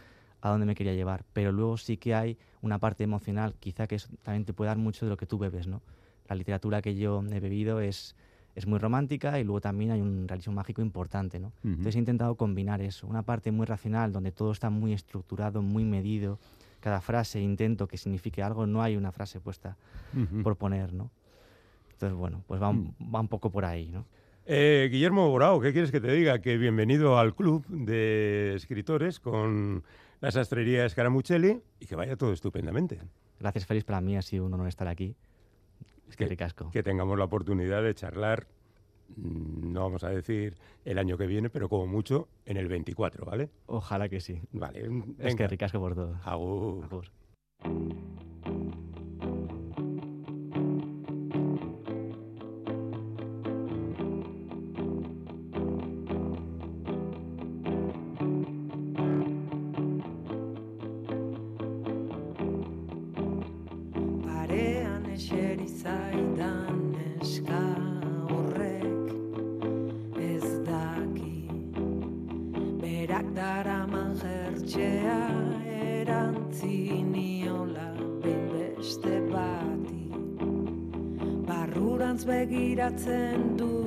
A 0.41 0.49
dónde 0.49 0.65
me 0.65 0.75
quería 0.75 0.95
llevar. 0.95 1.25
Pero 1.33 1.53
luego 1.53 1.77
sí 1.77 1.97
que 1.99 2.15
hay 2.15 2.39
una 2.63 2.79
parte 2.79 3.05
emocional, 3.05 3.57
quizá 3.59 3.87
que 3.87 3.99
también 4.23 4.45
te 4.45 4.55
puede 4.55 4.69
dar 4.69 4.79
mucho 4.79 5.05
de 5.05 5.11
lo 5.11 5.17
que 5.17 5.27
tú 5.27 5.37
bebes, 5.37 5.67
¿no? 5.67 5.83
La 6.29 6.37
literatura 6.37 6.81
que 6.81 6.95
yo 6.95 7.23
he 7.31 7.41
bebido 7.41 7.81
es, 7.81 8.15
es 8.55 8.67
muy 8.67 8.79
romántica 8.79 9.41
y 9.41 9.45
luego 9.45 9.61
también 9.61 9.91
hay 9.91 10.01
un 10.01 10.29
realismo 10.29 10.55
mágico 10.55 10.81
importante, 10.81 11.41
¿no? 11.41 11.49
Ujú. 11.49 11.69
Entonces 11.69 11.97
he 11.97 11.99
intentado 11.99 12.37
combinar 12.37 12.81
eso, 12.81 13.09
una 13.09 13.23
parte 13.25 13.51
muy 13.51 13.67
racional, 13.67 14.13
donde 14.13 14.31
todo 14.31 14.53
está 14.53 14.71
muy 14.71 14.93
estructurado, 14.93 15.61
muy 15.61 15.85
medido, 15.85 16.39
cada 16.81 17.01
frase 17.01 17.41
intento 17.41 17.87
que 17.87 17.97
signifique 17.97 18.43
algo, 18.43 18.67
no 18.67 18.83
hay 18.83 18.97
una 18.97 19.13
frase 19.13 19.41
puesta 19.41 19.77
por 20.43 20.57
poner, 20.57 20.93
¿no? 20.93 21.11
Entonces, 21.93 22.17
bueno, 22.19 22.43
pues 22.47 22.61
va 22.63 22.71
un, 22.71 22.95
va 23.15 23.21
un 23.21 23.29
poco 23.29 23.51
por 23.51 23.65
ahí, 23.65 23.91
¿no? 23.91 24.07
Eh, 24.47 24.89
Guillermo 24.91 25.29
Borao, 25.29 25.61
¿qué 25.61 25.73
quieres 25.73 25.93
que 25.93 26.01
te 26.01 26.11
diga? 26.13 26.41
Que 26.41 26.57
bienvenido 26.57 27.19
al 27.19 27.35
club 27.35 27.65
de 27.69 28.55
escritores 28.57 29.21
con 29.21 29.85
la 30.21 30.31
sastrería 30.31 30.89
Scaramuccelli 30.89 31.61
y 31.79 31.87
que 31.87 31.95
vaya 31.95 32.17
todo 32.17 32.33
estupendamente. 32.33 32.99
Gracias, 33.39 33.67
Félix, 33.67 33.85
para 33.85 34.01
mí 34.01 34.17
ha 34.17 34.23
sido 34.23 34.47
un 34.47 34.55
honor 34.55 34.69
estar 34.69 34.89
aquí. 34.89 35.15
Es 36.09 36.17
que 36.17 36.25
Que- 36.25 36.31
ricasco. 36.31 36.71
Que 36.71 36.83
tengamos 36.83 37.17
la 37.19 37.25
oportunidad 37.25 37.83
de 37.83 37.95
charlar, 37.95 38.47
mm, 38.47 38.60
no 39.17 39.83
vamos 39.83 40.05
a 40.05 40.11
decir 40.11 40.57
el 40.85 40.99
año 40.99 41.17
que 41.17 41.27
viene, 41.27 41.51
pero 41.51 41.69
como 41.69 41.87
mucho 41.87 42.29
en 42.47 42.57
el 42.57 42.69
24, 42.69 43.25
¿vale? 43.25 43.51
Ojalá 43.67 44.09
que 44.09 44.21
sí. 44.21 44.41
Vale, 44.53 44.89
Es 45.19 45.35
que 45.35 45.47
ricasco 45.47 45.79
por 45.79 45.95
todo. 45.95 46.17
Agur. 46.25 46.85
Agur. 46.85 47.11
Barrurantz 82.11 82.27
begiratzen 82.27 83.57
du. 83.57 83.87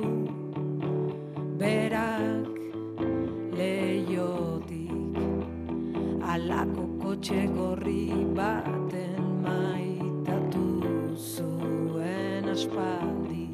Berak 1.60 2.56
leiotik 3.52 5.18
Alako 6.24 6.86
kotxe 7.02 7.42
gorri 7.52 8.08
baten 8.38 9.20
maitatu 9.44 10.64
zuen 11.20 12.48
aspaldi. 12.48 13.50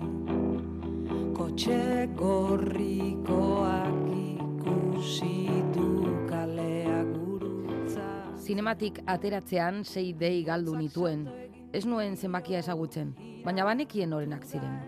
Kotxe 1.35 2.07
gorrikoak 2.14 4.07
ikusi 4.23 5.51
du 5.75 6.14
kalea 6.31 7.03
gurutza. 7.11 8.07
Zinematik 8.39 9.03
ateratzean 9.05 9.83
sei 9.83 10.12
dei 10.14 10.45
galdu 10.45 10.79
nituen. 10.79 11.27
Ez 11.73 11.85
nuen 11.87 12.16
zenbakia 12.16 12.62
ezagutzen, 12.62 13.14
baina 13.45 13.64
banekien 13.64 14.12
orenak 14.12 14.45
ziren. 14.45 14.78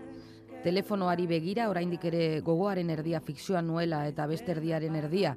Telefonoari 0.63 1.25
begira 1.27 1.67
oraindik 1.69 2.05
ere 2.07 2.39
gogoaren 2.41 2.89
erdia 2.93 3.19
fikzioan 3.19 3.67
nuela 3.67 4.05
eta 4.07 4.27
beste 4.27 4.53
erdiaren 4.53 4.95
erdia, 4.95 5.33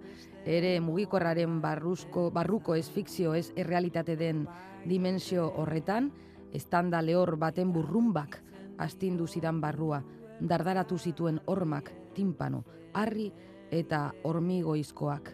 ere 0.47 0.79
mugikorraren 0.81 1.61
barruzko, 1.61 2.31
barruko 2.31 2.77
ez 2.79 2.87
fikzio 2.91 3.35
ez 3.35 3.51
errealitate 3.57 4.17
den 4.17 4.47
dimensio 4.87 5.49
horretan, 5.57 6.13
estanda 6.55 7.03
lehor 7.03 7.37
baten 7.37 7.73
burrumbak 7.75 8.39
astindu 8.79 9.27
zidan 9.27 9.61
barrua, 9.61 10.03
dardaratu 10.41 10.99
zituen 10.99 11.41
hormak, 11.47 11.91
timpano, 12.15 12.63
harri 12.95 13.33
eta 13.71 14.13
hormigoizkoak. 14.23 15.33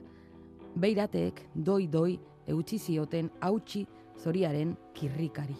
Beirateek 0.81 1.49
doi-doi 1.55 2.17
eutxi 2.49 2.79
zioten 2.79 3.31
hautsi 3.41 3.85
zoriaren 4.23 4.77
kirrikari. 4.95 5.59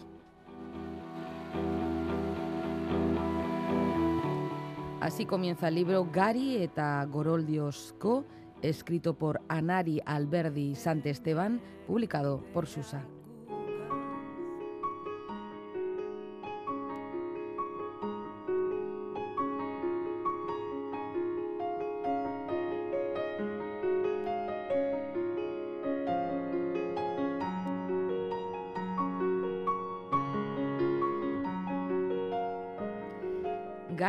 Así 5.03 5.25
comienza 5.25 5.67
el 5.67 5.75
libro 5.75 6.07
Gari 6.09 6.63
eta 6.63 7.03
Goroldiosco, 7.03 8.23
escrito 8.61 9.15
por 9.15 9.41
Anari 9.49 10.01
Alberdi 10.05 10.75
Santesteban, 10.75 11.59
publicado 11.85 12.41
por 12.53 12.67
Susa. 12.67 13.03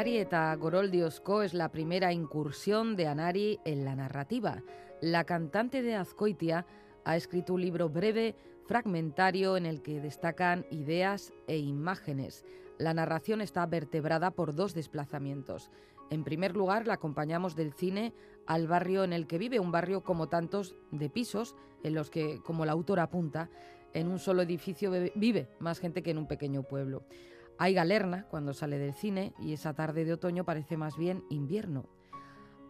Gari 0.05 0.19
eta 0.19 0.55
Goroldiosco 0.57 1.43
es 1.43 1.55
la 1.55 1.71
primera 1.71 2.13
incursión 2.13 2.95
de 2.95 3.07
Anari 3.07 3.59
en 3.65 3.87
la 3.87 3.97
narrativa. 3.97 4.63
La 5.01 5.25
cantante 5.25 5.81
de 5.81 5.95
Azcoitia 5.95 6.67
ha 7.07 7.17
escrito 7.17 7.55
un 7.55 7.63
libro 7.63 7.89
breve, 7.89 8.35
fragmentario, 8.67 9.57
en 9.57 9.65
el 9.65 9.81
que 9.81 10.03
destacan 10.03 10.67
ideas 10.71 11.33
e 11.47 11.57
imágenes. 11.57 12.45
La 12.77 12.93
narración 12.93 13.41
está 13.41 13.65
vertebrada 13.65 14.31
por 14.33 14.55
dos 14.55 14.75
desplazamientos. 14.75 15.71
En 16.11 16.23
primer 16.23 16.55
lugar, 16.55 16.87
la 16.87 16.95
acompañamos 16.95 17.57
del 17.57 17.73
cine 17.73 18.13
al 18.47 18.69
barrio 18.69 19.05
en 19.05 19.15
el 19.15 19.27
que 19.27 19.39
vive, 19.39 19.59
un 19.59 19.73
barrio 19.73 20.05
como 20.05 20.29
tantos 20.29 20.77
de 20.91 21.09
pisos, 21.09 21.57
en 21.83 21.95
los 21.95 22.11
que, 22.11 22.43
como 22.43 22.67
la 22.67 22.73
autora 22.73 23.05
apunta, 23.05 23.49
en 23.95 24.09
un 24.09 24.19
solo 24.19 24.43
edificio 24.43 24.93
vive 25.15 25.49
más 25.61 25.79
gente 25.79 26.03
que 26.03 26.11
en 26.11 26.19
un 26.19 26.29
pequeño 26.29 26.63
pueblo. 26.63 27.05
Hay 27.57 27.75
galerna 27.75 28.27
cuando 28.29 28.53
sale 28.53 28.79
del 28.79 28.95
cine 28.95 29.33
y 29.39 29.53
esa 29.53 29.75
tarde 29.75 30.05
de 30.05 30.15
otoño 30.15 30.45
parece 30.45 30.77
más 30.77 30.97
bien 30.97 31.23
invierno. 31.31 31.87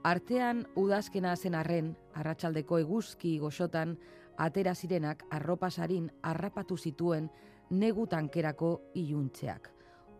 Artean 0.02 0.68
udazkena 0.74 1.34
zen 1.36 1.54
arren, 1.54 1.96
arratsaldeko 2.12 2.78
eguzki 2.78 3.38
goxotan, 3.38 3.98
atera 4.36 4.74
zirenak 4.74 5.24
arropa 5.30 5.70
sarin 5.70 6.10
harrapatu 6.22 6.76
zituen 6.76 7.30
negu 7.70 8.06
tankerako 8.06 8.82
iluntzeak. 8.94 9.70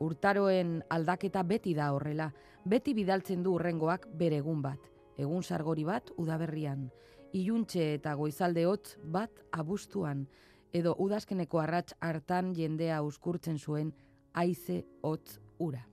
Urtaroen 0.01 0.83
aldaketa 0.89 1.43
beti 1.43 1.75
da 1.75 1.93
horrela, 1.93 2.31
beti 2.65 2.95
bidaltzen 2.95 3.43
du 3.43 3.53
urrengoak 3.59 4.09
bere 4.17 4.41
egun 4.41 4.63
bat, 4.63 4.81
egun 5.19 5.43
sargori 5.43 5.85
bat 5.85 6.11
udaberrian, 6.17 6.89
iluntze 7.33 7.93
eta 7.99 8.15
goizalde 8.15 8.65
hotz 8.67 8.97
bat 9.05 9.45
abuztuan, 9.53 10.25
edo 10.73 10.97
udazkeneko 10.99 11.61
arrats 11.61 11.95
hartan 12.01 12.55
jendea 12.55 13.03
uskurtzen 13.03 13.59
zuen 13.59 13.93
haize 14.35 14.85
hotz 15.01 15.41
ura. 15.59 15.89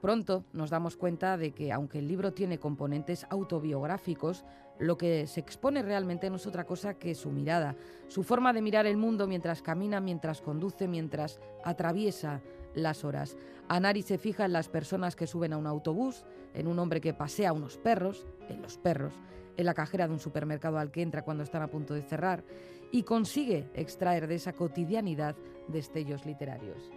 Pronto 0.00 0.44
nos 0.52 0.70
damos 0.70 0.96
cuenta 0.96 1.36
de 1.36 1.52
que, 1.52 1.72
aunque 1.72 1.98
el 1.98 2.06
libro 2.06 2.32
tiene 2.32 2.58
componentes 2.58 3.26
autobiográficos, 3.30 4.44
lo 4.78 4.96
que 4.96 5.26
se 5.26 5.40
expone 5.40 5.82
realmente 5.82 6.30
no 6.30 6.36
es 6.36 6.46
otra 6.46 6.64
cosa 6.64 6.94
que 6.94 7.16
su 7.16 7.30
mirada, 7.30 7.74
su 8.06 8.22
forma 8.22 8.52
de 8.52 8.62
mirar 8.62 8.86
el 8.86 8.96
mundo 8.96 9.26
mientras 9.26 9.60
camina, 9.60 10.00
mientras 10.00 10.40
conduce, 10.40 10.86
mientras 10.86 11.40
atraviesa 11.64 12.40
las 12.74 13.04
horas. 13.04 13.36
Anari 13.66 14.02
se 14.02 14.18
fija 14.18 14.44
en 14.44 14.52
las 14.52 14.68
personas 14.68 15.16
que 15.16 15.26
suben 15.26 15.52
a 15.52 15.56
un 15.56 15.66
autobús, 15.66 16.24
en 16.54 16.68
un 16.68 16.78
hombre 16.78 17.00
que 17.00 17.12
pasea 17.12 17.52
unos 17.52 17.76
perros, 17.76 18.24
en 18.48 18.62
los 18.62 18.78
perros, 18.78 19.14
en 19.56 19.66
la 19.66 19.74
cajera 19.74 20.06
de 20.06 20.12
un 20.12 20.20
supermercado 20.20 20.78
al 20.78 20.92
que 20.92 21.02
entra 21.02 21.22
cuando 21.22 21.42
están 21.42 21.62
a 21.62 21.68
punto 21.68 21.94
de 21.94 22.02
cerrar, 22.02 22.44
y 22.92 23.02
consigue 23.02 23.68
extraer 23.74 24.28
de 24.28 24.36
esa 24.36 24.52
cotidianidad 24.52 25.34
destellos 25.66 26.24
literarios. 26.24 26.92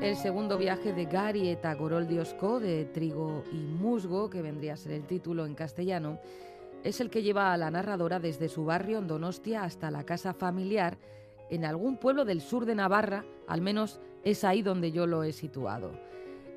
El 0.00 0.16
segundo 0.16 0.58
viaje 0.58 0.92
de 0.92 1.06
Gari 1.06 1.48
eta 1.48 1.74
Goroldiosco, 1.74 2.60
de 2.60 2.84
Trigo 2.84 3.42
y 3.52 3.56
Musgo, 3.56 4.30
que 4.30 4.42
vendría 4.42 4.74
a 4.74 4.76
ser 4.76 4.92
el 4.92 5.06
título 5.06 5.44
en 5.44 5.54
castellano, 5.54 6.20
es 6.84 7.00
el 7.00 7.10
que 7.10 7.22
lleva 7.22 7.52
a 7.52 7.56
la 7.56 7.70
narradora 7.70 8.20
desde 8.20 8.48
su 8.48 8.64
barrio 8.64 8.98
en 8.98 9.08
Donostia 9.08 9.64
hasta 9.64 9.90
la 9.90 10.04
casa 10.04 10.34
familiar 10.34 10.98
en 11.50 11.64
algún 11.64 11.96
pueblo 11.96 12.24
del 12.24 12.40
sur 12.40 12.64
de 12.64 12.74
Navarra, 12.74 13.24
al 13.48 13.60
menos 13.60 14.00
es 14.22 14.44
ahí 14.44 14.62
donde 14.62 14.92
yo 14.92 15.06
lo 15.06 15.24
he 15.24 15.32
situado. 15.32 15.92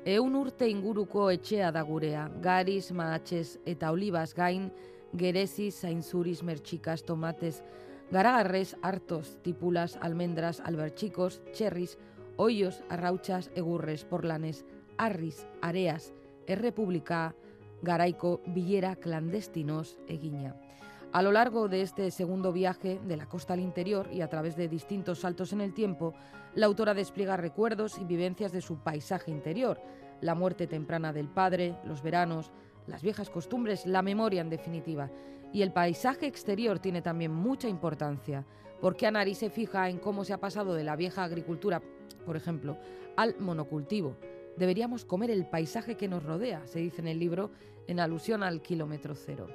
Eun 0.04 0.36
urte 0.36 0.68
inguruko 0.68 1.30
etxea 1.30 1.72
da 1.72 1.82
gurea, 1.82 2.28
garis, 2.40 2.92
mahatxez 2.92 3.58
eta 3.66 3.90
olibas 3.92 4.32
gain, 4.34 4.70
gerezi, 5.12 5.70
zainzuriz, 5.70 6.42
mertxikas, 6.42 7.02
tomates, 7.04 7.64
garagarrez, 8.10 8.76
hartos, 8.82 9.38
tipulas, 9.42 9.98
almendras, 10.00 10.60
albertxikos, 10.60 11.42
txerriz, 11.52 11.98
hoyos, 12.36 12.82
arrautzas, 12.88 13.50
egurres, 13.54 14.04
porlanes, 14.04 14.64
arriz, 14.96 15.46
areas, 15.60 16.12
errepublika, 16.46 17.34
garaiko, 17.82 18.40
bilera 18.46 18.96
clandestinos, 18.96 19.98
egina. 20.08 20.56
A 21.12 21.22
lo 21.22 21.32
largo 21.32 21.68
de 21.68 21.82
este 21.82 22.10
segundo 22.10 22.52
viaje 22.52 23.00
de 23.06 23.16
la 23.16 23.26
costa 23.26 23.54
al 23.54 23.60
interior 23.60 24.08
y 24.12 24.20
a 24.20 24.28
través 24.28 24.56
de 24.56 24.68
distintos 24.68 25.20
saltos 25.20 25.52
en 25.52 25.62
el 25.62 25.72
tiempo, 25.72 26.14
la 26.54 26.66
autora 26.66 26.92
despliega 26.92 27.36
recuerdos 27.36 27.98
y 27.98 28.04
vivencias 28.04 28.52
de 28.52 28.60
su 28.60 28.78
paisaje 28.78 29.30
interior, 29.30 29.80
la 30.20 30.34
muerte 30.34 30.66
temprana 30.66 31.12
del 31.12 31.28
padre, 31.28 31.76
los 31.84 32.02
veranos, 32.02 32.52
las 32.86 33.02
viejas 33.02 33.30
costumbres, 33.30 33.86
la 33.86 34.02
memoria 34.02 34.40
en 34.40 34.50
definitiva. 34.50 35.10
Y 35.52 35.62
el 35.62 35.72
paisaje 35.72 36.26
exterior 36.26 36.78
tiene 36.78 37.02
también 37.02 37.32
mucha 37.32 37.68
importancia, 37.68 38.44
porque 38.80 39.06
Anari 39.06 39.34
se 39.34 39.50
fija 39.50 39.88
en 39.88 39.98
cómo 39.98 40.24
se 40.24 40.32
ha 40.32 40.38
pasado 40.38 40.74
de 40.74 40.84
la 40.84 40.96
vieja 40.96 41.24
agricultura, 41.24 41.82
por 42.26 42.36
ejemplo, 42.36 42.76
al 43.16 43.36
monocultivo. 43.38 44.16
Deberíamos 44.56 45.04
comer 45.04 45.30
el 45.30 45.46
paisaje 45.46 45.96
que 45.96 46.08
nos 46.08 46.22
rodea, 46.22 46.66
se 46.66 46.80
dice 46.80 47.00
en 47.00 47.08
el 47.08 47.18
libro, 47.18 47.50
en 47.86 48.00
alusión 48.00 48.42
al 48.42 48.60
kilómetro 48.60 49.14
cero. 49.14 49.48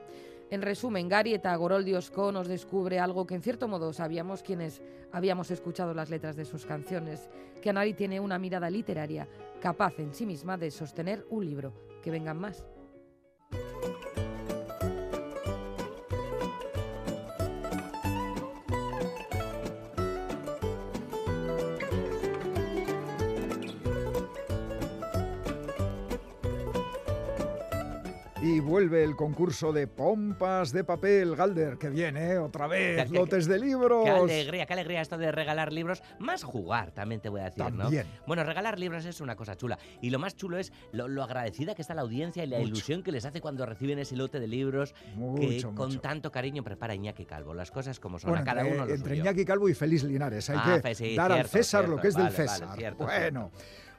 En 0.50 0.62
resumen, 0.62 1.10
Gary 1.10 1.34
eta 1.34 1.56
Goroldiosco 1.56 2.32
nos 2.32 2.48
descubre 2.48 3.00
algo 3.00 3.26
que 3.26 3.36
en 3.36 3.42
cierto 3.42 3.68
modo 3.68 3.92
sabíamos 3.92 4.44
quienes 4.44 4.82
habíamos 5.12 5.52
escuchado 5.52 5.94
las 5.94 6.10
letras 6.10 6.36
de 6.36 6.46
sus 6.46 6.66
canciones, 6.66 7.30
que 7.62 7.70
Anari 7.70 7.94
tiene 7.94 8.20
una 8.20 8.38
mirada 8.38 8.70
literaria 8.70 9.28
capaz 9.62 9.98
en 10.00 10.14
sí 10.14 10.26
misma 10.26 10.58
de 10.58 10.70
sostener 10.70 11.26
un 11.30 11.46
libro. 11.46 11.74
Que 12.02 12.12
vengan 12.12 12.38
más. 12.38 12.66
Vuelve 28.74 29.04
el 29.04 29.16
concurso 29.16 29.72
de 29.72 29.86
pompas 29.86 30.72
de 30.72 30.84
papel, 30.84 31.36
Galder, 31.36 31.78
que 31.78 31.92
viene 31.92 32.40
otra 32.40 32.66
vez, 32.66 33.08
lotes 33.12 33.46
de 33.46 33.60
libros. 33.60 34.04
Qué 34.04 34.10
alegría, 34.10 34.66
qué 34.66 34.74
alegría 34.74 35.00
esto 35.02 35.16
de 35.20 35.32
regalar 35.32 35.72
libros, 35.72 36.02
más 36.18 36.44
jugar 36.44 36.92
también 36.92 37.22
te 37.22 37.30
voy 37.30 37.42
a 37.42 37.44
decir, 37.44 37.64
También. 37.64 38.08
¿no? 38.08 38.24
Bueno, 38.26 38.44
regalar 38.44 38.80
libros 38.80 39.06
es 39.06 39.22
una 39.22 39.36
cosa 39.36 39.56
chula 39.56 39.78
y 40.02 40.10
lo 40.10 40.18
más 40.18 40.36
chulo 40.36 40.58
es 40.58 40.74
lo, 40.92 41.08
lo 41.08 41.22
agradecida 41.22 41.76
que 41.76 41.84
está 41.84 41.94
la 41.94 42.02
audiencia 42.02 42.44
y 42.44 42.48
la 42.48 42.58
Mucho. 42.58 42.70
ilusión 42.70 43.04
que 43.04 43.12
les 43.12 43.26
hace 43.26 43.42
cuando 43.42 43.64
reciben 43.68 44.00
ese 44.00 44.16
lote 44.16 44.40
de 44.40 44.48
libros 44.48 44.94
que 44.94 45.18
Mucho, 45.18 45.76
con 45.76 45.90
mucho. 45.90 46.02
tanto 46.02 46.32
cariño 46.32 46.64
prepara 46.64 46.96
Iñaki 46.96 47.26
Calvo. 47.26 47.54
Las 47.54 47.70
cosas 47.70 48.00
como 48.00 48.18
son, 48.18 48.32
Bueno, 48.32 48.42
a 48.42 48.46
cada 48.46 48.62
entre, 48.62 48.76
uno 48.76 48.86
lo 48.88 48.92
entre 48.96 49.10
suyo. 49.12 49.22
Iñaki 49.22 49.46
Calvo 49.46 49.70
y 49.70 49.76
Félix 49.76 50.02
Linares. 50.04 50.50
Hay 50.50 50.58
Ah, 50.60 50.80
que 50.84 50.96
sí, 50.96 51.16
dar 51.16 51.32
al 51.32 51.38
cierto, 51.42 51.58
César 51.58 51.82
lo 51.84 51.88
cierto. 51.90 52.02
que 52.02 52.08
es 52.08 52.16
del 52.16 52.24
Vale, 52.26 52.38
vale, 52.38 52.50
César. 52.50 52.76
cierto, 52.76 53.04
bueno, 53.04 53.52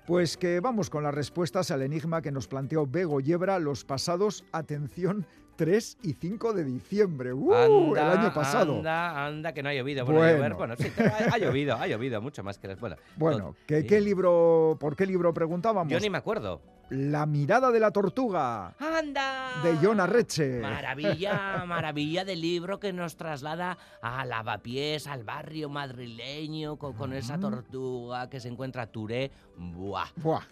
Pues 0.07 0.36
que 0.36 0.61
vamos 0.61 0.90
con 0.90 1.02
las 1.02 1.14
respuestas 1.14 1.70
al 1.70 1.80
enigma 1.80 2.20
que 2.20 2.30
nos 2.30 2.46
planteó 2.46 2.86
Bego 2.86 3.20
Yebra 3.20 3.59
los 3.59 3.84
pasados, 3.86 4.44
atención, 4.52 5.26
3 5.57 5.98
y 6.02 6.12
5 6.12 6.52
de 6.52 6.64
diciembre. 6.64 7.32
¡Uh! 7.32 7.94
el 7.94 7.98
Anda, 8.02 8.20
año 8.20 8.34
pasado. 8.34 8.76
Anda, 8.78 9.24
anda, 9.26 9.55
que 9.55 9.62
no 9.62 9.70
ha 9.70 9.74
llovido. 9.74 10.05
Bueno, 10.05 10.18
Bueno. 10.20 10.36
llover, 10.36 10.55
bueno, 10.55 10.76
sí, 10.76 10.92
ha, 10.98 11.34
ha 11.34 11.38
llovido, 11.38 11.76
ha 11.76 11.86
llovido 11.86 12.20
mucho 12.20 12.42
más 12.44 12.59
que 12.59 12.68
las. 12.68 12.78
Bueno, 12.80 12.96
Bueno, 13.16 13.57
¿qué, 13.66 13.80
sí. 13.80 13.86
qué 13.86 14.00
libro, 14.02 14.76
¿por 14.78 14.94
qué 14.94 15.07
libro 15.07 15.32
preguntábamos? 15.32 15.90
Yo 15.90 15.98
ni 16.00 16.11
me 16.11 16.18
acuerdo. 16.18 16.61
La 16.91 17.26
mirada 17.26 17.70
de 17.70 17.80
la 17.80 17.91
tortuga, 17.91 18.74
¡Anda! 18.78 19.62
de 19.62 19.76
John 19.82 20.01
Arreche. 20.01 20.61
Maravilla, 20.61 21.64
maravilla 21.66 22.24
de 22.24 22.37
libro 22.37 22.78
que 22.78 22.93
nos 22.93 23.16
traslada 23.16 23.78
a 24.03 24.24
Lavapiés, 24.24 25.07
al 25.07 25.24
barrio 25.24 25.68
madrileño, 25.68 26.76
con, 26.76 26.93
con 26.93 27.12
esa 27.14 27.39
tortuga 27.39 28.28
que 28.28 28.39
se 28.39 28.49
encuentra 28.49 28.82
a 28.82 28.87
Touré. 28.87 29.30
¡Buah! 29.57 30.09
Buah, 30.16 30.43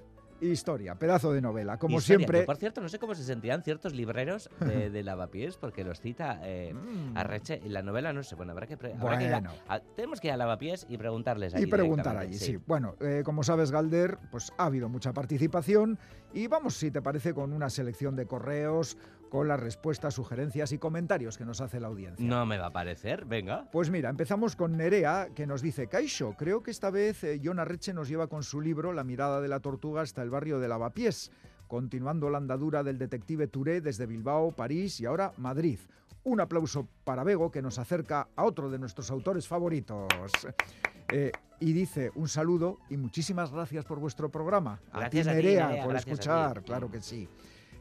historia, 0.51 0.95
pedazo 0.97 1.33
de 1.33 1.41
novela. 1.41 1.79
Como 1.79 1.99
Historia, 1.99 2.19
siempre. 2.19 2.41
que, 2.41 2.47
por 2.47 2.57
cierto, 2.57 2.81
no 2.81 2.89
sé 2.89 2.99
cómo 2.99 3.15
se 3.15 3.23
sentirán 3.25 3.63
ciertos 3.63 3.95
libreros 3.95 4.51
de, 4.61 4.91
de 4.91 5.03
Lavapiés, 5.03 5.57
porque 5.57 5.85
los 5.85 6.01
cita 6.01 6.41
eh, 6.43 6.73
Mm. 6.75 7.17
Arreche. 7.17 7.61
En 7.65 7.73
la 7.73 7.83
novela 7.83 8.13
no 8.13 8.23
sé, 8.23 8.35
bueno, 8.35 8.53
habrá 8.53 8.67
que, 8.67 8.75
habrá 8.75 9.19
que 9.19 9.25
ir 9.27 9.35
a- 9.35 9.41
Bueno. 9.41 9.55
a- 9.69 9.81
tenemos 9.81 10.21
que 10.21 10.29
ir 10.29 10.33
a 10.33 10.37
Lavapiés 10.37 10.87
y 10.89 10.97
preguntarles 10.97 11.55
allí 11.55 11.65
Y 11.65 11.67
preguntar 11.67 12.17
allí, 12.17 12.35
sí. 12.39 12.59
Bueno, 12.67 12.97
eh, 13.01 13.23
como 13.25 13.43
sabes, 13.43 13.71
Galder, 13.71 14.19
pues 14.31 14.53
ha 14.59 14.67
habido 14.67 14.89
mucha 14.89 15.13
participación 15.13 15.99
y 16.33 16.47
vamos, 16.47 16.77
si 16.77 16.91
te 16.91 17.03
parece, 17.03 17.35
con 17.35 17.53
una 17.53 17.69
selección 17.71 18.17
de 18.17 18.27
correos, 18.27 18.97
con 19.33 19.49
las 19.49 19.59
respuestas, 19.59 20.13
sugerencias 20.13 20.73
y 20.73 20.79
comentarios 20.79 21.39
que 21.39 21.47
nos 21.47 21.63
hace 21.63 21.81
la 21.81 21.89
audiencia. 21.89 22.23
No 22.23 22.45
me 22.45 22.59
va 22.59 22.67
a 22.67 22.71
parecer, 22.71 23.25
venga. 23.25 23.67
Pues 23.73 23.89
mira, 23.89 24.11
empezamos 24.11 24.57
con 24.57 24.77
Nerea, 24.77 25.31
que 25.35 25.47
nos 25.47 25.63
dice, 25.63 25.87
Caixo, 25.87 26.35
creo 26.37 26.63
que 26.63 26.71
esta 26.71 26.91
vez 26.91 27.25
eh, 27.25 27.41
John 27.43 27.59
Arreche 27.59 27.95
nos 27.95 28.11
lleva 28.11 28.27
con 28.27 28.43
su 28.43 28.61
libro 28.61 28.93
La 28.93 29.05
mirada 29.05 29.41
de 29.41 29.49
la 29.49 29.61
tortuga 29.61 30.03
hasta 30.03 30.21
el 30.23 30.29
barrio 30.29 30.61
de 30.61 30.69
Lavapiés, 30.69 31.33
continuando 31.67 32.29
la 32.29 32.37
andadura 32.37 32.83
del 32.83 32.99
detective 32.99 33.47
Touré 33.47 33.81
desde 33.81 34.05
Bilbao, 34.05 34.53
París 34.53 35.01
y 35.01 35.07
ahora 35.07 35.33
Madrid. 35.39 35.79
Un 36.25 36.43
aplauso 36.43 36.87
para 37.03 37.25
Bego, 37.25 37.51
que 37.51 37.63
nos 37.63 37.79
acerca 37.79 38.29
a 38.37 38.45
otro 38.45 38.69
de 38.69 38.79
nuestros 38.79 39.11
autores 39.11 39.49
favoritos. 39.49 40.09
Eh, 41.11 41.33
y 41.59 41.73
dice 41.73 42.11
un 42.17 42.29
saludo 42.29 42.81
y 42.91 42.99
muchísimas 42.99 43.51
gracias 43.51 43.87
por 43.87 43.99
vuestro 43.99 44.31
programa. 44.31 44.79
Gracias 44.93 45.27
a 45.27 45.31
a 45.31 45.33
ti, 45.33 45.37
Nerea, 45.43 45.69
Nerea, 45.69 45.85
por 45.85 45.97
a 45.97 46.01
ti. 46.01 46.11
escuchar, 46.11 46.63
claro 46.65 46.91
que 46.91 47.01
sí. 47.01 47.27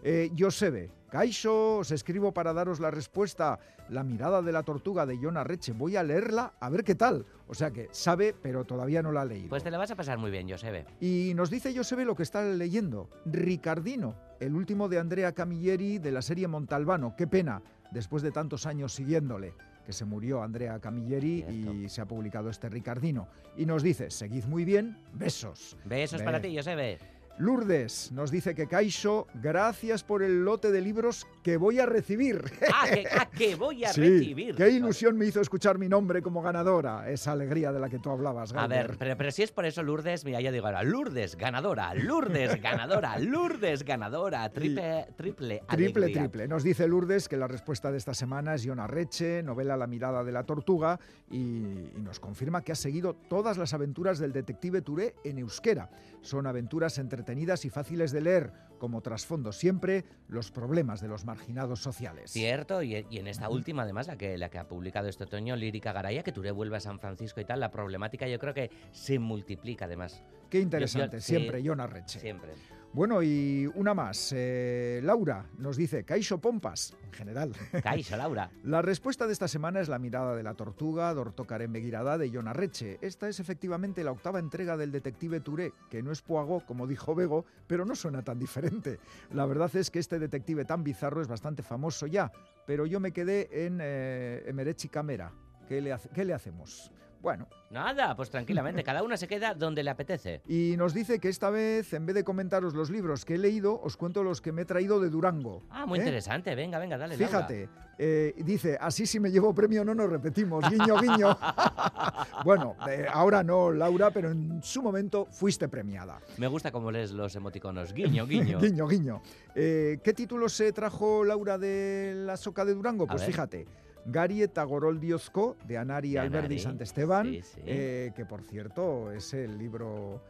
Eh, 0.03 0.31
Josebe, 0.37 0.89
Caixo, 1.09 1.79
os 1.79 1.91
escribo 1.91 2.33
para 2.33 2.53
daros 2.53 2.79
la 2.79 2.89
respuesta. 2.89 3.59
La 3.89 4.03
mirada 4.03 4.41
de 4.41 4.53
la 4.53 4.63
tortuga 4.63 5.05
de 5.05 5.19
John 5.21 5.35
Arreche. 5.35 5.73
Voy 5.73 5.97
a 5.97 6.03
leerla 6.03 6.53
a 6.61 6.69
ver 6.69 6.85
qué 6.85 6.95
tal. 6.95 7.25
O 7.47 7.53
sea 7.53 7.71
que 7.71 7.89
sabe, 7.91 8.33
pero 8.41 8.63
todavía 8.63 9.01
no 9.01 9.11
la 9.11 9.21
ha 9.21 9.25
leído. 9.25 9.49
Pues 9.49 9.63
te 9.63 9.69
la 9.69 9.77
vas 9.77 9.91
a 9.91 9.97
pasar 9.97 10.17
muy 10.17 10.31
bien, 10.31 10.49
Josebe. 10.49 10.85
Y 11.01 11.33
nos 11.35 11.49
dice 11.49 11.75
Josebe 11.75 12.05
lo 12.05 12.15
que 12.15 12.23
está 12.23 12.41
leyendo. 12.41 13.09
Ricardino, 13.25 14.15
el 14.39 14.55
último 14.55 14.87
de 14.87 14.99
Andrea 14.99 15.33
Camilleri 15.33 15.99
de 15.99 16.11
la 16.11 16.21
serie 16.21 16.47
Montalbano. 16.47 17.15
Qué 17.17 17.27
pena, 17.27 17.61
después 17.91 18.23
de 18.23 18.31
tantos 18.31 18.65
años 18.65 18.93
siguiéndole, 18.93 19.53
que 19.85 19.91
se 19.91 20.05
murió 20.05 20.41
Andrea 20.41 20.79
Camilleri 20.79 21.43
y 21.49 21.89
se 21.89 21.99
ha 21.99 22.05
publicado 22.05 22.49
este 22.49 22.69
Ricardino. 22.69 23.27
Y 23.57 23.65
nos 23.65 23.83
dice, 23.83 24.09
seguid 24.09 24.45
muy 24.45 24.63
bien, 24.63 24.97
besos. 25.11 25.75
Besos 25.83 26.21
para 26.21 26.39
ti, 26.39 26.55
Josebe. 26.55 26.97
Lourdes 27.37 28.11
nos 28.11 28.29
dice 28.29 28.53
que 28.53 28.67
Caixo, 28.67 29.25
gracias 29.33 30.03
por 30.03 30.21
el 30.21 30.43
lote 30.45 30.71
de 30.71 30.79
libros 30.81 31.25
que 31.41 31.57
voy 31.57 31.79
a 31.79 31.85
recibir. 31.87 32.43
Ah, 32.71 32.85
que, 32.87 33.07
ah, 33.19 33.25
que 33.29 33.55
voy 33.55 33.83
a 33.83 33.91
Sí, 33.93 34.01
recibir. 34.01 34.55
qué 34.55 34.69
ilusión 34.69 35.17
me 35.17 35.25
hizo 35.25 35.41
escuchar 35.41 35.79
mi 35.79 35.89
nombre 35.89 36.21
como 36.21 36.41
ganadora. 36.43 37.09
Esa 37.09 37.31
alegría 37.31 37.71
de 37.71 37.79
la 37.79 37.89
que 37.89 37.97
tú 37.97 38.11
hablabas, 38.11 38.51
A 38.51 38.55
Galder. 38.55 38.87
ver, 38.89 38.97
pero, 38.99 39.17
pero 39.17 39.31
si 39.31 39.41
es 39.43 39.51
por 39.51 39.65
eso 39.65 39.81
Lourdes, 39.81 40.23
mira, 40.23 40.39
ya 40.39 40.51
digo 40.51 40.67
ahora, 40.67 40.83
Lourdes 40.83 41.35
ganadora, 41.35 41.95
Lourdes 41.95 42.61
ganadora, 42.61 43.17
Lourdes 43.19 43.83
ganadora, 43.83 44.47
triple, 44.49 45.07
triple, 45.17 45.63
Triple, 45.67 46.05
alegría. 46.05 46.21
triple. 46.29 46.47
Nos 46.47 46.63
dice 46.63 46.87
Lourdes 46.87 47.27
que 47.27 47.37
la 47.37 47.47
respuesta 47.47 47.91
de 47.91 47.97
esta 47.97 48.13
semana 48.13 48.53
es 48.53 48.63
John 48.67 48.79
Arreche, 48.79 49.41
novela 49.41 49.75
La 49.77 49.87
mirada 49.87 50.23
de 50.23 50.31
la 50.31 50.43
tortuga, 50.43 50.99
y, 51.29 51.37
y 51.37 52.01
nos 52.01 52.19
confirma 52.19 52.61
que 52.61 52.73
ha 52.73 52.75
seguido 52.75 53.15
todas 53.15 53.57
las 53.57 53.73
aventuras 53.73 54.19
del 54.19 54.31
detective 54.31 54.81
Touré 54.83 55.15
en 55.23 55.39
euskera. 55.39 55.89
Son 56.21 56.45
aventuras 56.45 56.99
entretenidas 57.21 57.65
y 57.65 57.69
fáciles 57.69 58.11
de 58.11 58.21
leer, 58.21 58.51
como 58.79 59.01
trasfondo 59.01 59.51
siempre 59.51 60.05
los 60.27 60.49
problemas 60.51 61.01
de 61.01 61.07
los 61.07 61.23
marginados 61.23 61.81
sociales. 61.81 62.31
Cierto, 62.31 62.81
y, 62.81 63.05
y 63.11 63.19
en 63.19 63.27
esta 63.27 63.47
última, 63.47 63.83
además, 63.83 64.07
la 64.07 64.17
que, 64.17 64.37
la 64.39 64.49
que 64.49 64.57
ha 64.57 64.67
publicado 64.67 65.07
este 65.07 65.25
otoño, 65.25 65.55
Lírica 65.55 65.93
Garaya, 65.93 66.23
que 66.23 66.31
Touré 66.31 66.49
vuelve 66.51 66.77
a 66.77 66.79
San 66.79 66.99
Francisco 66.99 67.39
y 67.39 67.45
tal, 67.45 67.59
la 67.59 67.69
problemática 67.69 68.27
yo 68.27 68.39
creo 68.39 68.53
que 68.55 68.71
se 68.91 69.19
multiplica 69.19 69.85
además. 69.85 70.23
Qué 70.49 70.59
interesante, 70.59 71.17
Yo- 71.17 71.19
yo- 71.19 71.21
sí. 71.21 71.35
siempre 71.35 71.61
John 71.63 71.79
Arreche. 71.79 72.19
Siempre. 72.19 72.53
Bueno, 72.93 73.23
y 73.23 73.71
una 73.75 73.93
más. 73.93 74.33
eh, 74.35 74.99
Laura 75.01 75.45
nos 75.57 75.77
dice, 75.77 76.03
Caixo 76.03 76.39
Pompas, 76.41 76.93
en 77.05 77.13
general. 77.13 77.53
Caixo, 77.83 78.17
Laura. 78.17 78.51
La 78.63 78.81
respuesta 78.81 79.27
de 79.27 79.31
esta 79.33 79.47
semana 79.47 79.79
es 79.79 79.87
La 79.87 79.97
mirada 79.97 80.35
de 80.35 80.43
la 80.43 80.55
tortuga, 80.55 81.13
Dortokaren 81.13 81.71
Begirada, 81.71 82.17
de 82.17 82.29
John 82.33 82.49
Arreche. 82.49 82.97
Esta 83.01 83.29
es 83.29 83.39
efectivamente 83.39 84.03
la 84.03 84.11
octava 84.11 84.39
entrega 84.39 84.75
del 84.75 84.91
detective 84.91 85.39
Touré, 85.39 85.71
que 85.89 86.03
no 86.03 86.11
es 86.11 86.21
Poirot, 86.21 86.65
como 86.65 86.85
dijo 86.85 87.15
Bego, 87.15 87.45
pero 87.65 87.85
no 87.85 87.95
suena 87.95 88.23
tan 88.23 88.37
diferente. 88.39 88.99
La 89.31 89.45
verdad 89.45 89.73
es 89.77 89.89
que 89.89 89.99
este 89.99 90.19
detective 90.19 90.65
tan 90.65 90.83
bizarro 90.83 91.21
es 91.21 91.29
bastante 91.29 91.63
famoso 91.63 92.07
ya, 92.07 92.29
pero 92.67 92.85
yo 92.85 92.99
me 92.99 93.13
quedé 93.13 93.65
en 93.65 93.79
eh, 93.81 94.43
Emerechi 94.47 94.89
Camera. 94.89 95.31
¿Qué 95.69 95.79
le, 95.79 95.93
hace- 95.93 96.09
¿Qué 96.09 96.25
le 96.25 96.33
hacemos? 96.33 96.91
Bueno, 97.21 97.47
Nada, 97.71 98.15
pues 98.15 98.29
tranquilamente, 98.29 98.83
cada 98.83 99.01
una 99.01 99.15
se 99.15 99.27
queda 99.27 99.53
donde 99.53 99.83
le 99.83 99.89
apetece. 99.89 100.41
y 100.47 100.75
nos 100.77 100.93
dice 100.93 101.19
que 101.19 101.29
esta 101.29 101.49
vez, 101.49 101.93
en 101.93 102.05
vez 102.05 102.15
de 102.15 102.23
comentaros 102.23 102.73
los 102.73 102.89
libros 102.89 103.23
que 103.23 103.35
he 103.35 103.37
leído, 103.37 103.79
os 103.81 103.95
cuento 103.95 104.23
los 104.23 104.41
que 104.41 104.51
me 104.51 104.63
he 104.63 104.65
traído 104.65 104.99
de 104.99 105.09
Durango. 105.09 105.63
Ah, 105.69 105.85
muy 105.85 105.99
¿eh? 105.99 106.01
interesante, 106.01 106.53
venga, 106.53 106.79
venga, 106.79 106.97
dale. 106.97 107.15
Fíjate, 107.15 107.69
eh, 107.97 108.33
dice, 108.43 108.77
así 108.79 109.05
si 109.05 109.19
me 109.19 109.31
llevo 109.31 109.53
premio 109.55 109.85
no 109.85 109.95
nos 109.95 110.09
repetimos, 110.09 110.69
guiño, 110.69 110.99
guiño. 110.99 111.37
bueno, 112.43 112.75
eh, 112.89 113.05
ahora 113.11 113.41
no, 113.41 113.71
Laura, 113.71 114.11
pero 114.11 114.31
en 114.31 114.61
su 114.61 114.81
momento 114.81 115.25
fuiste 115.31 115.69
premiada. 115.69 116.19
Me 116.37 116.47
gusta 116.47 116.71
cómo 116.71 116.91
lees 116.91 117.11
los 117.11 117.35
emoticonos. 117.35 117.93
Guiño, 117.93 118.25
guiño. 118.27 118.59
guiño, 118.59 118.87
guiño. 118.87 119.21
¿Qué 119.53 120.13
título 120.15 120.49
se 120.49 120.73
trajo 120.73 121.23
Laura 121.23 121.57
de 121.57 122.13
la 122.25 122.35
Soca 122.35 122.65
de 122.65 122.73
Durango? 122.73 123.07
Pues 123.07 123.23
fíjate. 123.23 123.65
Gari 124.05 124.41
eta 124.41 124.63
Goroldiozko, 124.63 125.57
de 125.67 125.77
Anari 125.77 126.17
Alberdi 126.17 126.37
Anari, 126.37 126.59
Santesteban, 126.59 127.27
sí, 127.27 127.41
sí. 127.41 127.61
eh, 127.65 128.11
que 128.15 128.25
por 128.25 128.41
cierto 128.41 129.11
es 129.11 129.33
el 129.33 129.57
libro 129.57 130.21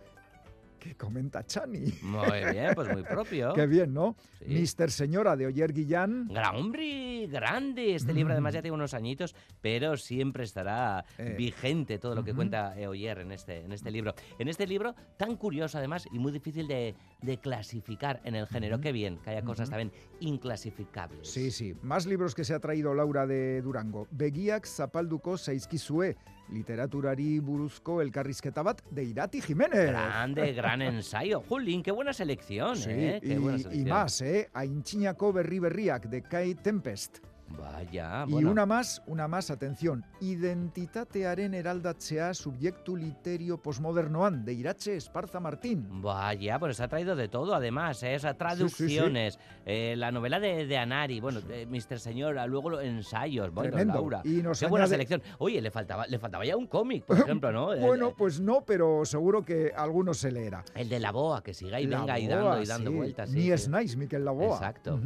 que 0.82 0.96
comenta 0.96 1.46
Chani. 1.46 1.94
Muy 2.02 2.52
bien, 2.52 2.72
pues 2.74 2.92
muy 2.92 3.04
propio. 3.04 3.54
Qué 3.56 3.68
bien, 3.68 3.94
¿no? 3.94 4.16
Sí. 4.40 4.46
Mister 4.48 4.90
Señora, 4.90 5.36
de 5.36 5.46
Oyer 5.46 5.72
Guillán. 5.72 6.28
Gran 6.28 6.56
hombre, 6.56 7.28
grande. 7.28 7.94
Este 7.94 8.14
libro 8.14 8.34
además 8.34 8.56
ya 8.56 8.64
tiene 8.64 8.74
unos 8.74 8.96
añitos, 8.96 9.36
pero 9.62 9.96
siempre 9.96 10.44
estará 10.44 11.06
Eh, 11.20 11.36
vigente 11.38 12.00
todo 12.00 12.16
lo 12.16 12.24
que 12.24 12.34
cuenta 12.34 12.76
eh, 12.80 12.88
Oyer 12.88 13.20
en 13.20 13.32
este, 13.32 13.60
en 13.64 13.72
este 13.72 13.92
libro. 13.92 14.16
En 14.40 14.48
este 14.48 14.66
libro 14.66 14.96
tan 15.18 15.36
curioso 15.38 15.78
además 15.78 16.08
y 16.12 16.18
muy 16.18 16.32
difícil 16.32 16.68
de, 16.68 16.96
de 17.22 17.38
clasificar 17.38 18.20
en 18.24 18.34
el 18.34 18.48
género. 18.48 18.82
Qué 18.82 18.92
bien 18.92 19.20
que 19.20 19.30
haya 19.30 19.44
cosas 19.44 19.70
también 19.70 19.92
inclasificables. 20.20 21.28
Sí, 21.30 21.52
sí. 21.52 21.76
Más 21.84 22.08
libros 22.08 22.34
que 22.34 22.44
se 22.44 22.56
ha 22.56 22.60
traído 22.60 22.96
Laura 22.96 23.28
de 23.28 23.62
Durango. 23.62 24.08
Begiak 24.10 24.66
zapalduko 24.66 25.38
zaizkizue, 25.38 26.18
literaturari 26.50 27.40
buruzko 27.40 28.02
elkarrizketa 28.02 28.64
bat 28.64 28.82
de 28.92 29.04
Irati 29.04 29.42
Jiménez. 29.42 29.88
Grande, 29.88 30.54
gran 30.54 30.82
ensayo. 30.82 31.42
Julín, 31.48 31.82
qué 31.84 31.92
buena 31.92 32.14
selección, 32.14 32.76
Sí, 32.76 32.90
¿eh? 32.92 33.20
Qué 33.22 33.34
y, 33.34 33.38
buena 33.38 33.58
y 33.58 33.62
selección. 33.62 33.90
más, 33.90 34.22
¿eh? 34.22 34.50
Aintzinako 34.54 35.34
berri 35.34 35.60
berriak 35.60 36.06
de 36.08 36.22
Kai 36.22 36.56
Tempest. 36.56 37.20
Vaya, 37.58 38.26
y 38.28 38.32
bueno. 38.32 38.52
una 38.52 38.66
más, 38.66 39.02
una 39.08 39.28
más, 39.28 39.52
atención. 39.52 40.04
Identitatearen 40.20 41.54
eraldatzea 41.54 42.34
subjektu 42.34 42.96
literio 42.96 43.62
posmodernoan 43.62 44.46
de 44.46 44.54
Irache 44.54 44.96
Esparza 44.96 45.40
Martín. 45.40 46.02
Vaya, 46.02 46.60
pues 46.60 46.80
ha 46.80 46.88
traído 46.88 47.16
de 47.16 47.28
todo, 47.28 47.54
además, 47.56 48.02
¿eh? 48.04 48.18
Sea, 48.20 48.36
traducciones, 48.36 49.40
eh, 49.66 49.96
la 49.98 50.12
novela 50.12 50.40
de, 50.40 50.66
de 50.66 50.78
Anari, 50.78 51.20
bueno, 51.20 51.42
de 51.42 51.66
Mr. 51.66 52.00
Señora, 52.00 52.46
luego 52.48 52.70
los 52.70 52.84
ensayos, 52.84 53.52
bueno, 53.54 53.72
Tremendo. 53.72 53.94
Laura. 53.96 54.22
Y 54.24 54.42
nos 54.42 54.60
Qué 54.60 54.68
buena 54.68 54.88
selección. 54.88 55.22
Oye, 55.40 55.62
le 55.62 55.72
faltaba, 55.72 56.08
le 56.08 56.20
faltaba 56.20 56.46
ya 56.46 56.56
un 56.58 56.68
cómic, 56.68 57.06
por 57.06 57.18
ejemplo, 57.20 57.52
¿no? 57.52 57.76
Bueno, 57.78 58.14
pues 58.16 58.40
no, 58.40 58.64
pero 58.66 59.06
seguro 59.06 59.44
que 59.44 59.72
alguno 59.76 60.14
se 60.14 60.32
leerá. 60.32 60.64
El 60.76 60.90
de 60.90 61.00
la 61.00 61.12
boa, 61.12 61.44
que 61.44 61.54
siga 61.54 61.80
y 61.80 61.88
La 61.88 62.00
venga 62.00 62.20
y 62.20 62.28
boa, 62.28 62.38
dando 62.38 62.62
y 62.62 62.66
dando 62.66 62.92
vueltas. 62.92 63.32
Ni 63.32 63.52
es 63.52 63.68
nice, 63.68 63.98
Miquel 63.98 64.26
Laboa. 64.26 64.56
Exacto. 64.56 65.00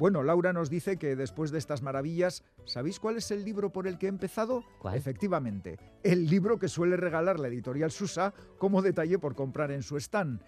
Bueno, 0.00 0.22
Laura 0.22 0.54
nos 0.54 0.70
dice 0.70 0.96
que 0.96 1.14
después 1.14 1.50
de 1.50 1.58
estas 1.58 1.82
maravillas, 1.82 2.42
¿sabéis 2.64 2.98
cuál 2.98 3.18
es 3.18 3.30
el 3.32 3.44
libro 3.44 3.70
por 3.70 3.86
el 3.86 3.98
que 3.98 4.06
he 4.06 4.08
empezado? 4.08 4.64
¿Cuál? 4.78 4.94
Efectivamente, 4.96 5.78
el 6.02 6.24
libro 6.26 6.58
que 6.58 6.68
suele 6.68 6.96
regalar 6.96 7.38
la 7.38 7.48
editorial 7.48 7.90
Susa 7.90 8.32
como 8.56 8.80
detalle 8.80 9.18
por 9.18 9.34
comprar 9.34 9.70
en 9.70 9.82
su 9.82 9.98
stand. 9.98 10.40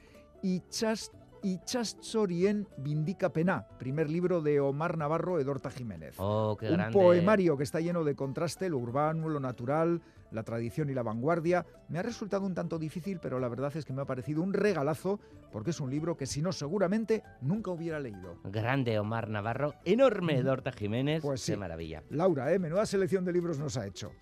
Itxas 0.42 1.12
Itxatzorien 1.42 2.66
Vindicapena, 2.78 3.66
primer 3.78 4.08
libro 4.08 4.40
de 4.40 4.58
Omar 4.58 4.96
Navarro 4.96 5.38
Edorta 5.38 5.70
Jiménez. 5.70 6.14
Oh, 6.16 6.56
qué 6.58 6.70
Un 6.70 6.76
grande. 6.76 6.98
poemario 6.98 7.58
que 7.58 7.64
está 7.64 7.80
lleno 7.80 8.04
de 8.04 8.14
contraste, 8.14 8.70
lo 8.70 8.78
urbano, 8.78 9.28
lo 9.28 9.38
natural, 9.38 10.00
la 10.32 10.42
tradición 10.42 10.90
y 10.90 10.94
la 10.94 11.02
vanguardia. 11.02 11.64
Me 11.88 11.98
ha 11.98 12.02
resultado 12.02 12.46
un 12.46 12.54
tanto 12.54 12.78
difícil, 12.78 13.18
pero 13.20 13.38
la 13.38 13.48
verdad 13.48 13.76
es 13.76 13.84
que 13.84 13.92
me 13.92 14.02
ha 14.02 14.06
parecido 14.06 14.42
un 14.42 14.52
regalazo, 14.52 15.20
porque 15.50 15.70
es 15.70 15.80
un 15.80 15.90
libro 15.90 16.16
que 16.16 16.26
si 16.26 16.42
no 16.42 16.52
seguramente 16.52 17.22
nunca 17.40 17.70
hubiera 17.70 18.00
leído. 18.00 18.38
Grande 18.44 18.98
Omar 18.98 19.28
Navarro, 19.28 19.74
enorme. 19.84 20.42
Dorta 20.42 20.72
Jiménez. 20.72 21.22
Pues 21.22 21.40
sí. 21.40 21.52
Qué 21.52 21.58
maravilla. 21.58 22.02
Laura, 22.10 22.52
¿eh? 22.52 22.58
menuda 22.58 22.86
selección 22.86 23.24
de 23.24 23.32
libros 23.32 23.58
nos 23.58 23.76
ha 23.76 23.86
hecho. 23.86 24.12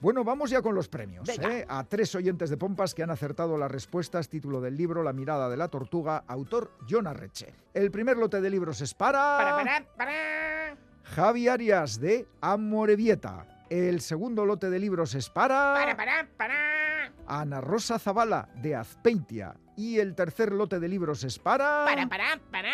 Bueno, 0.00 0.22
vamos 0.22 0.50
ya 0.50 0.60
con 0.60 0.74
los 0.74 0.88
premios. 0.88 1.26
¿eh? 1.28 1.64
A 1.66 1.84
tres 1.84 2.14
oyentes 2.14 2.50
de 2.50 2.56
Pompas 2.56 2.94
que 2.94 3.02
han 3.02 3.10
acertado 3.10 3.56
las 3.56 3.70
respuestas. 3.70 4.28
Título 4.28 4.60
del 4.60 4.76
libro 4.76 5.02
La 5.02 5.12
mirada 5.12 5.48
de 5.48 5.56
la 5.56 5.68
tortuga, 5.68 6.24
autor 6.26 6.72
John 6.88 7.06
Arreche. 7.06 7.54
El 7.72 7.90
primer 7.90 8.18
lote 8.18 8.40
de 8.40 8.50
libros 8.50 8.80
es 8.82 8.92
para... 8.92 9.38
Para, 9.38 9.56
para, 9.56 9.86
para. 9.96 10.76
Javi 11.04 11.48
Arias 11.48 12.00
de 12.00 12.26
Amorebieta. 12.40 13.53
El 13.70 14.00
segundo 14.00 14.44
lote 14.44 14.70
de 14.70 14.78
libros 14.78 15.14
es 15.14 15.30
para... 15.30 15.74
Para, 15.74 15.96
para, 15.96 16.28
para. 16.36 17.12
Ana 17.26 17.60
Rosa 17.60 17.98
Zavala 17.98 18.48
de 18.56 18.74
Azpeitia. 18.74 19.56
Y 19.76 19.98
el 19.98 20.14
tercer 20.14 20.52
lote 20.52 20.78
de 20.78 20.88
libros 20.88 21.24
es 21.24 21.38
para... 21.38 21.84
Para, 21.84 22.08
para, 22.08 22.40
para. 22.50 22.70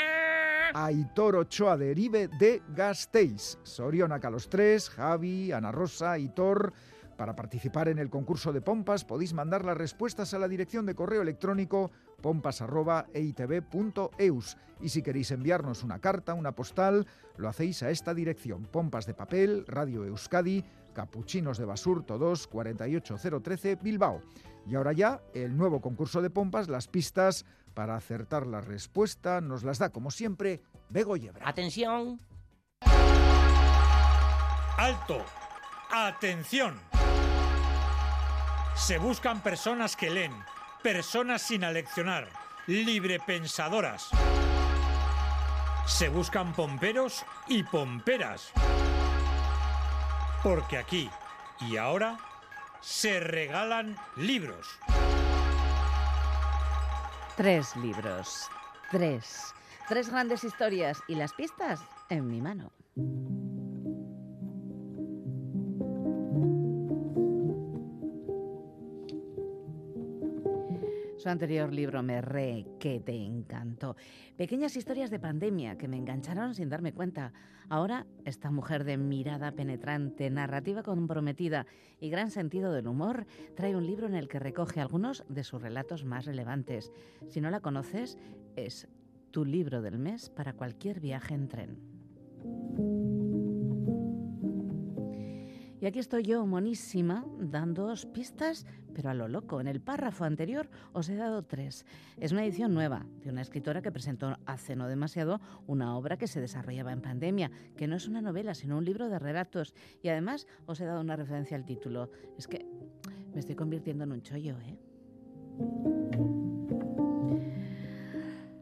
Aitor 0.75 1.37
Ochoa 1.37 1.77
de 1.77 1.93
Eribe 1.93 2.29
de 2.29 2.63
Gasteiz. 2.75 3.59
Sorionak 3.63 4.25
a 4.25 4.31
los 4.31 4.49
tres, 4.49 4.91
Javi, 4.91 5.53
Ana 5.53 5.73
Rosa, 5.73 6.13
Aitor. 6.13 6.73
Para 7.17 7.37
participar 7.37 7.89
en 7.89 7.99
el 7.99 8.09
concurso 8.09 8.51
de 8.51 8.63
pompas 8.63 9.05
podéis 9.05 9.35
mandar 9.35 9.65
las 9.65 9.77
respuestas 9.77 10.33
a 10.33 10.39
la 10.39 10.49
dirección 10.49 10.87
de 10.87 10.95
correo 10.95 11.21
electrónico 11.21 11.91
pompas.eitv.eus. 12.23 14.57
Y 14.81 14.89
si 14.89 15.03
queréis 15.03 15.31
enviarnos 15.31 15.85
una 15.85 15.99
carta, 15.99 16.33
una 16.33 16.53
postal, 16.53 17.07
lo 17.37 17.51
hacéis 17.51 17.83
a 17.83 17.91
esta 17.91 18.15
dirección. 18.15 18.65
Pompas 18.65 19.05
de 19.05 19.13
papel, 19.13 19.67
Radio 19.67 20.07
Euskadi, 20.07 20.65
Capuchinos 20.93 21.59
de 21.59 21.65
Basurto 21.65 22.19
2, 22.19 22.47
48013, 22.47 23.77
Bilbao. 23.77 24.23
Y 24.67 24.75
ahora 24.75 24.93
ya, 24.93 25.23
el 25.35 25.57
nuevo 25.57 25.81
concurso 25.81 26.23
de 26.23 26.31
pompas, 26.31 26.69
las 26.69 26.89
pistas 26.89 27.45
para 27.75 27.97
acertar 27.97 28.47
la 28.47 28.61
respuesta, 28.61 29.41
nos 29.41 29.65
las 29.65 29.79
da 29.79 29.91
como 29.91 30.11
siempre 30.11 30.61
Bego 30.89 31.17
Yebra. 31.17 31.49
Atención. 31.49 32.21
Alto. 34.77 35.25
Atención. 35.91 36.81
Se 38.75 38.99
buscan 38.99 39.43
personas 39.43 39.97
que 39.97 40.09
leen, 40.09 40.33
personas 40.83 41.43
sin 41.43 41.65
aleccionar, 41.65 42.29
librepensadoras. 42.67 44.09
Se 45.87 46.09
buscan 46.09 46.55
pomperos 46.55 47.25
y 47.49 47.63
pomperas. 47.65 48.53
Porque 50.43 50.79
aquí 50.79 51.11
y 51.61 51.77
ahora 51.77 52.19
se 52.81 53.21
regalan 53.21 53.97
libros. 54.17 54.67
Tres 57.37 57.77
libros. 57.77 58.49
Tres. 58.91 59.55
Tres 59.89 60.09
grandes 60.09 60.45
historias 60.45 61.03
y 61.09 61.17
las 61.17 61.33
pistas 61.35 61.81
en 62.09 62.27
mi 62.29 62.41
mano. 62.41 62.73
Su 71.21 71.29
anterior 71.29 71.71
libro 71.71 72.03
me 72.03 72.23
re 72.23 72.65
que 72.79 72.99
te 72.99 73.15
encantó. 73.15 73.95
Pequeñas 74.39 74.75
historias 74.75 75.11
de 75.11 75.19
pandemia 75.19 75.77
que 75.77 75.87
me 75.87 75.99
engancharon 75.99 76.55
sin 76.55 76.71
darme 76.71 76.95
cuenta. 76.95 77.35
Ahora, 77.69 78.07
esta 78.25 78.51
mujer 78.51 78.85
de 78.85 78.97
mirada 78.97 79.53
penetrante, 79.53 80.31
narrativa 80.31 80.83
comprometida 80.83 81.67
y 82.01 82.09
gran 82.09 82.31
sentido 82.31 82.73
del 82.73 82.89
humor 82.89 83.27
trae 83.55 83.77
un 83.77 83.87
libro 83.87 84.07
en 84.07 84.15
el 84.15 84.29
que 84.29 84.39
recoge 84.39 84.81
algunos 84.81 85.27
de 85.29 85.45
sus 85.45 85.61
relatos 85.61 86.07
más 86.07 86.25
relevantes. 86.25 86.91
Si 87.29 87.43
no 87.43 87.51
la 87.51 87.61
conoces, 87.61 88.17
es 88.57 88.89
tu 89.31 89.45
libro 89.45 89.83
del 89.83 89.99
mes 89.99 90.31
para 90.31 90.55
cualquier 90.55 91.01
viaje 91.01 91.35
en 91.35 91.49
tren. 91.49 93.00
Y 95.81 95.87
aquí 95.87 95.99
estoy 95.99 96.25
yo, 96.25 96.45
monísima, 96.45 97.25
dándoos 97.39 98.05
pistas, 98.07 98.67
pero 98.95 99.11
a 99.11 99.15
lo 99.15 99.29
loco. 99.29 99.61
En 99.61 99.67
el 99.67 99.81
párrafo 99.81 100.25
anterior 100.25 100.69
os 100.93 101.09
he 101.09 101.17
dado 101.17 101.43
tres. 101.43 101.87
Es 102.19 102.33
una 102.33 102.45
edición 102.45 102.75
nueva 102.75 103.07
de 103.23 103.31
una 103.31 103.41
escritora 103.41 103.81
que 103.81 103.91
presentó 103.91 104.37
hace 104.45 104.77
no 104.77 104.89
demasiado 104.89 105.41
una 105.67 105.97
obra 105.97 106.19
que 106.19 106.27
se 106.27 106.41
desarrollaba 106.41 106.93
en 106.93 107.01
pandemia, 107.01 107.51
que 107.77 107.87
no 107.87 107.97
es 107.97 108.07
una 108.07 108.21
novela, 108.21 108.55
sino 108.55 108.77
un 108.77 108.85
libro 108.85 109.09
de 109.09 109.19
relatos. 109.19 109.75
Y 110.03 110.09
además 110.09 110.47
os 110.67 110.81
he 110.81 110.85
dado 110.85 111.01
una 111.01 111.17
referencia 111.17 111.57
al 111.57 111.65
título. 111.65 112.11
Es 112.37 112.47
que 112.47 112.67
me 113.33 113.41
estoy 113.41 113.55
convirtiendo 113.55 114.05
en 114.05 114.13
un 114.13 114.23
chollo, 114.23 114.57
¿eh? 114.61 116.50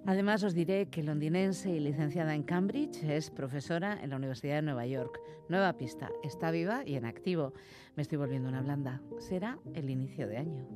Además, 0.09 0.43
os 0.43 0.55
diré 0.55 0.89
que 0.89 1.03
londinense 1.03 1.69
y 1.69 1.81
licenciada 1.81 2.35
en 2.35 2.43
Cambridge 2.43 3.05
es 3.05 3.29
profesora 3.29 3.99
en 4.03 4.09
la 4.09 4.17
Universidad 4.17 4.55
de 4.55 4.63
Nueva 4.63 4.87
York. 4.87 5.21
Nueva 5.51 5.75
pista, 5.75 6.09
está 6.23 6.51
viva 6.51 6.83
y 6.87 6.95
en 6.95 7.05
activo. 7.05 7.53
Me 7.95 8.01
estoy 8.01 8.17
volviendo 8.17 8.49
una 8.49 8.63
blanda. 8.63 9.03
Será 9.19 9.59
el 9.75 9.91
inicio 9.91 10.27
de 10.27 10.39
año. 10.39 10.67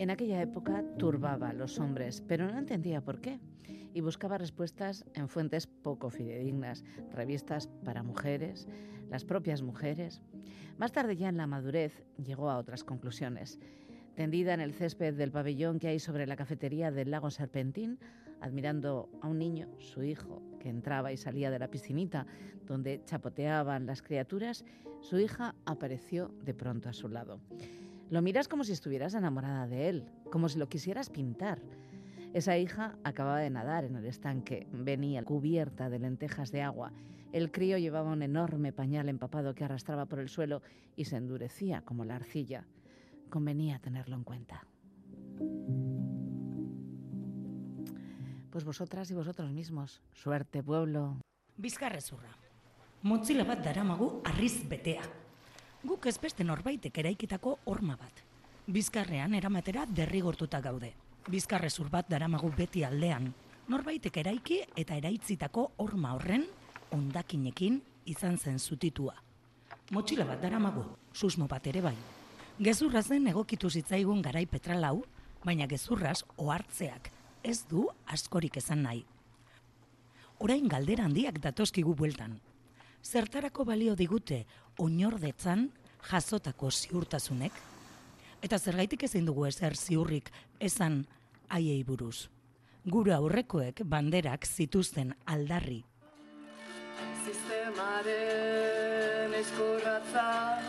En 0.00 0.10
aquella 0.10 0.42
época 0.42 0.82
turbaba 0.98 1.50
a 1.50 1.52
los 1.52 1.78
hombres, 1.78 2.24
pero 2.26 2.50
no 2.50 2.58
entendía 2.58 3.02
por 3.02 3.20
qué. 3.20 3.38
Y 3.94 4.00
buscaba 4.00 4.36
respuestas 4.36 5.04
en 5.14 5.28
fuentes 5.28 5.68
poco 5.68 6.10
fidedignas, 6.10 6.84
revistas 7.12 7.68
para 7.84 8.02
mujeres, 8.02 8.66
las 9.10 9.24
propias 9.24 9.62
mujeres. 9.62 10.22
Más 10.78 10.92
tarde 10.92 11.16
ya 11.16 11.28
en 11.28 11.36
la 11.36 11.46
madurez 11.46 12.04
llegó 12.16 12.50
a 12.50 12.58
otras 12.58 12.84
conclusiones. 12.84 13.58
Tendida 14.14 14.54
en 14.54 14.60
el 14.60 14.72
césped 14.72 15.14
del 15.14 15.32
pabellón 15.32 15.78
que 15.78 15.88
hay 15.88 15.98
sobre 15.98 16.26
la 16.26 16.36
cafetería 16.36 16.90
del 16.90 17.10
lago 17.10 17.30
Serpentín, 17.30 17.98
admirando 18.40 19.08
a 19.20 19.28
un 19.28 19.38
niño, 19.38 19.68
su 19.78 20.02
hijo, 20.02 20.42
que 20.58 20.68
entraba 20.68 21.12
y 21.12 21.16
salía 21.16 21.50
de 21.50 21.58
la 21.58 21.68
piscinita 21.68 22.26
donde 22.66 23.02
chapoteaban 23.04 23.86
las 23.86 24.02
criaturas, 24.02 24.64
su 25.00 25.18
hija 25.18 25.54
apareció 25.64 26.34
de 26.42 26.54
pronto 26.54 26.88
a 26.88 26.92
su 26.92 27.08
lado. 27.08 27.40
Lo 28.10 28.22
miras 28.22 28.48
como 28.48 28.64
si 28.64 28.72
estuvieras 28.72 29.14
enamorada 29.14 29.66
de 29.66 29.88
él, 29.88 30.04
como 30.30 30.48
si 30.48 30.58
lo 30.58 30.68
quisieras 30.68 31.10
pintar. 31.10 31.60
Esa 32.34 32.56
hija 32.58 32.96
acababa 33.04 33.40
de 33.40 33.50
nadar 33.50 33.84
en 33.84 33.96
el 33.96 34.06
estanque, 34.06 34.66
venía 34.72 35.24
cubierta 35.24 35.88
de 35.88 35.98
lentejas 35.98 36.52
de 36.52 36.62
agua. 36.62 36.92
El 37.36 37.52
crío 37.52 37.76
llevaba 37.76 38.12
un 38.12 38.22
enorme 38.22 38.72
pañal 38.72 39.10
empapado 39.10 39.54
que 39.54 39.62
arrastraba 39.62 40.06
por 40.06 40.20
el 40.20 40.30
suelo 40.30 40.62
y 40.96 41.04
se 41.04 41.16
endurecía 41.16 41.82
como 41.82 42.06
la 42.06 42.16
arcilla. 42.16 42.64
Convenía 43.28 43.78
tenerlo 43.78 44.16
en 44.16 44.24
cuenta. 44.24 44.66
Pues 48.48 48.64
vosotras 48.64 49.10
y 49.10 49.14
vosotros 49.14 49.52
mismos. 49.52 50.00
Suerte, 50.14 50.62
pueblo. 50.62 51.18
Bizkarrezurra. 51.58 52.30
Motzila 53.02 53.44
bat 53.44 53.60
daramagu 53.62 54.22
arriz 54.24 54.66
betea. 54.66 55.04
Guk 55.84 56.06
ez 56.06 56.16
beste 56.18 56.42
norbaitek 56.42 57.04
eraikitako 57.04 57.58
horma 57.66 58.00
bat. 58.00 58.24
Bizkarrean 58.66 59.34
eramatera 59.34 59.84
derrigortuta 59.84 60.62
gaude. 60.62 60.94
Bizkarrezur 61.28 61.90
bat 61.90 62.08
daramagu 62.08 62.48
beti 62.56 62.82
aldean. 62.82 63.34
Norbaitek 63.68 64.22
eraiki 64.24 64.62
eta 64.74 64.96
eraitzitako 64.96 65.72
horma 65.76 66.14
horren 66.16 66.48
ondakinekin 66.92 67.80
izan 68.06 68.38
zen 68.38 68.58
zutitua. 68.58 69.14
Motxila 69.90 70.24
bat 70.26 70.40
daramagu, 70.42 70.84
susmo 71.12 71.46
bat 71.46 71.66
ere 71.66 71.82
bai. 71.82 71.96
Gezurra 72.58 73.02
zen 73.02 73.26
egokitu 73.30 73.70
zitzaigun 73.70 74.22
garai 74.22 74.46
petralau, 74.46 75.04
baina 75.44 75.66
gezurraz 75.70 76.22
ohartzeak 76.36 77.10
ez 77.44 77.60
du 77.70 77.86
askorik 78.06 78.56
esan 78.56 78.82
nahi. 78.82 79.04
Orain 80.42 80.68
galdera 80.68 81.04
handiak 81.06 81.38
datozkigu 81.40 81.94
bueltan. 81.94 82.40
Zertarako 83.04 83.64
balio 83.64 83.94
digute 83.94 84.44
oinordetzan 84.82 85.68
jasotako 86.10 86.70
ziurtasunek? 86.70 87.52
Eta 88.42 88.58
zergaitik 88.58 89.06
ezin 89.06 89.26
dugu 89.26 89.46
ezer 89.46 89.76
ziurrik 89.76 90.30
esan 90.60 91.04
haiei 91.48 91.82
buruz. 91.84 92.28
Gure 92.84 93.14
aurrekoek 93.14 93.82
banderak 93.84 94.46
zituzten 94.46 95.14
aldarri 95.26 95.84
Sistemaren 97.76 99.34
eskurratza 99.36 100.60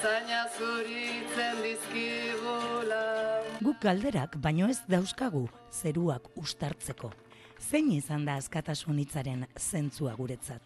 Zaina 0.00 0.46
zuritzen 0.56 1.58
dizkigula 1.60 3.00
Guk 3.60 3.82
galderak 3.82 4.38
baino 4.40 4.70
ez 4.72 4.78
dauzkagu 4.88 5.42
zeruak 5.70 6.30
ustartzeko. 6.40 7.10
Zein 7.60 7.90
izan 7.92 8.24
da 8.24 8.38
askatasun 8.40 9.02
hitzaren 9.02 9.44
zentzua 9.58 10.14
guretzat? 10.16 10.62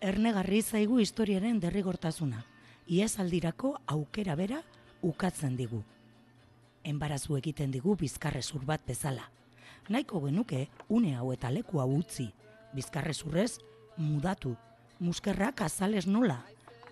Ernegarri 0.00 0.62
zaigu 0.62 0.98
historiaren 0.98 1.60
derrigortasuna. 1.60 2.42
iazaldirako 2.88 3.76
aukera 3.86 4.34
bera 4.34 4.62
ukatzen 5.02 5.56
digu. 5.56 5.82
Enbarazu 6.84 7.36
egiten 7.36 7.70
digu 7.70 7.96
bizkarrezur 7.96 8.64
bat 8.64 8.80
bezala. 8.86 9.28
Nahiko 9.90 10.24
genuke 10.24 10.68
une 10.88 11.16
hau 11.16 11.32
eta 11.32 11.50
leku 11.50 11.80
hau 11.80 11.98
utzi, 11.98 12.32
bizkarrezurrez 12.72 13.58
mudatu, 13.96 14.56
muskerrak 15.00 15.60
azales 15.60 16.06
nola, 16.06 16.42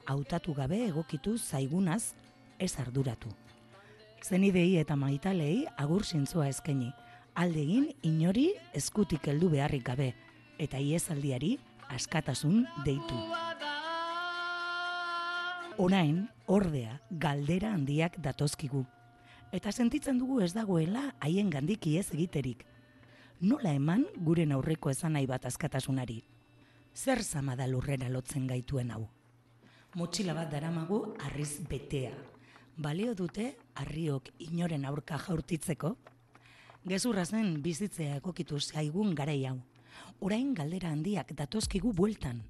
hautatu 0.07 0.55
gabe 0.55 0.85
egokitu 0.87 1.37
zaigunaz 1.39 2.15
ez 2.59 2.79
arduratu. 2.79 3.29
Zenidei 4.23 4.77
eta 4.79 4.97
maitalei 4.97 5.67
agur 5.77 6.05
zintzoa 6.05 6.49
eskaini, 6.49 6.93
aldegin 7.35 7.89
inori 8.03 8.53
eskutik 8.75 9.27
heldu 9.27 9.51
beharrik 9.51 9.85
gabe, 9.87 10.13
eta 10.59 10.79
iezaldiari 10.79 11.57
askatasun 11.91 12.67
deitu. 12.85 13.19
Orain, 15.79 16.29
ordea, 16.47 17.01
galdera 17.11 17.73
handiak 17.73 18.19
datozkigu. 18.23 18.85
Eta 19.53 19.73
sentitzen 19.73 20.19
dugu 20.21 20.41
ez 20.45 20.53
dagoela 20.55 21.15
haien 21.21 21.51
gandik 21.51 21.87
iez 21.87 22.13
egiterik. 22.13 22.65
Nola 23.41 23.73
eman 23.75 24.07
guren 24.17 24.53
aurreko 24.53 24.93
esan 24.93 25.17
nahi 25.17 25.27
bat 25.27 25.49
askatasunari? 25.49 26.23
Zer 26.95 27.23
zama 27.23 27.57
da 27.57 27.67
lurrera 27.67 28.09
lotzen 28.13 28.47
gaituen 28.47 28.91
hau? 28.93 29.07
Motxila 29.97 30.35
bat 30.37 30.51
daramagu 30.53 30.99
arriz 31.25 31.65
betea. 31.69 32.13
Balio 32.77 33.15
dute 33.15 33.55
harriok 33.75 34.29
inoren 34.39 34.85
aurka 34.85 35.19
jaurtitzeko? 35.19 35.97
Gezurra 36.85 37.25
zen 37.25 37.63
bizitzea 37.63 38.17
egokitu 38.21 38.61
zaigun 38.61 39.15
garai 39.15 39.45
hau. 39.47 39.57
Orain 40.21 40.53
galdera 40.55 40.91
handiak 40.93 41.33
datozkigu 41.37 41.93
bueltan. 41.93 42.43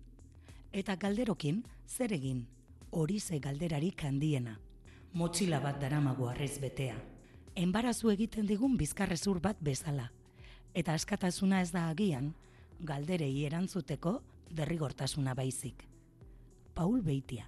Eta 0.72 0.97
galderokin 0.97 1.62
zer 1.86 2.12
egin? 2.12 2.47
Hori 2.90 3.20
ze 3.20 3.38
galderarik 3.38 4.05
handiena. 4.05 4.59
Motxila 5.14 5.61
bat 5.61 5.80
daramagu 5.80 6.26
arriz 6.28 6.59
betea. 6.59 6.97
Enbarazu 7.55 8.11
egiten 8.11 8.47
digun 8.47 8.76
bizkarrezur 8.76 9.40
bat 9.40 9.57
bezala. 9.61 10.11
Eta 10.74 10.95
askatasuna 10.95 11.61
ez 11.61 11.70
da 11.70 11.88
agian, 11.90 12.32
galderei 12.82 13.44
erantzuteko 13.46 14.20
derrigortasuna 14.50 15.34
baizik. 15.34 15.86
Paul 16.74 17.02
Beitia. 17.02 17.46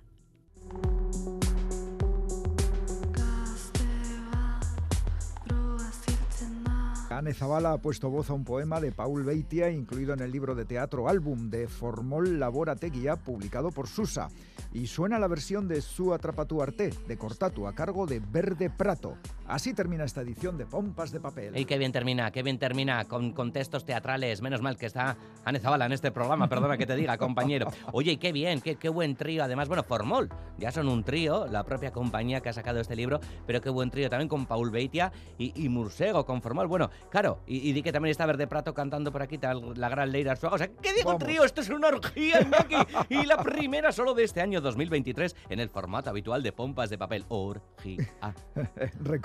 Anne 7.11 7.33
Zavala 7.33 7.73
ha 7.73 7.79
puesto 7.79 8.11
voz 8.11 8.29
a 8.29 8.33
un 8.33 8.45
poema 8.45 8.81
de 8.81 8.91
Paul 8.91 9.23
Beitia 9.23 9.71
incluido 9.71 10.15
en 10.15 10.21
el 10.21 10.33
libro 10.33 10.57
de 10.57 10.65
teatro 10.65 11.09
álbum 11.09 11.49
de 11.49 11.69
Formol 11.69 12.41
Laborategia 12.41 13.15
publicado 13.17 13.71
por 13.71 13.87
Susa. 13.87 14.29
Y 14.73 14.89
suena 14.89 15.21
la 15.21 15.29
versión 15.29 15.69
de 15.69 15.81
Su 15.81 16.13
Atrapatu 16.13 16.61
Arte 16.61 16.91
de 17.07 17.17
Cortatu 17.17 17.69
a 17.69 17.75
cargo 17.75 18.07
de 18.07 18.19
Verde 18.19 18.69
Prato. 18.69 19.17
Así 19.47 19.75
termina 19.75 20.05
esta 20.05 20.23
edición 20.23 20.57
de 20.57 20.65
Pompas 20.65 21.13
de 21.13 21.21
Papel. 21.21 21.57
Y 21.59 21.67
qué 21.67 21.77
bien 21.77 21.93
termina, 21.93 22.31
qué 22.31 22.43
bien 22.43 22.59
termina 22.59 23.05
con 23.05 23.33
contextos 23.33 23.85
teatrales. 23.85 24.41
Menos 24.41 24.63
mal 24.63 24.79
que 24.79 24.87
está 24.87 25.17
Anne 25.45 25.61
Zavala 25.61 25.85
en 25.85 25.93
este 25.93 26.11
programa, 26.11 26.49
perdona 26.49 26.79
que 26.79 26.87
te 26.87 26.97
diga, 26.97 27.19
compañero. 27.19 27.69
Oye, 27.93 28.13
y 28.13 28.17
qué 28.17 28.33
bien, 28.33 28.63
qué, 28.63 28.77
qué 28.77 28.89
buen 28.89 29.17
trío. 29.17 29.45
Además, 29.45 29.69
bueno, 29.69 29.83
Formol, 29.83 30.31
ya 30.57 30.73
son 30.73 30.89
un 30.89 31.05
trío, 31.05 31.47
la 31.47 31.63
propia 31.65 31.93
compañía 31.93 32.41
que 32.41 32.49
ha 32.49 32.53
sacado 32.55 32.81
este 32.81 32.97
libro, 32.97 33.21
pero 33.47 33.61
qué 33.61 33.69
buen 33.69 33.91
trío 33.91 34.09
también 34.09 34.29
con 34.29 34.47
Paul 34.47 34.71
Beitia 34.71 35.13
y, 35.37 35.53
y 35.63 35.69
Mursego, 35.69 36.25
con 36.25 36.41
Formol. 36.41 36.67
Bueno, 36.67 36.91
claro, 37.11 37.41
y, 37.47 37.69
y, 37.69 37.73
di 37.75 37.83
que 37.83 37.93
también 37.93 38.13
está 38.13 38.25
Verde 38.25 38.47
Prato 38.47 38.73
cantando 38.73 39.13
por 39.13 39.21
aquí 39.21 39.37
tal, 39.37 39.75
la 39.79 39.91
gran 39.91 40.11
Leira 40.11 40.33
Arzuaga. 40.33 40.55
O 40.55 40.59
sea, 40.59 40.69
¿qué 40.69 40.95
digo 40.95 41.19
trío? 41.19 41.45
Esto 41.45 41.61
es 41.61 41.69
una 41.69 41.89
orgía, 41.89 42.41
Iñaki. 42.41 42.77
Y 43.11 43.27
la 43.27 43.43
primera 43.43 43.93
solo 43.93 44.15
de 44.15 44.25
este 44.25 44.41
año 44.41 44.63
2023 44.63 45.37
en 45.51 45.61
el 45.61 45.69
formato 45.69 46.09
habitual 46.09 46.43
de 46.43 46.53
Pompas 46.53 46.89
de 46.89 46.97
Papel. 46.97 47.27
Orgía. 47.29 48.09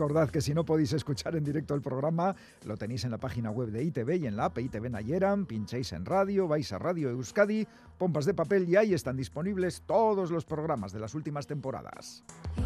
Recordad 0.09 0.31
que 0.31 0.41
si 0.41 0.55
no 0.55 0.65
podéis 0.65 0.91
escuchar 0.93 1.35
en 1.35 1.43
directo 1.43 1.75
el 1.75 1.83
programa, 1.83 2.35
lo 2.65 2.77
tenéis 2.77 3.03
en 3.03 3.11
la 3.11 3.19
página 3.19 3.51
web 3.51 3.69
de 3.69 3.83
ITV 3.83 4.15
y 4.15 4.25
en 4.25 4.37
la 4.37 4.45
app 4.45 4.57
ITV 4.57 4.89
Nayeran, 4.89 5.45
pincháis 5.45 5.93
en 5.93 6.03
radio, 6.03 6.47
vais 6.47 6.73
a 6.73 6.79
Radio 6.79 7.11
Euskadi, 7.11 7.67
Pompas 7.99 8.25
de 8.25 8.33
Papel 8.33 8.67
y 8.67 8.75
ahí 8.75 8.95
están 8.95 9.15
disponibles 9.17 9.83
todos 9.85 10.31
los 10.31 10.45
programas 10.45 10.93
de 10.93 10.99
las 10.99 11.13
últimas 11.13 11.45
temporadas. 11.45 12.23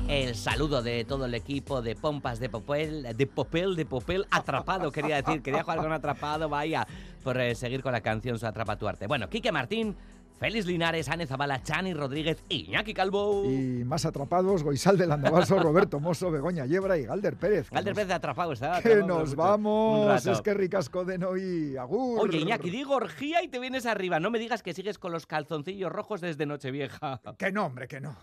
El 0.07 0.35
saludo 0.35 0.81
de 0.81 1.03
todo 1.03 1.25
el 1.25 1.33
equipo 1.33 1.81
de 1.81 1.97
Pompas 1.97 2.39
de 2.39 2.47
Papel, 2.47 3.13
de 3.13 3.27
Papel, 3.27 3.75
de 3.75 3.85
Papel, 3.85 4.25
atrapado, 4.31 4.89
quería 4.89 5.21
decir, 5.21 5.41
quería 5.41 5.63
jugar 5.63 5.79
con 5.79 5.91
atrapado, 5.91 6.47
vaya, 6.47 6.87
por 7.25 7.37
eh, 7.41 7.55
seguir 7.55 7.83
con 7.83 7.91
la 7.91 7.99
canción 7.99 8.39
Su 8.39 8.47
Atrapa 8.47 8.77
tu 8.77 8.87
Arte. 8.87 9.05
Bueno, 9.05 9.27
Quique 9.27 9.51
Martín, 9.51 9.97
Félix 10.43 10.65
Linares, 10.65 11.07
Ane 11.07 11.25
Zabala, 11.25 11.63
Chani 11.63 11.93
Rodríguez, 11.93 12.43
Iñaki 12.49 12.93
Calvo. 12.93 13.45
Y 13.49 13.85
más 13.85 14.05
atrapados, 14.05 14.61
Goizal 14.61 14.97
del 14.97 15.13
Andabaso, 15.13 15.57
Roberto 15.63 16.01
Mosso, 16.01 16.29
Begoña 16.31 16.65
Yebra 16.65 16.97
y 16.97 17.05
Galder 17.05 17.37
Pérez. 17.37 17.69
Galder 17.71 17.93
Pérez 17.95 18.11
atrapado 18.11 18.51
está. 18.51 18.81
Que 18.81 18.97
nos 18.97 19.37
vamos, 19.37 20.25
es 20.25 20.41
que 20.41 20.53
ricasco 20.53 21.05
de 21.05 21.25
hoy, 21.25 21.77
agur. 21.77 22.19
Oye, 22.19 22.39
Iñaki, 22.39 22.69
digo 22.69 22.93
orgía 22.93 23.41
y 23.41 23.47
te 23.47 23.57
vienes 23.57 23.85
arriba. 23.85 24.19
No 24.19 24.31
me 24.31 24.37
digas 24.37 24.63
que 24.63 24.73
sigues 24.73 24.99
con 24.99 25.13
los 25.13 25.25
calzoncillos 25.27 25.89
rojos 25.89 26.19
desde 26.19 26.45
Nochevieja. 26.45 27.21
Que 27.37 27.53
no, 27.53 27.67
hombre, 27.67 27.87
que 27.87 28.01
no. 28.01 28.13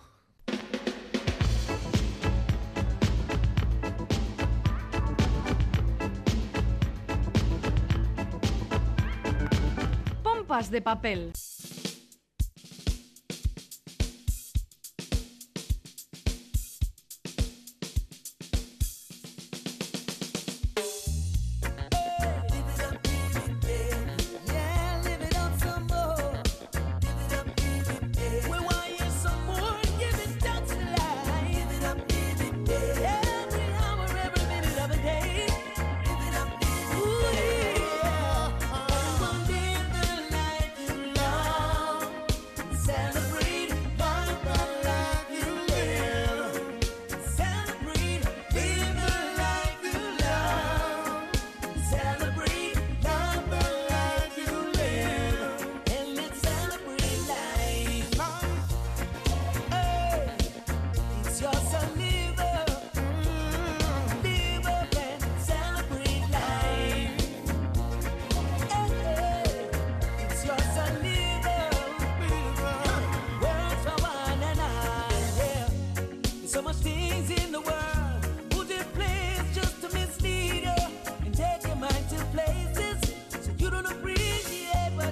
Pompas 10.23 10.71
de 10.71 10.83
papel. 10.83 11.33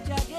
Yeah. 0.09 0.38